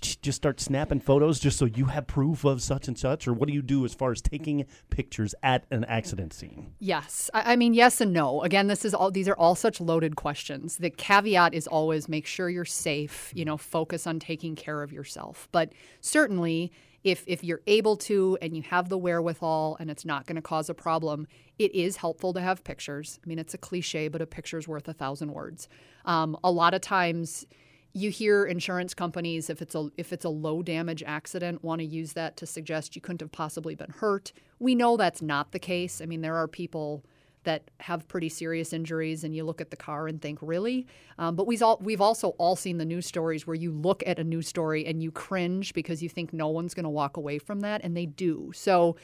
just 0.00 0.36
start 0.36 0.60
snapping 0.60 1.00
photos 1.00 1.38
just 1.38 1.58
so 1.58 1.64
you 1.64 1.86
have 1.86 2.06
proof 2.06 2.44
of 2.44 2.62
such 2.62 2.88
and 2.88 2.98
such, 2.98 3.26
or 3.26 3.32
what 3.32 3.48
do 3.48 3.54
you 3.54 3.62
do 3.62 3.84
as 3.84 3.94
far 3.94 4.12
as 4.12 4.20
taking 4.20 4.66
pictures 4.90 5.34
at 5.42 5.64
an 5.70 5.84
accident 5.84 6.32
scene? 6.32 6.72
Yes. 6.78 7.30
I, 7.34 7.52
I 7.52 7.56
mean, 7.56 7.74
yes 7.74 8.00
and 8.00 8.12
no. 8.12 8.42
Again, 8.42 8.66
this 8.66 8.84
is 8.84 8.94
all 8.94 9.10
these 9.10 9.28
are 9.28 9.36
all 9.36 9.54
such 9.54 9.80
loaded 9.80 10.16
questions. 10.16 10.76
The 10.78 10.90
caveat 10.90 11.54
is 11.54 11.66
always 11.66 12.08
make 12.08 12.26
sure 12.26 12.48
you're 12.48 12.64
safe, 12.64 13.32
you 13.34 13.44
know, 13.44 13.56
focus 13.56 14.06
on 14.06 14.18
taking 14.18 14.56
care 14.56 14.82
of 14.82 14.92
yourself. 14.92 15.48
But 15.52 15.72
certainly 16.00 16.72
if 17.06 17.22
if 17.28 17.44
you're 17.44 17.62
able 17.68 17.96
to 17.96 18.36
and 18.42 18.56
you 18.56 18.62
have 18.62 18.88
the 18.88 18.98
wherewithal 18.98 19.76
and 19.78 19.90
it's 19.90 20.04
not 20.04 20.26
going 20.26 20.36
to 20.36 20.42
cause 20.42 20.68
a 20.68 20.74
problem, 20.74 21.28
it 21.58 21.72
is 21.72 21.96
helpful 21.96 22.32
to 22.32 22.40
have 22.40 22.64
pictures. 22.64 23.20
I 23.24 23.28
mean, 23.28 23.38
it's 23.38 23.54
a 23.54 23.58
cliche, 23.58 24.08
but 24.08 24.20
a 24.20 24.26
picture's 24.26 24.66
worth 24.66 24.88
a 24.88 24.92
thousand 24.92 25.32
words. 25.32 25.68
Um, 26.04 26.36
a 26.42 26.50
lot 26.50 26.74
of 26.74 26.80
times 26.80 27.46
you 27.96 28.10
hear 28.10 28.44
insurance 28.44 28.92
companies 28.92 29.48
if 29.48 29.62
it's 29.62 29.74
a 29.74 29.88
if 29.96 30.12
it's 30.12 30.24
a 30.26 30.28
low 30.28 30.62
damage 30.62 31.02
accident 31.06 31.64
want 31.64 31.80
to 31.80 31.84
use 31.86 32.12
that 32.12 32.36
to 32.36 32.44
suggest 32.44 32.94
you 32.94 33.00
couldn't 33.00 33.22
have 33.22 33.32
possibly 33.32 33.74
been 33.74 33.90
hurt. 33.90 34.32
We 34.58 34.74
know 34.74 34.98
that's 34.98 35.22
not 35.22 35.52
the 35.52 35.58
case. 35.58 36.02
I 36.02 36.06
mean, 36.06 36.20
there 36.20 36.36
are 36.36 36.46
people 36.46 37.04
that 37.44 37.70
have 37.80 38.06
pretty 38.06 38.28
serious 38.28 38.74
injuries, 38.74 39.24
and 39.24 39.34
you 39.34 39.44
look 39.44 39.62
at 39.62 39.70
the 39.70 39.76
car 39.76 40.08
and 40.08 40.20
think, 40.20 40.40
really? 40.42 40.86
Um, 41.16 41.36
but 41.36 41.46
we've 41.46 41.62
all 41.62 41.78
we've 41.80 42.02
also 42.02 42.30
all 42.36 42.54
seen 42.54 42.76
the 42.76 42.84
news 42.84 43.06
stories 43.06 43.46
where 43.46 43.56
you 43.56 43.72
look 43.72 44.02
at 44.06 44.18
a 44.18 44.24
news 44.24 44.46
story 44.46 44.84
and 44.84 45.02
you 45.02 45.10
cringe 45.10 45.72
because 45.72 46.02
you 46.02 46.10
think 46.10 46.34
no 46.34 46.48
one's 46.48 46.74
going 46.74 46.84
to 46.84 46.90
walk 46.90 47.16
away 47.16 47.38
from 47.38 47.60
that, 47.60 47.80
and 47.82 47.96
they 47.96 48.06
do. 48.06 48.52
So. 48.54 48.96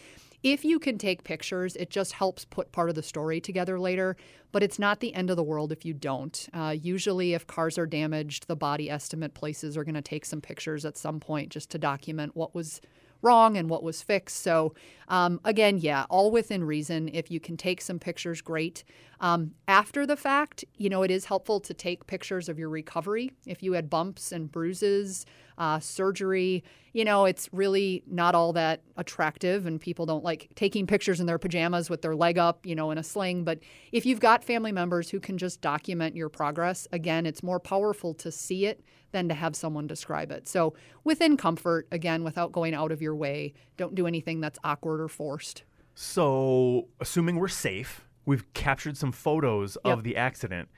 If 0.43 0.65
you 0.65 0.81
can 0.81 0.99
take 0.99 1.23
pictures, 1.23 1.77
it 1.77 1.89
just 1.89 2.15
helps 2.15 2.45
put 2.45 2.73
part 2.73 2.89
of 2.89 2.97
the 2.97 3.03
story 3.03 3.41
together 3.41 3.79
later, 3.79 4.17
but 4.51 4.63
it's 4.63 4.79
not 4.79 4.99
the 4.99 5.15
end 5.15 5.31
of 5.31 5.37
the 5.37 5.43
world 5.43 5.71
if 5.71 5.85
you 5.85 5.95
don't. 5.95 6.49
Uh, 6.53 6.75
usually, 6.77 7.35
if 7.35 7.47
cars 7.47 7.79
are 7.79 7.87
damaged, 7.87 8.49
the 8.49 8.57
body 8.57 8.91
estimate 8.91 9.35
places 9.35 9.77
are 9.77 9.85
going 9.85 9.95
to 9.95 10.03
take 10.03 10.25
some 10.25 10.41
pictures 10.41 10.85
at 10.85 10.97
some 10.97 11.21
point 11.21 11.51
just 11.51 11.71
to 11.71 11.79
document 11.79 12.35
what 12.35 12.57
was 12.57 12.81
wrong 13.23 13.57
and 13.57 13.71
what 13.71 13.83
was 13.83 14.03
fixed. 14.03 14.43
So, 14.43 14.75
um, 15.09 15.41
again, 15.45 15.79
yeah, 15.79 16.05
all 16.11 16.31
within 16.31 16.65
reason. 16.65 17.09
If 17.13 17.31
you 17.31 17.41
can 17.41 17.57
take 17.57 17.81
some 17.81 17.99
pictures, 17.99 18.41
great. 18.41 18.85
Um, 19.21 19.53
after 19.69 20.05
the 20.05 20.17
fact, 20.17 20.65
you 20.77 20.89
know, 20.89 21.03
it 21.03 21.11
is 21.11 21.27
helpful 21.27 21.61
to 21.61 21.73
take 21.73 22.07
pictures 22.07 22.49
of 22.49 22.59
your 22.59 22.69
recovery. 22.69 23.31
If 23.47 23.63
you 23.63 23.73
had 23.75 23.89
bumps 23.89 24.33
and 24.33 24.51
bruises, 24.51 25.25
uh, 25.59 25.79
surgery, 25.79 26.65
you 26.93 27.05
know, 27.05 27.25
it's 27.25 27.49
really 27.53 28.03
not 28.07 28.35
all 28.35 28.53
that 28.55 28.83
attractive, 28.97 29.65
and 29.65 29.81
people 29.81 30.07
don't 30.07 30.25
like 30.25 30.49
taking 30.57 30.87
pictures 30.87 31.21
in 31.21 31.27
their 31.27 31.39
pajamas 31.39 31.89
with 31.89 32.03
their 32.03 32.17
leg 32.17 32.37
up, 32.37 32.67
you 32.67 32.75
know, 32.75 32.91
in 32.91 32.99
a 32.99 33.03
sling. 33.03 33.45
But 33.45 33.61
if 33.93 34.05
you've 34.05 34.21
got 34.21 34.43
family 34.43 34.73
members 34.73 35.11
who 35.11 35.21
can 35.21 35.39
just 35.39 35.61
document 35.61 36.17
your 36.17 36.29
progress, 36.29 36.89
again, 36.91 37.25
it's 37.27 37.43
more 37.43 37.61
powerful 37.61 38.15
to 38.15 38.33
see 38.33 38.67
it 38.67 38.83
than 39.13 39.29
to 39.29 39.35
have 39.35 39.55
someone 39.55 39.87
describe 39.87 40.31
it. 40.33 40.49
So, 40.49 40.75
within 41.05 41.37
comfort, 41.37 41.87
again, 41.93 42.25
without 42.25 42.53
going 42.53 42.75
out 42.75 42.91
of 42.93 43.01
your 43.01 43.15
way, 43.15 43.55
don't 43.77 43.95
do 43.95 44.07
anything 44.07 44.41
that's 44.41 44.59
awkward 44.65 45.01
or 45.01 45.09
forced. 45.09 45.63
So, 45.95 46.89
assuming 47.01 47.37
we're 47.37 47.49
safe, 47.49 48.07
we've 48.27 48.51
captured 48.55 48.97
some 48.97 49.13
photos 49.13 49.77
Yep. 49.85 49.99
of 49.99 50.05
the 50.05 50.17
accident. 50.17 50.69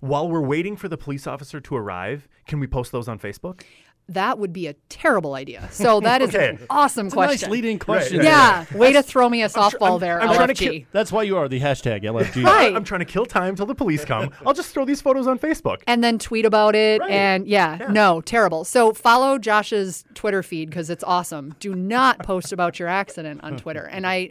While 0.00 0.30
we're 0.30 0.40
waiting 0.40 0.76
for 0.76 0.88
the 0.88 0.96
police 0.96 1.26
officer 1.26 1.60
to 1.60 1.76
arrive, 1.76 2.26
can 2.46 2.58
we 2.60 2.66
post 2.66 2.90
those 2.90 3.06
on 3.06 3.18
Facebook? 3.18 3.62
That 4.10 4.38
would 4.38 4.52
be 4.52 4.66
a 4.66 4.74
terrible 4.88 5.34
idea. 5.34 5.68
So, 5.72 6.00
that 6.00 6.20
is 6.22 6.34
Okay. 6.34 6.50
an 6.50 6.58
awesome 6.68 7.06
It's 7.06 7.14
a 7.14 7.18
nice 7.18 7.46
leading 7.48 7.78
question. 7.78 8.18
right. 8.18 8.24
yeah, 8.26 8.64
way 8.74 8.92
to 8.92 9.02
throw 9.02 9.28
me 9.28 9.42
a 9.42 9.48
softball 9.48 9.92
I'm- 9.92 10.00
there, 10.00 10.20
I'm 10.20 10.34
trying 10.34 10.48
to 10.48 10.54
LFG. 10.54 10.70
ki- 10.70 10.86
That's 10.92 11.12
why 11.12 11.22
you 11.22 11.36
are 11.36 11.48
the 11.48 11.60
hashtag 11.60 12.02
LFG. 12.04 12.42
Right. 12.50 12.74
I'm 12.74 12.84
trying 12.84 13.00
to 13.00 13.04
kill 13.04 13.24
time 13.26 13.54
till 13.56 13.66
the 13.66 13.74
police 13.74 14.04
come. 14.04 14.30
I'll 14.44 14.52
just 14.54 14.74
throw 14.74 14.84
these 14.84 15.00
photos 15.00 15.26
on 15.26 15.38
Facebook. 15.38 15.78
and 15.86 16.02
then 16.04 16.18
tweet 16.18 16.44
about 16.44 16.74
it 16.74 17.00
Right. 17.00 17.10
and 17.10 17.46
yeah, 17.46 17.78
Yeah. 17.80 17.86
no 17.92 18.20
terrible 18.20 18.64
so 18.64 18.92
follow 18.92 19.38
josh's 19.38 20.04
twitter 20.14 20.42
feed 20.42 20.68
because 20.70 20.90
it's 20.90 21.04
awesome 21.04 21.54
do 21.60 21.74
not 21.74 22.18
post 22.20 22.52
about 22.52 22.78
your 22.78 22.88
accident 22.88 23.40
on 23.42 23.56
twitter 23.62 23.82
and 23.90 24.06
i 24.06 24.30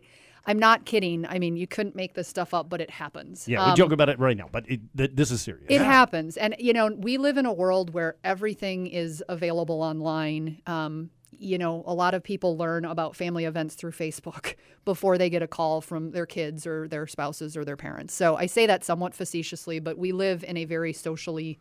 i'm 0.50 0.60
not 0.60 0.86
kidding. 0.86 1.26
I 1.26 1.40
mean 1.40 1.56
you 1.56 1.68
couldn't 1.68 1.96
make 1.96 2.14
this 2.16 2.28
stuff 2.28 2.54
up 2.54 2.70
but 2.70 2.82
it 2.82 2.90
happens. 2.90 3.48
Yeah, 3.48 3.66
we 3.66 3.72
Um, 3.72 3.76
joke 3.78 3.92
about 3.94 4.10
it 4.10 4.20
right 4.20 4.36
now, 4.36 4.50
but 4.52 4.64
it, 4.70 4.82
th- 4.98 5.12
this 5.14 5.32
is 5.32 5.42
serious. 5.42 5.66
it 5.70 5.82
happens. 5.82 6.36
And 6.38 6.56
you 6.60 6.74
know 6.74 6.88
we 7.08 7.18
live 7.18 7.38
in 7.38 7.46
a 7.46 7.54
world 7.54 7.94
where 7.94 8.12
everything 8.24 8.88
is 8.88 9.24
available 9.30 9.82
online. 9.82 10.62
Um, 10.68 11.12
you 11.42 11.58
know 11.58 11.84
a 11.86 11.94
lot 11.94 12.14
of 12.16 12.22
people 12.24 12.58
learn 12.58 12.84
about 12.84 13.16
family 13.16 13.46
events 13.46 13.76
through 13.76 13.92
facebook 13.92 14.56
before 14.92 15.18
they 15.18 15.30
get 15.30 15.42
a 15.42 15.48
call 15.48 15.80
from 15.80 16.12
their 16.12 16.26
kids 16.26 16.68
or 16.68 16.88
their 16.90 17.08
spouses 17.08 17.56
or 17.56 17.64
their 17.64 17.78
parents. 17.78 18.14
So 18.14 18.36
i 18.36 18.46
say 18.46 18.66
that 18.66 18.84
somewhat 18.84 19.14
facetiously 19.14 19.80
but 19.80 19.98
we 19.98 20.12
live 20.12 20.44
in 20.44 20.58
a 20.58 20.66
very 20.66 20.92
socially 20.92 21.60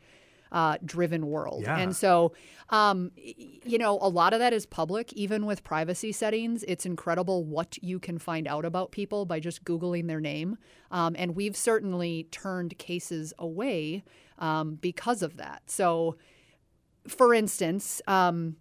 uh, 0.53 0.77
driven 0.85 1.27
world 1.27 1.63
Yeah. 1.63 1.77
and 1.79 1.95
so 1.95 2.33
um, 2.71 3.11
you 3.17 3.79
know 3.79 3.99
a 4.01 4.09
lot 4.09 4.33
of 4.33 4.39
that 4.41 4.53
is 4.53 4.67
public 4.67 5.13
even 5.13 5.47
with 5.47 5.63
privacy 5.65 6.13
settings 6.13 6.63
it's 6.65 6.85
incredible 6.87 7.45
what 7.45 7.83
you 7.83 7.99
can 7.99 8.19
find 8.19 8.47
out 8.47 8.65
about 8.65 8.91
people 8.93 9.25
by 9.25 9.41
just 9.41 9.65
googling 9.65 10.07
their 10.07 10.21
name 10.21 10.59
um, 10.91 11.15
and 11.19 11.35
we've 11.37 11.57
certainly 11.57 12.27
turned 12.31 12.77
cases 12.79 13.33
away 13.39 14.03
um, 14.39 14.75
because 14.77 15.23
of 15.23 15.37
that 15.37 15.63
so 15.67 16.17
for 17.07 17.33
instance, 17.33 18.03
um, 18.07 18.57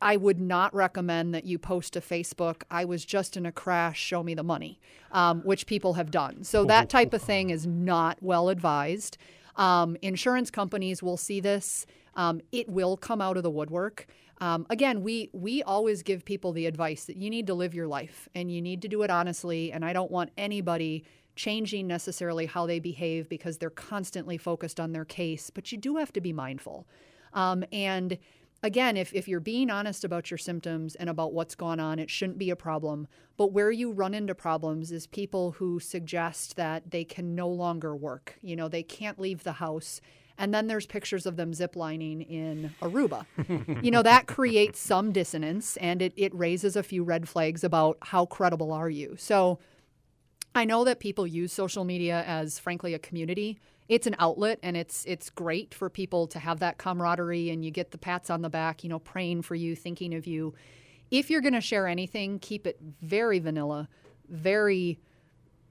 I 0.00 0.16
would 0.16 0.38
not 0.38 0.72
recommend 0.72 1.34
that 1.34 1.44
you 1.44 1.58
post 1.58 1.94
to 1.94 2.00
Facebook, 2.00 2.62
I 2.70 2.84
was 2.84 3.04
just 3.04 3.36
in 3.36 3.44
a 3.44 3.50
crash, 3.50 3.98
show 3.98 4.22
me 4.22 4.34
the 4.34 4.44
money, 4.44 4.78
um, 5.10 5.40
which 5.40 5.66
people 5.66 5.94
have 5.94 6.10
done. 6.12 6.44
So 6.44 6.64
that 6.66 6.88
type 6.88 7.12
of 7.12 7.20
thing 7.20 7.50
is 7.50 7.66
not 7.66 8.18
well 8.20 8.48
advised. 8.48 9.18
Um, 9.58 9.96
insurance 10.02 10.50
companies 10.50 11.02
will 11.02 11.16
see 11.16 11.40
this. 11.40 11.84
Um, 12.14 12.40
it 12.52 12.68
will 12.68 12.96
come 12.96 13.20
out 13.20 13.36
of 13.36 13.42
the 13.42 13.50
woodwork. 13.50 14.06
Um, 14.40 14.66
again, 14.70 15.02
we 15.02 15.30
we 15.32 15.62
always 15.64 16.02
give 16.02 16.24
people 16.24 16.52
the 16.52 16.66
advice 16.66 17.04
that 17.04 17.16
you 17.16 17.28
need 17.28 17.46
to 17.48 17.54
live 17.54 17.74
your 17.74 17.88
life 17.88 18.28
and 18.34 18.50
you 18.50 18.62
need 18.62 18.82
to 18.82 18.88
do 18.88 19.02
it 19.02 19.10
honestly. 19.10 19.72
And 19.72 19.84
I 19.84 19.92
don't 19.92 20.10
want 20.10 20.30
anybody 20.36 21.04
changing 21.34 21.86
necessarily 21.86 22.46
how 22.46 22.66
they 22.66 22.78
behave 22.78 23.28
because 23.28 23.58
they're 23.58 23.70
constantly 23.70 24.38
focused 24.38 24.80
on 24.80 24.92
their 24.92 25.04
case. 25.04 25.50
But 25.50 25.70
you 25.72 25.78
do 25.78 25.96
have 25.96 26.12
to 26.12 26.20
be 26.20 26.32
mindful. 26.32 26.86
Um, 27.32 27.64
and 27.72 28.18
again, 28.62 28.96
if, 28.96 29.12
if 29.14 29.28
you're 29.28 29.40
being 29.40 29.70
honest 29.70 30.04
about 30.04 30.30
your 30.30 30.38
symptoms 30.38 30.94
and 30.94 31.08
about 31.08 31.32
what's 31.32 31.54
gone 31.54 31.80
on, 31.80 31.98
it 31.98 32.10
shouldn't 32.10 32.38
be 32.38 32.50
a 32.50 32.56
problem. 32.56 33.06
But 33.36 33.52
where 33.52 33.70
you 33.70 33.92
run 33.92 34.14
into 34.14 34.34
problems 34.34 34.90
is 34.90 35.06
people 35.06 35.52
who 35.52 35.80
suggest 35.80 36.56
that 36.56 36.90
they 36.90 37.04
can 37.04 37.34
no 37.34 37.48
longer 37.48 37.94
work. 37.94 38.36
You 38.42 38.56
know, 38.56 38.68
they 38.68 38.82
can't 38.82 39.18
leave 39.18 39.44
the 39.44 39.52
house. 39.52 40.00
And 40.36 40.54
then 40.54 40.68
there's 40.68 40.86
pictures 40.86 41.26
of 41.26 41.36
them 41.36 41.52
ziplining 41.52 42.28
in 42.28 42.74
Aruba. 42.80 43.26
you 43.82 43.90
know, 43.90 44.02
that 44.02 44.26
creates 44.26 44.78
some 44.78 45.12
dissonance 45.12 45.76
and 45.78 46.00
it, 46.00 46.12
it 46.16 46.34
raises 46.34 46.76
a 46.76 46.82
few 46.82 47.02
red 47.02 47.28
flags 47.28 47.64
about 47.64 47.98
how 48.02 48.26
credible 48.26 48.72
are 48.72 48.90
you. 48.90 49.16
So, 49.18 49.58
I 50.54 50.64
know 50.64 50.82
that 50.84 50.98
people 50.98 51.26
use 51.26 51.52
social 51.52 51.84
media 51.84 52.24
as 52.26 52.58
frankly 52.58 52.94
a 52.94 52.98
community. 52.98 53.60
It's 53.88 54.06
an 54.06 54.16
outlet 54.18 54.58
and 54.62 54.76
it's 54.76 55.04
it's 55.06 55.30
great 55.30 55.72
for 55.72 55.88
people 55.88 56.26
to 56.28 56.38
have 56.38 56.60
that 56.60 56.76
camaraderie 56.76 57.50
and 57.50 57.64
you 57.64 57.70
get 57.70 57.90
the 57.90 57.98
pats 57.98 58.28
on 58.28 58.42
the 58.42 58.50
back, 58.50 58.84
you 58.84 58.90
know, 58.90 58.98
praying 58.98 59.42
for 59.42 59.54
you, 59.54 59.74
thinking 59.74 60.14
of 60.14 60.26
you. 60.26 60.54
If 61.10 61.30
you're 61.30 61.40
going 61.40 61.54
to 61.54 61.60
share 61.60 61.86
anything, 61.86 62.38
keep 62.38 62.66
it 62.66 62.78
very 63.00 63.38
vanilla, 63.38 63.88
very 64.28 64.98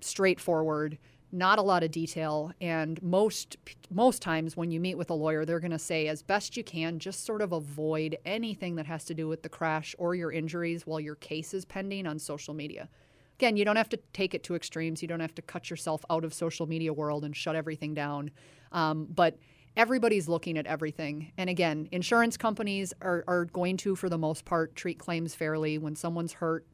straightforward, 0.01 0.97
not 1.31 1.59
a 1.59 1.61
lot 1.61 1.83
of 1.83 1.91
detail, 1.91 2.51
and 2.59 3.01
most 3.03 3.57
most 3.91 4.23
times 4.23 4.57
when 4.57 4.71
you 4.71 4.79
meet 4.79 4.97
with 4.97 5.11
a 5.11 5.13
lawyer, 5.13 5.45
they're 5.45 5.59
going 5.59 5.69
to 5.69 5.77
say 5.79 6.07
as 6.07 6.23
best 6.23 6.57
you 6.57 6.63
can 6.63 6.97
just 6.97 7.23
sort 7.23 7.43
of 7.43 7.51
avoid 7.51 8.17
anything 8.25 8.77
that 8.77 8.87
has 8.87 9.05
to 9.05 9.13
do 9.13 9.27
with 9.27 9.43
the 9.43 9.49
crash 9.49 9.95
or 9.99 10.15
your 10.15 10.31
injuries 10.31 10.87
while 10.87 10.99
your 10.99 11.15
case 11.15 11.53
is 11.53 11.65
pending 11.65 12.07
on 12.07 12.17
social 12.17 12.55
media 12.55 12.89
again, 13.37 13.55
you 13.55 13.65
don't 13.65 13.75
have 13.75 13.89
to 13.89 13.99
take 14.13 14.33
it 14.33 14.43
to 14.43 14.55
extremes. 14.55 15.01
You 15.01 15.07
don't 15.07 15.19
have 15.19 15.35
to 15.35 15.41
cut 15.41 15.69
yourself 15.69 16.03
out 16.09 16.25
of 16.25 16.33
social 16.33 16.65
media 16.65 16.91
world 16.91 17.23
and 17.23 17.35
shut 17.35 17.55
everything 17.55 17.93
down. 17.93 18.31
Um, 18.71 19.07
but 19.09 19.37
everybody's 19.75 20.27
looking 20.27 20.57
at 20.57 20.65
everything. 20.65 21.31
And 21.37 21.49
again, 21.49 21.87
insurance 21.91 22.35
companies 22.35 22.93
are, 23.01 23.23
are 23.27 23.45
going 23.45 23.77
to, 23.77 23.95
for 23.95 24.09
the 24.09 24.17
most 24.17 24.43
part, 24.43 24.75
treat 24.75 24.97
claims 24.97 25.35
fairly. 25.35 25.77
When 25.77 25.95
someone's 25.95 26.33
hurt, 26.33 26.65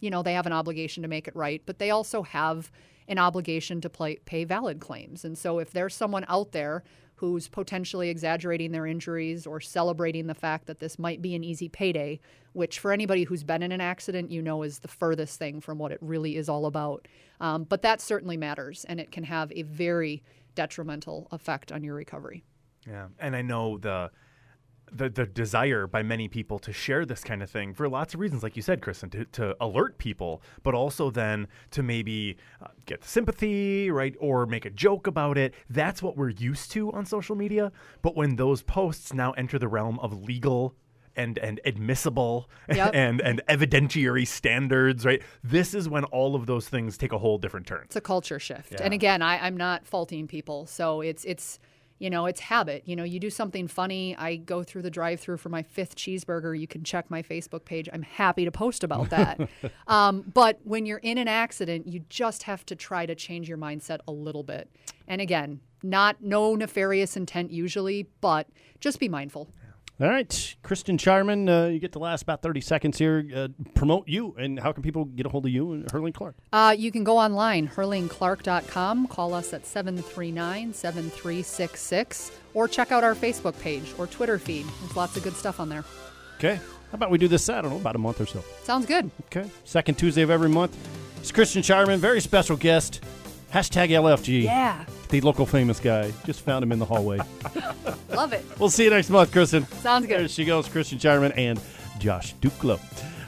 you 0.00 0.10
know, 0.10 0.22
they 0.22 0.34
have 0.34 0.46
an 0.46 0.52
obligation 0.52 1.02
to 1.02 1.08
make 1.08 1.28
it 1.28 1.36
right, 1.36 1.62
but 1.64 1.78
they 1.78 1.90
also 1.90 2.22
have 2.22 2.72
an 3.06 3.18
obligation 3.18 3.80
to 3.80 3.88
play, 3.88 4.16
pay 4.24 4.44
valid 4.44 4.80
claims. 4.80 5.24
And 5.24 5.38
so 5.38 5.60
if 5.60 5.70
there's 5.70 5.94
someone 5.94 6.24
out 6.28 6.52
there 6.52 6.82
who's 7.20 7.48
potentially 7.48 8.08
exaggerating 8.08 8.72
their 8.72 8.86
injuries 8.86 9.46
or 9.46 9.60
celebrating 9.60 10.26
the 10.26 10.34
fact 10.34 10.66
that 10.66 10.78
this 10.78 10.98
might 10.98 11.20
be 11.20 11.34
an 11.34 11.44
easy 11.44 11.68
payday, 11.68 12.18
which 12.54 12.78
for 12.78 12.92
anybody 12.92 13.24
who's 13.24 13.44
been 13.44 13.62
in 13.62 13.72
an 13.72 13.80
accident, 13.82 14.30
you 14.30 14.40
know 14.40 14.62
is 14.62 14.78
the 14.78 14.88
furthest 14.88 15.38
thing 15.38 15.60
from 15.60 15.76
what 15.76 15.92
it 15.92 15.98
really 16.00 16.36
is 16.36 16.48
all 16.48 16.64
about. 16.64 17.06
Um, 17.38 17.64
but 17.64 17.82
that 17.82 18.00
certainly 18.00 18.38
matters, 18.38 18.86
and 18.88 18.98
it 18.98 19.12
can 19.12 19.24
have 19.24 19.52
a 19.52 19.64
very 19.64 20.22
detrimental 20.54 21.28
effect 21.30 21.70
on 21.70 21.84
your 21.84 21.94
recovery. 21.94 22.42
Yeah, 22.86 23.08
and 23.18 23.36
I 23.36 23.42
know 23.42 23.76
the 23.76 24.10
the 24.92 25.08
the 25.08 25.26
desire 25.26 25.86
by 25.86 26.02
many 26.02 26.28
people 26.28 26.58
to 26.60 26.72
share 26.72 27.04
this 27.04 27.22
kind 27.22 27.42
of 27.42 27.50
thing 27.50 27.74
for 27.74 27.88
lots 27.88 28.14
of 28.14 28.20
reasons, 28.20 28.42
like 28.42 28.56
you 28.56 28.62
said, 28.62 28.80
Kristen, 28.82 29.10
to, 29.10 29.24
to 29.26 29.56
alert 29.60 29.98
people, 29.98 30.42
but 30.62 30.74
also 30.74 31.10
then 31.10 31.48
to 31.70 31.82
maybe 31.82 32.36
uh, 32.62 32.68
get 32.86 33.04
sympathy, 33.04 33.90
right, 33.90 34.14
or 34.20 34.46
make 34.46 34.64
a 34.64 34.70
joke 34.70 35.06
about 35.06 35.38
it. 35.38 35.54
That's 35.68 36.02
what 36.02 36.16
we're 36.16 36.30
used 36.30 36.70
to 36.72 36.92
on 36.92 37.06
social 37.06 37.36
media. 37.36 37.72
But 38.02 38.16
when 38.16 38.36
those 38.36 38.62
posts 38.62 39.12
now 39.12 39.32
enter 39.32 39.58
the 39.58 39.68
realm 39.68 39.98
of 40.00 40.22
legal 40.22 40.74
and 41.16 41.38
and 41.38 41.60
admissible 41.64 42.48
Yep. 42.68 42.90
and 42.94 43.20
and 43.20 43.42
evidentiary 43.48 44.26
standards, 44.26 45.04
right? 45.04 45.22
This 45.42 45.74
is 45.74 45.88
when 45.88 46.04
all 46.04 46.34
of 46.34 46.46
those 46.46 46.68
things 46.68 46.96
take 46.96 47.12
a 47.12 47.18
whole 47.18 47.38
different 47.38 47.66
turn. 47.66 47.82
It's 47.84 47.96
a 47.96 48.00
culture 48.00 48.38
shift. 48.38 48.72
Yeah. 48.72 48.82
And 48.82 48.94
again, 48.94 49.22
I, 49.22 49.38
I'm 49.38 49.56
not 49.56 49.86
faulting 49.86 50.26
people. 50.26 50.66
So 50.66 51.00
it's 51.00 51.24
it's 51.24 51.58
you 52.00 52.08
know, 52.08 52.24
it's 52.24 52.40
habit. 52.40 52.82
You 52.86 52.96
know, 52.96 53.04
you 53.04 53.20
do 53.20 53.28
something 53.28 53.68
funny. 53.68 54.16
I 54.16 54.36
go 54.36 54.62
through 54.62 54.82
the 54.82 54.90
drive 54.90 55.20
through 55.20 55.36
for 55.36 55.50
my 55.50 55.62
fifth 55.62 55.96
cheeseburger. 55.96 56.58
You 56.58 56.66
can 56.66 56.82
check 56.82 57.10
my 57.10 57.22
Facebook 57.22 57.66
page. 57.66 57.90
I'm 57.92 58.02
happy 58.02 58.46
to 58.46 58.50
post 58.50 58.82
about 58.82 59.10
that. 59.10 59.48
um, 59.86 60.24
but 60.32 60.58
when 60.64 60.86
you're 60.86 60.98
in 60.98 61.18
an 61.18 61.28
accident, 61.28 61.86
you 61.86 62.00
just 62.08 62.44
have 62.44 62.64
to 62.66 62.74
try 62.74 63.04
to 63.04 63.14
change 63.14 63.50
your 63.50 63.58
mindset 63.58 63.98
a 64.08 64.12
little 64.12 64.42
bit. 64.42 64.70
And 65.06 65.20
again, 65.20 65.60
not 65.82 66.22
no 66.22 66.54
nefarious 66.54 67.18
intent 67.18 67.50
usually, 67.50 68.08
but 68.22 68.48
just 68.80 68.98
be 68.98 69.08
mindful. 69.08 69.50
All 70.00 70.08
right, 70.08 70.56
Kristen 70.62 70.96
Shireman, 70.96 71.46
uh, 71.50 71.68
you 71.68 71.78
get 71.78 71.92
the 71.92 71.98
last 71.98 72.22
about 72.22 72.40
30 72.40 72.62
seconds 72.62 72.96
here. 72.96 73.22
Uh, 73.36 73.48
promote 73.74 74.08
you, 74.08 74.34
and 74.38 74.58
how 74.58 74.72
can 74.72 74.82
people 74.82 75.04
get 75.04 75.26
a 75.26 75.28
hold 75.28 75.44
of 75.44 75.52
you 75.52 75.72
and 75.72 75.90
Herrling 75.90 76.14
Clark? 76.14 76.36
Uh, 76.54 76.74
you 76.76 76.90
can 76.90 77.04
go 77.04 77.18
online, 77.18 77.68
herrlingclark.com, 77.68 79.08
call 79.08 79.34
us 79.34 79.52
at 79.52 79.66
739 79.66 80.72
7366, 80.72 82.32
or 82.54 82.66
check 82.66 82.92
out 82.92 83.04
our 83.04 83.14
Facebook 83.14 83.60
page 83.60 83.92
or 83.98 84.06
Twitter 84.06 84.38
feed. 84.38 84.64
There's 84.80 84.96
lots 84.96 85.18
of 85.18 85.22
good 85.22 85.36
stuff 85.36 85.60
on 85.60 85.68
there. 85.68 85.84
Okay. 86.36 86.54
How 86.54 86.94
about 86.94 87.10
we 87.10 87.18
do 87.18 87.28
this, 87.28 87.50
I 87.50 87.60
don't 87.60 87.70
know, 87.70 87.76
about 87.76 87.94
a 87.94 87.98
month 87.98 88.22
or 88.22 88.26
so? 88.26 88.42
Sounds 88.62 88.86
good. 88.86 89.10
Okay. 89.26 89.50
Second 89.64 89.98
Tuesday 89.98 90.22
of 90.22 90.30
every 90.30 90.48
month. 90.48 90.74
It's 91.18 91.30
Kristen 91.30 91.60
Shireman, 91.60 91.98
very 91.98 92.22
special 92.22 92.56
guest. 92.56 93.04
Hashtag 93.52 93.90
LFG. 93.90 94.42
Yeah. 94.44 94.84
The 95.08 95.20
local 95.22 95.44
famous 95.46 95.80
guy. 95.80 96.12
Just 96.24 96.40
found 96.42 96.62
him 96.62 96.70
in 96.72 96.78
the 96.78 96.84
hallway. 96.84 97.18
Love 98.10 98.32
it. 98.32 98.44
we'll 98.58 98.70
see 98.70 98.84
you 98.84 98.90
next 98.90 99.10
month, 99.10 99.32
Kristen. 99.32 99.66
Sounds 99.80 100.06
There 100.06 100.18
good. 100.20 100.30
she 100.30 100.44
goes, 100.44 100.68
Kristen 100.68 100.98
Shireman 100.98 101.32
and 101.36 101.60
Josh 101.98 102.34
Dukelow. 102.36 102.78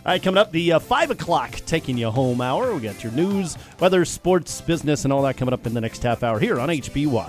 All 0.04 0.12
right, 0.12 0.22
coming 0.22 0.38
up, 0.38 0.50
the 0.52 0.72
uh, 0.72 0.78
5 0.78 1.12
o'clock 1.12 1.52
taking 1.66 1.96
you 1.98 2.10
home 2.10 2.40
hour. 2.40 2.74
We 2.74 2.80
got 2.80 3.02
your 3.02 3.12
news, 3.12 3.56
weather, 3.80 4.04
sports, 4.04 4.60
business, 4.60 5.04
and 5.04 5.12
all 5.12 5.22
that 5.22 5.36
coming 5.36 5.54
up 5.54 5.66
in 5.66 5.74
the 5.74 5.80
next 5.80 6.02
half 6.02 6.22
hour 6.22 6.38
here 6.40 6.58
on 6.60 6.68
HBY. 6.68 7.28